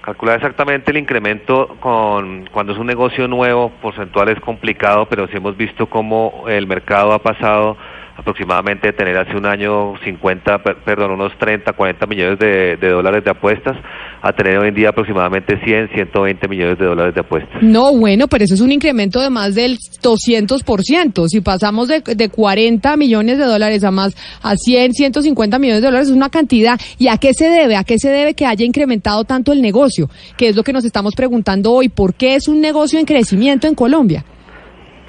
Calcular 0.03 0.37
exactamente 0.37 0.91
el 0.91 0.97
incremento 0.97 1.77
con 1.79 2.47
cuando 2.51 2.73
es 2.73 2.79
un 2.79 2.87
negocio 2.87 3.27
nuevo, 3.27 3.71
porcentual 3.81 4.29
es 4.29 4.39
complicado, 4.39 5.07
pero 5.07 5.27
sí 5.27 5.37
hemos 5.37 5.57
visto 5.57 5.87
cómo 5.87 6.45
el 6.47 6.67
mercado 6.67 7.13
ha 7.13 7.19
pasado 7.19 7.77
aproximadamente 8.21 8.87
de 8.87 8.93
tener 8.93 9.17
hace 9.17 9.35
un 9.35 9.45
año 9.45 9.93
50, 10.03 10.59
perdón, 10.85 11.11
unos 11.11 11.37
30, 11.37 11.73
40 11.73 12.05
millones 12.07 12.39
de, 12.39 12.77
dólares 12.77 13.23
de 13.23 13.31
apuestas 13.31 13.75
a 14.21 14.31
tener 14.33 14.59
hoy 14.59 14.69
en 14.69 14.75
día 14.75 14.89
aproximadamente 14.89 15.59
100, 15.63 15.89
120 15.95 16.47
millones 16.47 16.77
de 16.77 16.85
dólares 16.85 17.15
de 17.15 17.21
apuestas. 17.21 17.61
No, 17.61 17.95
bueno, 17.95 18.27
pero 18.27 18.43
eso 18.43 18.53
es 18.53 18.61
un 18.61 18.71
incremento 18.71 19.19
de 19.19 19.29
más 19.29 19.55
del 19.55 19.77
200%. 19.77 21.27
Si 21.27 21.41
pasamos 21.41 21.87
de, 21.87 22.01
de 22.01 22.29
40 22.29 22.97
millones 22.97 23.39
de 23.39 23.45
dólares 23.45 23.83
a 23.83 23.91
más, 23.91 24.15
a 24.43 24.55
100, 24.55 24.93
150 24.93 25.57
millones 25.57 25.81
de 25.81 25.87
dólares, 25.87 26.09
es 26.09 26.15
una 26.15 26.29
cantidad. 26.29 26.79
¿Y 26.99 27.07
a 27.07 27.17
qué 27.17 27.33
se 27.33 27.49
debe? 27.49 27.75
¿A 27.75 27.83
qué 27.83 27.97
se 27.97 28.09
debe 28.09 28.35
que 28.35 28.45
haya 28.45 28.65
incrementado 28.65 29.23
tanto 29.23 29.51
el 29.51 29.61
negocio? 29.61 30.09
Que 30.37 30.49
es 30.49 30.55
lo 30.55 30.63
que 30.63 30.73
nos 30.73 30.85
estamos 30.85 31.15
preguntando 31.15 31.71
hoy. 31.73 31.89
¿Por 31.89 32.13
qué 32.13 32.35
es 32.35 32.47
un 32.47 32.61
negocio 32.61 32.99
en 32.99 33.05
crecimiento 33.05 33.67
en 33.67 33.73
Colombia? 33.73 34.23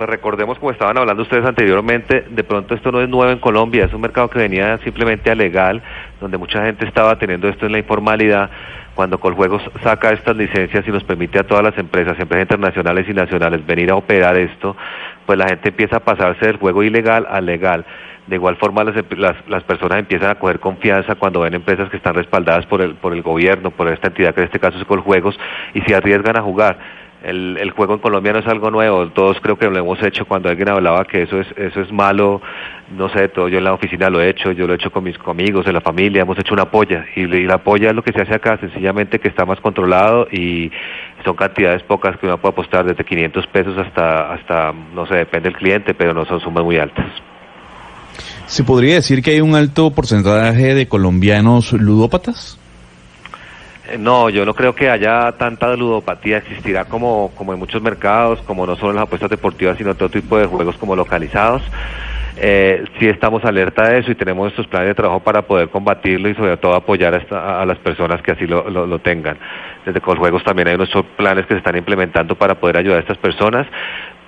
Pues 0.03 0.11
recordemos 0.11 0.59
como 0.59 0.73
estaban 0.73 0.99
hablando 0.99 1.23
ustedes 1.23 1.45
anteriormente, 1.45 2.25
de 2.29 2.43
pronto 2.43 2.75
esto 2.75 2.91
no 2.91 3.01
es 3.01 3.09
nuevo 3.09 3.31
en 3.31 3.39
Colombia, 3.39 3.85
es 3.85 3.95
un 3.95 4.01
mercado 4.01 4.29
que 4.29 4.41
venía 4.41 4.77
simplemente 4.79 5.31
a 5.31 5.37
legal, 5.37 5.81
donde 6.21 6.39
mucha 6.39 6.65
gente 6.65 6.85
estaba 6.87 7.17
teniendo 7.21 7.49
esto 7.49 7.67
en 7.67 7.73
la 7.73 7.79
informalidad. 7.79 8.51
Cuando 8.97 9.21
Coljuegos 9.21 9.63
saca 9.81 10.11
estas 10.11 10.37
licencias 10.37 10.85
y 10.89 10.91
nos 10.91 11.05
permite 11.05 11.39
a 11.39 11.45
todas 11.45 11.63
las 11.63 11.79
empresas, 11.79 12.19
empresas 12.19 12.47
internacionales 12.47 13.07
y 13.09 13.15
nacionales, 13.15 13.65
venir 13.65 13.93
a 13.93 13.95
operar 13.95 14.37
esto, 14.37 14.77
pues 15.25 15.39
la 15.39 15.47
gente 15.47 15.69
empieza 15.69 15.99
a 15.99 16.01
pasarse 16.01 16.47
del 16.47 16.57
juego 16.57 16.83
ilegal 16.83 17.25
al 17.31 17.47
legal. 17.47 17.87
De 18.27 18.35
igual 18.35 18.57
forma, 18.57 18.83
las, 18.83 18.97
las, 19.49 19.63
personas 19.63 20.01
empiezan 20.01 20.31
a 20.31 20.35
coger 20.35 20.59
confianza 20.59 21.15
cuando 21.15 21.41
ven 21.41 21.55
empresas 21.55 21.91
que 21.91 21.97
están 21.97 22.15
respaldadas 22.15 22.67
por 22.67 22.83
el, 22.83 22.97
por 22.97 23.13
el 23.13 23.23
gobierno, 23.23 23.71
por 23.71 23.87
esta 23.87 24.09
entidad 24.09 24.35
que 24.35 24.41
en 24.41 24.47
este 24.47 24.59
caso 24.59 24.79
es 24.79 24.85
Coljuegos, 24.85 25.39
y 25.75 25.81
se 25.83 25.95
arriesgan 25.95 26.37
a 26.37 26.43
jugar 26.43 27.02
el, 27.25 27.59
el, 27.61 27.71
juego 27.71 27.95
en 27.95 28.01
Colombia 28.01 28.33
no 28.33 28.39
es 28.41 28.47
algo 28.47 28.71
nuevo, 28.71 29.09
todos 29.09 29.39
creo 29.41 29.59
que 29.59 29.69
lo 29.69 29.79
hemos 29.79 30.03
hecho 30.03 30.25
cuando 30.25 30.49
alguien 30.49 30.69
hablaba 30.69 31.05
que 31.05 31.23
eso 31.23 31.41
es, 31.41 31.47
eso 31.57 31.81
es 31.81 31.93
malo, 31.93 32.41
no 32.97 33.09
sé, 33.11 33.29
todo, 33.29 33.49
yo 33.49 33.59
en 33.59 33.65
la 33.65 33.73
oficina 33.73 34.11
lo 34.11 34.21
he 34.21 34.31
hecho, 34.31 34.53
yo 34.53 34.67
lo 34.67 34.73
he 34.73 34.77
hecho 34.77 34.91
con 34.91 35.05
mis 35.05 35.17
amigos, 35.27 35.67
en 35.67 35.75
la 35.75 35.81
familia, 35.81 36.23
hemos 36.23 36.39
hecho 36.39 36.55
una 36.55 36.71
polla, 36.71 37.05
y, 37.17 37.27
la 37.27 37.59
polla 37.59 37.91
es 37.91 37.95
lo 37.95 38.03
que 38.03 38.13
se 38.13 38.23
hace 38.23 38.35
acá, 38.35 38.59
sencillamente 38.59 39.19
que 39.19 39.29
está 39.29 39.45
más 39.45 39.61
controlado 39.61 40.27
y 40.31 40.71
son 41.25 41.37
cantidades 41.37 41.83
pocas 41.83 42.17
que 42.19 42.27
uno 42.27 42.39
puede 42.39 42.53
apostar 42.53 42.85
desde 42.85 43.05
500 43.05 43.47
pesos 43.49 43.79
hasta, 43.79 44.33
hasta 44.33 44.73
no 44.95 45.07
sé, 45.07 45.17
depende 45.17 45.51
del 45.51 45.59
cliente, 45.59 45.95
pero 45.95 46.15
no 46.15 46.25
son 46.25 46.41
sumas 46.41 46.65
muy 46.65 46.79
altas. 46.79 47.07
¿Se 48.47 48.65
podría 48.65 48.97
decir 48.97 49.23
que 49.23 49.31
hay 49.31 49.41
un 49.41 49.55
alto 49.55 49.93
porcentaje 49.93 50.75
de 50.75 50.87
colombianos 50.87 51.73
ludópatas? 51.73 52.59
No, 53.99 54.31
yo 54.31 54.45
no 54.47 54.55
creo 54.55 54.75
que 54.75 54.89
haya 54.89 55.33
tanta 55.33 55.77
ludopatía, 55.77 56.39
existirá 56.39 56.87
como, 56.87 57.31
como 57.35 57.53
en 57.53 57.59
muchos 57.59 57.83
mercados, 57.83 58.41
como 58.43 58.67
no 58.67 58.77
solo 58.77 58.91
en 58.91 58.97
las 58.97 59.05
apuestas 59.05 59.31
deportivas, 59.31 59.77
sino 59.77 59.95
todo 59.95 60.09
tipo 60.09 60.39
de 60.39 60.47
juegos 60.47 60.77
como 60.77 60.97
localizados. 60.97 61.63
Eh, 62.37 62.85
sí 62.99 63.07
estamos 63.07 63.45
alerta 63.45 63.89
de 63.89 63.99
eso 63.99 64.11
y 64.11 64.15
tenemos 64.15 64.49
estos 64.49 64.67
planes 64.67 64.89
de 64.89 64.95
trabajo 64.95 65.21
para 65.21 65.43
poder 65.43 65.69
combatirlo 65.69 66.31
y 66.31 66.35
sobre 66.35 66.57
todo 66.57 66.75
apoyar 66.75 67.15
a, 67.31 67.67
las 67.67 67.79
personas 67.79 68.23
que 68.23 68.33
así 68.33 68.47
lo, 68.47 68.69
lo, 68.71 68.99
tengan. 69.01 69.37
Desde 69.85 70.01
Coljuegos 70.01 70.43
también 70.43 70.69
hay 70.69 70.75
unos 70.77 70.91
planes 71.17 71.45
que 71.47 71.55
se 71.55 71.59
están 71.59 71.77
implementando 71.77 72.35
para 72.35 72.55
poder 72.55 72.79
ayudar 72.79 72.99
a 72.99 73.01
estas 73.01 73.19
personas 73.19 73.67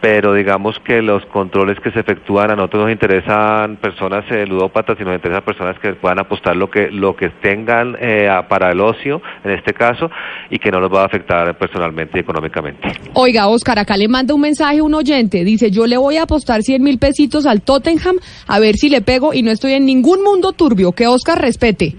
pero 0.04 0.34
digamos 0.34 0.78
que 0.80 1.00
los 1.00 1.24
controles 1.32 1.80
que 1.80 1.90
se 1.90 2.00
efectúan 2.00 2.50
a 2.50 2.56
nosotros 2.56 2.82
nos 2.82 2.92
interesan 2.92 3.76
personas 3.76 4.22
eh, 4.30 4.44
ludópatas 4.46 5.00
y 5.00 5.02
nos 5.02 5.14
interesan 5.14 5.42
personas 5.42 5.78
que 5.78 5.94
puedan 5.94 6.18
apostar 6.18 6.54
lo 6.54 6.68
que 6.68 6.90
lo 6.90 7.16
que 7.16 7.30
tengan 7.30 7.96
eh, 7.98 8.28
para 8.46 8.70
el 8.70 8.82
ocio 8.82 9.22
en 9.42 9.52
este 9.52 9.72
caso 9.72 10.10
y 10.50 10.58
que 10.58 10.70
no 10.70 10.78
los 10.78 10.92
va 10.92 11.04
a 11.04 11.06
afectar 11.06 11.56
personalmente 11.56 12.18
y 12.18 12.20
económicamente. 12.20 12.86
Oiga, 13.14 13.48
Oscar, 13.48 13.78
acá 13.78 13.96
le 13.96 14.06
manda 14.06 14.34
un 14.34 14.42
mensaje 14.42 14.82
un 14.82 14.92
oyente, 14.92 15.42
dice 15.42 15.70
yo 15.70 15.86
le 15.86 15.96
voy 15.96 16.18
a 16.18 16.24
apostar 16.24 16.60
100 16.60 16.82
mil 16.82 16.98
pesitos 16.98 17.46
al 17.46 17.62
Tottenham 17.62 18.16
a 18.46 18.58
ver 18.58 18.74
si 18.74 18.90
le 18.90 19.00
pego 19.00 19.32
y 19.32 19.42
no 19.42 19.52
estoy 19.52 19.72
en 19.72 19.86
ningún 19.86 20.22
mundo 20.22 20.52
turbio, 20.52 20.92
que 20.92 21.06
Oscar 21.06 21.40
respete. 21.40 21.94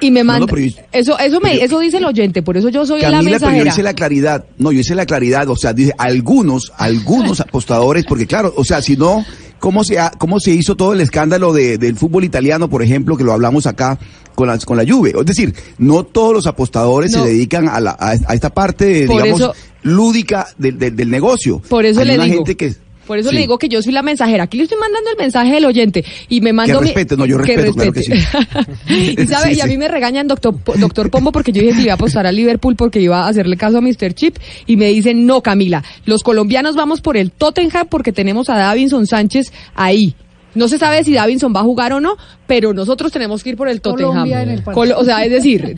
Y 0.00 0.10
me 0.10 0.24
manda. 0.24 0.46
eso, 0.92 1.18
eso, 1.18 1.40
me, 1.40 1.62
eso 1.62 1.78
dice 1.80 1.98
el 1.98 2.04
oyente, 2.04 2.42
por 2.42 2.56
eso 2.56 2.68
yo 2.68 2.86
soy 2.86 3.00
la 3.00 3.22
mensajera. 3.22 3.50
Pero 3.50 3.64
yo 3.64 3.70
hice 3.70 3.82
la 3.82 3.94
claridad. 3.94 4.44
No, 4.58 4.72
yo 4.72 4.80
hice 4.80 4.94
la 4.94 5.06
claridad. 5.06 5.48
O 5.48 5.56
sea, 5.56 5.72
dice 5.72 5.92
algunos, 5.98 6.72
algunos 6.76 7.40
apostadores, 7.40 8.04
porque 8.04 8.26
claro, 8.26 8.52
o 8.56 8.64
sea, 8.64 8.82
si 8.82 8.96
no, 8.96 9.24
¿cómo 9.58 9.84
se, 9.84 9.98
ha, 9.98 10.10
cómo 10.10 10.40
se 10.40 10.52
hizo 10.52 10.76
todo 10.76 10.92
el 10.92 11.00
escándalo 11.00 11.52
de, 11.52 11.78
del 11.78 11.96
fútbol 11.96 12.24
italiano, 12.24 12.68
por 12.68 12.82
ejemplo, 12.82 13.16
que 13.16 13.24
lo 13.24 13.32
hablamos 13.32 13.66
acá 13.66 13.98
con 14.34 14.48
la, 14.48 14.58
con 14.58 14.76
la 14.76 14.84
Juve? 14.86 15.14
Es 15.18 15.26
decir, 15.26 15.54
no 15.78 16.04
todos 16.04 16.32
los 16.32 16.46
apostadores 16.46 17.12
se 17.12 17.20
dedican 17.20 17.68
a, 17.68 17.80
la, 17.80 17.96
a, 17.98 18.34
esta 18.34 18.50
parte, 18.50 19.06
digamos, 19.06 19.50
lúdica 19.82 20.48
del, 20.58 20.78
del, 20.78 21.10
negocio. 21.10 21.60
Por 21.68 21.84
eso 21.84 22.04
le 22.04 22.18
digo. 22.18 22.34
gente 22.36 22.56
que 22.56 22.74
por 23.08 23.18
eso 23.18 23.32
le 23.32 23.40
digo 23.40 23.58
que 23.58 23.70
yo 23.70 23.82
soy 23.82 23.92
la 23.92 24.02
mensajera. 24.02 24.44
Aquí 24.44 24.58
le 24.58 24.64
estoy 24.64 24.78
mandando 24.78 25.10
el 25.10 25.16
mensaje 25.16 25.50
del 25.50 25.64
oyente 25.64 26.04
y 26.28 26.42
me 26.42 26.52
mando 26.52 26.78
que 26.80 26.84
respete, 26.84 27.16
no, 27.16 27.24
yo 27.24 27.38
respeto, 27.38 27.72
Claro 27.72 27.92
que 27.92 28.02
sí. 28.86 29.16
y 29.18 29.26
sabe, 29.26 29.54
y 29.54 29.60
a 29.62 29.66
mí 29.66 29.78
me 29.78 29.88
regañan 29.88 30.28
doctor 30.28 30.54
doctor 30.78 31.10
Pombo 31.10 31.32
porque 31.32 31.50
yo 31.50 31.62
dije 31.62 31.74
que 31.74 31.82
iba 31.84 31.92
a 31.92 31.94
apostar 31.94 32.26
a 32.26 32.32
Liverpool 32.32 32.76
porque 32.76 33.00
iba 33.00 33.24
a 33.24 33.28
hacerle 33.28 33.56
caso 33.56 33.78
a 33.78 33.80
Mr. 33.80 34.12
Chip 34.12 34.36
y 34.66 34.76
me 34.76 34.88
dicen, 34.88 35.24
"No, 35.24 35.42
Camila, 35.42 35.82
los 36.04 36.22
colombianos 36.22 36.76
vamos 36.76 37.00
por 37.00 37.16
el 37.16 37.30
Tottenham 37.32 37.86
porque 37.88 38.12
tenemos 38.12 38.50
a 38.50 38.58
Davinson 38.58 39.06
Sánchez 39.06 39.52
ahí." 39.74 40.14
No 40.54 40.66
se 40.66 40.76
sabe 40.78 41.04
si 41.04 41.14
Davinson 41.14 41.54
va 41.54 41.60
a 41.60 41.62
jugar 41.62 41.92
o 41.92 42.00
no, 42.00 42.16
pero 42.46 42.72
nosotros 42.74 43.12
tenemos 43.12 43.42
que 43.44 43.50
ir 43.50 43.56
por 43.56 43.68
el 43.68 43.80
Tottenham. 43.80 44.28
o 44.74 45.04
sea, 45.04 45.24
es 45.24 45.30
decir, 45.30 45.76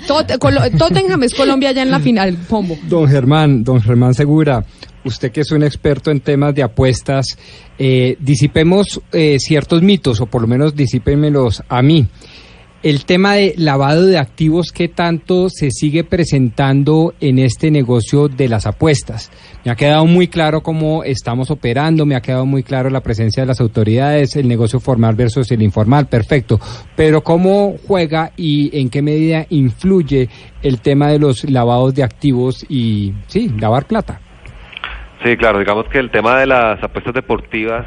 Tottenham 0.78 1.22
es 1.22 1.34
Colombia 1.34 1.72
ya 1.72 1.82
en 1.82 1.90
la 1.90 2.00
final, 2.00 2.36
Pombo. 2.48 2.78
Don 2.88 3.08
Germán, 3.08 3.62
don 3.62 3.82
Germán 3.82 4.14
Segura, 4.14 4.64
usted 5.04 5.32
que 5.32 5.40
es 5.40 5.50
un 5.52 5.62
experto 5.62 6.10
en 6.10 6.20
temas 6.20 6.54
de 6.54 6.62
apuestas, 6.62 7.38
eh, 7.78 8.16
disipemos 8.20 9.00
eh, 9.12 9.38
ciertos 9.38 9.82
mitos, 9.82 10.20
o 10.20 10.26
por 10.26 10.42
lo 10.42 10.48
menos 10.48 10.74
disípenmelos 10.74 11.62
a 11.68 11.82
mí. 11.82 12.06
El 12.82 13.04
tema 13.04 13.34
de 13.34 13.52
lavado 13.58 14.06
de 14.06 14.16
activos, 14.16 14.72
¿qué 14.72 14.88
tanto 14.88 15.50
se 15.50 15.70
sigue 15.70 16.02
presentando 16.02 17.12
en 17.20 17.38
este 17.38 17.70
negocio 17.70 18.28
de 18.28 18.48
las 18.48 18.64
apuestas? 18.64 19.30
Me 19.66 19.70
ha 19.70 19.74
quedado 19.74 20.06
muy 20.06 20.28
claro 20.28 20.62
cómo 20.62 21.04
estamos 21.04 21.50
operando, 21.50 22.06
me 22.06 22.16
ha 22.16 22.22
quedado 22.22 22.46
muy 22.46 22.62
claro 22.62 22.88
la 22.88 23.02
presencia 23.02 23.42
de 23.42 23.48
las 23.48 23.60
autoridades, 23.60 24.34
el 24.36 24.48
negocio 24.48 24.80
formal 24.80 25.14
versus 25.14 25.50
el 25.52 25.60
informal, 25.60 26.08
perfecto. 26.08 26.58
Pero 26.96 27.22
¿cómo 27.22 27.76
juega 27.86 28.32
y 28.34 28.74
en 28.78 28.88
qué 28.88 29.02
medida 29.02 29.44
influye 29.50 30.30
el 30.62 30.80
tema 30.80 31.10
de 31.10 31.18
los 31.18 31.44
lavados 31.50 31.94
de 31.94 32.02
activos 32.02 32.64
y, 32.66 33.12
sí, 33.26 33.50
lavar 33.58 33.86
plata? 33.86 34.22
Sí, 35.22 35.36
claro, 35.36 35.58
digamos 35.58 35.86
que 35.88 35.98
el 35.98 36.10
tema 36.10 36.38
de 36.38 36.46
las 36.46 36.82
apuestas 36.82 37.12
deportivas 37.14 37.86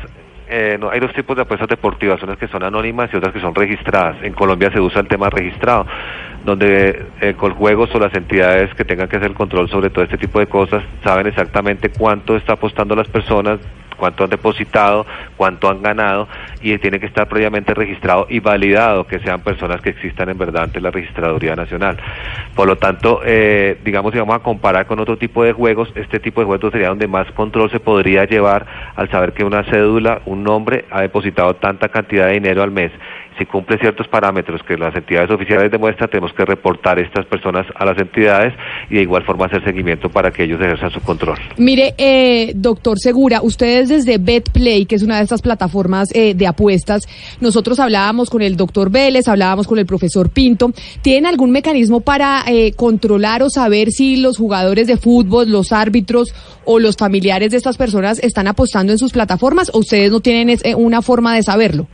eh, 0.56 0.78
no, 0.80 0.91
hay 0.91 1.00
dos 1.00 1.12
tipos 1.13 1.36
de 1.36 1.41
apuestas 1.41 1.67
deportivas, 1.67 2.22
unas 2.22 2.38
que 2.38 2.48
son 2.48 2.62
anónimas 2.63 3.10
y 3.12 3.17
otras 3.17 3.34
que 3.34 3.39
son 3.39 3.56
registradas. 3.56 4.17
En 4.22 4.34
Colombia 4.34 4.69
se 4.72 4.80
usa 4.80 5.02
el 5.02 5.08
tema 5.08 5.28
registrado, 5.32 5.88
donde 6.46 7.08
eh, 7.22 7.34
juegos 7.34 7.89
o 7.96 8.00
las 8.00 8.13
entidades 8.13 8.72
que 8.76 8.86
tengan 8.86 9.08
que 9.08 9.17
hacer 9.17 9.32
el 9.32 9.36
control 9.36 9.67
sobre 9.67 9.89
todo 9.89 10.04
este 10.04 10.19
tipo 10.19 10.39
de 10.39 10.46
cosas 10.46 10.84
saben 11.04 11.26
exactamente 11.26 11.89
cuánto 11.89 12.36
está 12.36 12.54
apostando 12.54 12.96
las 12.96 13.08
personas, 13.08 13.60
cuánto 14.03 14.25
han 14.25 14.31
depositado, 14.31 15.05
cuánto 15.37 15.69
han 15.69 15.81
ganado 15.81 16.27
y 16.61 16.77
tiene 16.77 16.99
que 16.99 17.06
estar 17.06 17.25
previamente 17.29 17.73
registrado 17.73 18.27
y 18.29 18.41
validado 18.41 19.08
que 19.08 19.19
sean 19.19 19.39
personas 19.39 19.79
que 19.79 19.91
existan 19.91 20.27
en 20.27 20.37
verdad 20.37 20.63
ante 20.63 20.81
la 20.81 20.91
Registraduría 20.91 21.56
Nacional. 21.56 21.95
Por 22.54 22.67
lo 22.67 22.75
tanto, 22.75 23.21
eh, 23.23 23.77
digamos, 23.85 24.12
si 24.12 24.19
vamos 24.19 24.35
a 24.35 24.39
comparar 24.39 24.87
con 24.87 24.99
otro 24.99 25.15
tipo 25.17 25.41
de 25.41 25.54
juegos, 25.54 25.89
este 25.95 26.19
tipo 26.19 26.41
de 26.41 26.47
juegos 26.47 26.73
sería 26.73 26.89
donde 26.89 27.08
más 27.08 27.31
control 27.31 27.71
se 27.71 27.79
podría 27.79 28.25
llevar 28.25 28.65
al 28.97 29.10
saber 29.10 29.31
que 29.31 29.45
una 29.45 29.63
cédula, 29.71 30.21
un 30.25 30.43
nombre, 30.43 30.83
ha 30.91 30.99
depositado 30.99 31.54
tanta 31.54 31.87
cantidad 31.87 32.27
de 32.27 32.33
dinero 32.33 32.62
al 32.62 32.71
mes 32.71 32.91
si 33.38 33.46
cumple 33.46 33.77
ciertos 33.77 34.08
parámetros 34.08 34.62
que 34.67 34.77
las 34.77 34.96
entidades 34.96 35.29
oficiales 35.31 35.71
demuestran, 35.71 36.10
tenemos 36.10 36.34
que 36.34 36.46
reportar 36.46 37.00
estas 37.00 37.25
personas 37.25 37.65
a 37.75 37.86
las 37.86 37.98
entidades 37.98 38.54
y 38.90 38.96
de 38.96 39.02
igual 39.02 39.23
forma 39.23 39.46
hacer 39.46 39.63
seguimiento 39.63 40.10
para 40.10 40.31
que 40.31 40.44
ellos 40.44 40.60
ejerzan 40.62 40.92
su 40.92 41.02
control. 41.02 41.38
Mire, 41.58 41.94
eh, 41.98 42.52
doctor 42.56 43.00
Segura, 43.00 43.42
ustedes 43.42 43.90
desde 43.90 44.17
BetPlay, 44.17 44.86
que 44.86 44.96
es 44.96 45.04
una 45.04 45.17
de 45.17 45.23
estas 45.23 45.42
plataformas 45.42 46.10
eh, 46.13 46.34
de 46.34 46.48
apuestas, 46.48 47.08
nosotros 47.40 47.79
hablábamos 47.79 48.29
con 48.29 48.42
el 48.42 48.56
doctor 48.56 48.90
Vélez, 48.90 49.27
hablábamos 49.27 49.67
con 49.67 49.79
el 49.79 49.86
profesor 49.86 50.29
Pinto, 50.29 50.71
¿tienen 51.02 51.25
algún 51.25 51.52
mecanismo 51.52 52.02
para 52.02 52.44
eh, 52.48 52.73
controlar 52.73 53.44
o 53.44 53.50
saber 53.50 53.92
si 53.92 54.17
los 54.17 54.38
jugadores 54.38 54.88
de 54.88 54.98
fútbol, 54.98 55.50
los 55.50 55.71
árbitros 55.71 56.34
o 56.65 56.79
los 56.79 56.96
familiares 56.96 57.52
de 57.52 57.58
estas 57.58 57.77
personas 57.77 58.19
están 58.19 58.48
apostando 58.48 58.92
en 58.92 59.00
sus 59.00 59.12
plataformas 59.12 59.69
o 59.73 59.79
ustedes 59.79 60.12
no 60.12 60.19
tienen 60.19 60.58
eh, 60.63 60.75
una 60.75 61.02
forma 61.02 61.36
de 61.36 61.44
saberlo? 61.44 61.88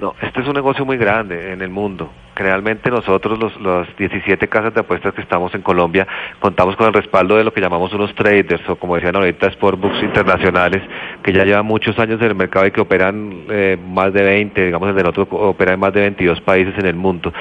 No, 0.00 0.14
este 0.20 0.40
es 0.40 0.48
un 0.48 0.54
negocio 0.54 0.84
muy 0.84 0.96
grande 0.96 1.52
en 1.52 1.62
el 1.62 1.70
mundo. 1.70 2.10
Realmente 2.34 2.90
nosotros, 2.90 3.38
los, 3.38 3.56
los 3.60 3.86
17 3.96 4.48
casas 4.48 4.74
de 4.74 4.80
apuestas 4.80 5.14
que 5.14 5.20
estamos 5.20 5.54
en 5.54 5.62
Colombia, 5.62 6.06
contamos 6.40 6.74
con 6.74 6.88
el 6.88 6.92
respaldo 6.92 7.36
de 7.36 7.44
lo 7.44 7.52
que 7.52 7.60
llamamos 7.60 7.92
unos 7.92 8.12
traders, 8.16 8.68
o 8.68 8.74
como 8.74 8.96
decían 8.96 9.14
ahorita, 9.14 9.52
sportbooks 9.52 10.02
internacionales, 10.02 10.82
que 11.22 11.32
ya 11.32 11.44
llevan 11.44 11.66
muchos 11.66 11.96
años 12.00 12.20
en 12.20 12.26
el 12.26 12.34
mercado 12.34 12.66
y 12.66 12.72
que 12.72 12.80
operan 12.80 13.44
eh, 13.48 13.78
más 13.80 14.12
de 14.12 14.22
20, 14.22 14.66
digamos, 14.66 14.88
el 14.88 14.96
de 14.96 15.02
nosotros 15.04 15.28
opera 15.30 15.74
en 15.74 15.80
más 15.80 15.92
de 15.92 16.00
22 16.00 16.40
países 16.40 16.76
en 16.76 16.86
el 16.86 16.96
mundo 16.96 17.32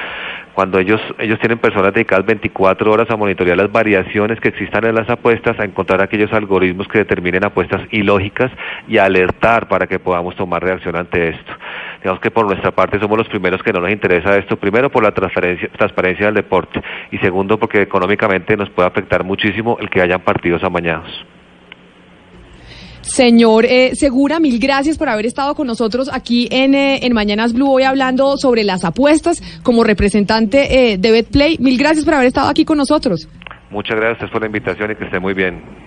cuando 0.53 0.79
ellos, 0.79 1.01
ellos 1.17 1.39
tienen 1.39 1.57
personas 1.57 1.93
dedicadas 1.93 2.25
24 2.25 2.91
horas 2.91 3.09
a 3.09 3.15
monitorear 3.15 3.57
las 3.57 3.71
variaciones 3.71 4.39
que 4.39 4.49
existan 4.49 4.85
en 4.85 4.95
las 4.95 5.09
apuestas, 5.09 5.59
a 5.59 5.65
encontrar 5.65 6.01
aquellos 6.01 6.31
algoritmos 6.31 6.87
que 6.87 6.99
determinen 6.99 7.43
apuestas 7.43 7.81
ilógicas 7.91 8.51
y 8.87 8.97
alertar 8.97 9.67
para 9.67 9.87
que 9.87 9.99
podamos 9.99 10.35
tomar 10.35 10.63
reacción 10.63 10.95
ante 10.95 11.29
esto. 11.29 11.51
Digamos 12.01 12.19
que 12.21 12.31
por 12.31 12.45
nuestra 12.45 12.71
parte 12.71 12.99
somos 12.99 13.17
los 13.17 13.29
primeros 13.29 13.63
que 13.63 13.73
no 13.73 13.79
nos 13.79 13.91
interesa 13.91 14.37
esto, 14.37 14.57
primero 14.57 14.89
por 14.89 15.03
la 15.03 15.11
transparencia, 15.11 15.69
transparencia 15.69 16.27
del 16.27 16.35
deporte 16.35 16.81
y 17.11 17.17
segundo 17.17 17.57
porque 17.57 17.81
económicamente 17.81 18.55
nos 18.55 18.69
puede 18.69 18.87
afectar 18.87 19.23
muchísimo 19.23 19.77
el 19.79 19.89
que 19.89 20.01
hayan 20.01 20.21
partidos 20.21 20.63
amañados. 20.63 21.25
Señor 23.03 23.65
eh, 23.65 23.95
Segura, 23.95 24.39
mil 24.39 24.59
gracias 24.59 24.97
por 24.97 25.09
haber 25.09 25.25
estado 25.25 25.55
con 25.55 25.67
nosotros 25.67 26.09
aquí 26.11 26.47
en, 26.51 26.73
eh, 26.73 27.05
en 27.05 27.13
Mañanas 27.13 27.53
Blue, 27.53 27.69
hoy 27.69 27.83
hablando 27.83 28.37
sobre 28.37 28.63
las 28.63 28.83
apuestas 28.85 29.41
como 29.61 29.83
representante 29.83 30.93
eh, 30.93 30.97
de 30.97 31.11
BetPlay. 31.11 31.57
Mil 31.59 31.77
gracias 31.77 32.05
por 32.05 32.13
haber 32.13 32.27
estado 32.27 32.49
aquí 32.49 32.65
con 32.65 32.77
nosotros. 32.77 33.27
Muchas 33.69 33.97
gracias 33.97 34.29
por 34.31 34.41
la 34.41 34.47
invitación 34.47 34.91
y 34.91 34.95
que 34.95 35.05
esté 35.05 35.19
muy 35.19 35.33
bien. 35.33 35.83